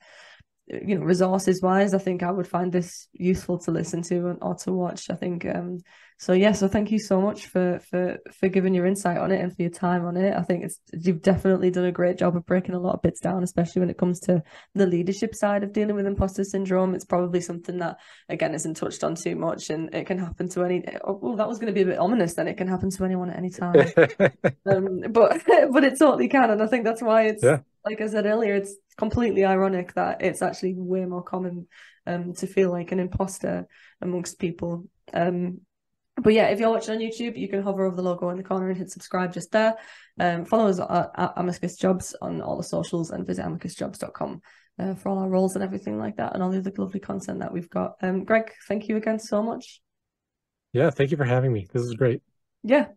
you 0.67 0.97
know 0.97 1.05
resources 1.05 1.61
wise 1.61 1.93
i 1.93 1.97
think 1.97 2.23
i 2.23 2.31
would 2.31 2.47
find 2.47 2.71
this 2.71 3.07
useful 3.13 3.57
to 3.59 3.71
listen 3.71 4.01
to 4.01 4.37
or 4.41 4.55
to 4.55 4.71
watch. 4.71 5.09
I 5.09 5.15
think 5.15 5.45
um 5.45 5.79
so 6.17 6.31
yeah 6.31 6.53
so 6.53 6.67
thank 6.67 6.91
you 6.91 6.99
so 6.99 7.21
much 7.21 7.47
for 7.47 7.79
for 7.79 8.17
for 8.31 8.47
giving 8.47 8.73
your 8.73 8.85
insight 8.85 9.17
on 9.17 9.31
it 9.31 9.41
and 9.41 9.53
for 9.55 9.61
your 9.61 9.71
time 9.71 10.05
on 10.05 10.17
it. 10.17 10.35
I 10.35 10.41
think 10.41 10.63
it's 10.63 10.79
you've 10.93 11.21
definitely 11.21 11.71
done 11.71 11.85
a 11.85 11.91
great 11.91 12.17
job 12.17 12.35
of 12.35 12.45
breaking 12.45 12.75
a 12.75 12.79
lot 12.79 12.95
of 12.95 13.01
bits 13.01 13.19
down 13.19 13.43
especially 13.43 13.81
when 13.81 13.89
it 13.89 13.97
comes 13.97 14.19
to 14.21 14.41
the 14.73 14.87
leadership 14.87 15.35
side 15.35 15.63
of 15.63 15.73
dealing 15.73 15.95
with 15.95 16.05
imposter 16.05 16.43
syndrome. 16.43 16.95
It's 16.95 17.05
probably 17.05 17.41
something 17.41 17.79
that 17.79 17.97
again 18.29 18.53
isn't 18.55 18.75
touched 18.75 19.03
on 19.03 19.15
too 19.15 19.35
much 19.35 19.69
and 19.69 19.93
it 19.93 20.07
can 20.07 20.17
happen 20.17 20.49
to 20.49 20.63
any 20.63 20.83
oh 21.03 21.35
that 21.35 21.47
was 21.47 21.59
going 21.59 21.73
to 21.73 21.73
be 21.73 21.81
a 21.81 21.91
bit 21.91 21.99
ominous 21.99 22.33
then. 22.33 22.47
It 22.47 22.57
can 22.57 22.67
happen 22.67 22.89
to 22.89 23.05
anyone 23.05 23.29
at 23.29 23.37
any 23.37 23.49
time. 23.49 23.75
Um 24.67 25.03
but 25.09 25.41
but 25.71 25.83
it 25.83 25.99
totally 25.99 26.27
can. 26.27 26.49
And 26.49 26.61
i 26.61 26.67
think 26.67 26.85
that's 26.85 27.01
why 27.01 27.23
it's 27.23 27.43
yeah. 27.43 27.59
like 27.85 28.01
I 28.01 28.07
said 28.07 28.25
earlier, 28.25 28.55
it's 28.55 28.75
completely 28.97 29.45
ironic 29.45 29.93
that 29.93 30.21
it's 30.21 30.41
actually 30.41 30.73
way 30.75 31.05
more 31.05 31.23
common 31.23 31.67
um, 32.07 32.33
to 32.33 32.47
feel 32.47 32.71
like 32.71 32.91
an 32.91 32.99
imposter 32.99 33.67
amongst 34.01 34.39
people. 34.39 34.87
Um, 35.13 35.61
but 36.21 36.33
yeah, 36.33 36.47
if 36.47 36.59
you're 36.59 36.69
watching 36.69 36.95
on 36.95 37.01
YouTube, 37.01 37.37
you 37.37 37.49
can 37.49 37.61
hover 37.61 37.85
over 37.85 37.95
the 37.95 38.01
logo 38.01 38.29
in 38.29 38.37
the 38.37 38.43
corner 38.43 38.69
and 38.69 38.77
hit 38.77 38.89
subscribe 38.89 39.33
just 39.33 39.51
there. 39.51 39.75
Um, 40.19 40.45
follow 40.45 40.69
us 40.69 40.79
at, 40.79 41.11
at 41.15 41.33
Amicus 41.35 41.75
Jobs 41.75 42.15
on 42.21 42.41
all 42.41 42.57
the 42.57 42.63
socials 42.63 43.11
and 43.11 43.27
visit 43.27 43.43
amicusjobs.com 43.45 44.41
uh, 44.79 44.95
for 44.95 45.09
all 45.09 45.19
our 45.19 45.29
roles 45.29 45.55
and 45.55 45.63
everything 45.63 45.99
like 45.99 46.17
that 46.17 46.33
and 46.33 46.41
all 46.41 46.49
the 46.49 46.59
other 46.59 46.71
lovely 46.77 47.01
content 47.01 47.39
that 47.39 47.51
we've 47.51 47.69
got. 47.69 47.95
Um, 48.01 48.23
Greg, 48.23 48.53
thank 48.67 48.87
you 48.87 48.95
again 48.95 49.19
so 49.19 49.43
much. 49.43 49.81
Yeah, 50.71 50.89
thank 50.89 51.11
you 51.11 51.17
for 51.17 51.25
having 51.25 51.51
me. 51.51 51.67
This 51.71 51.83
is 51.83 51.93
great. 51.93 52.21
Yeah. 52.63 52.87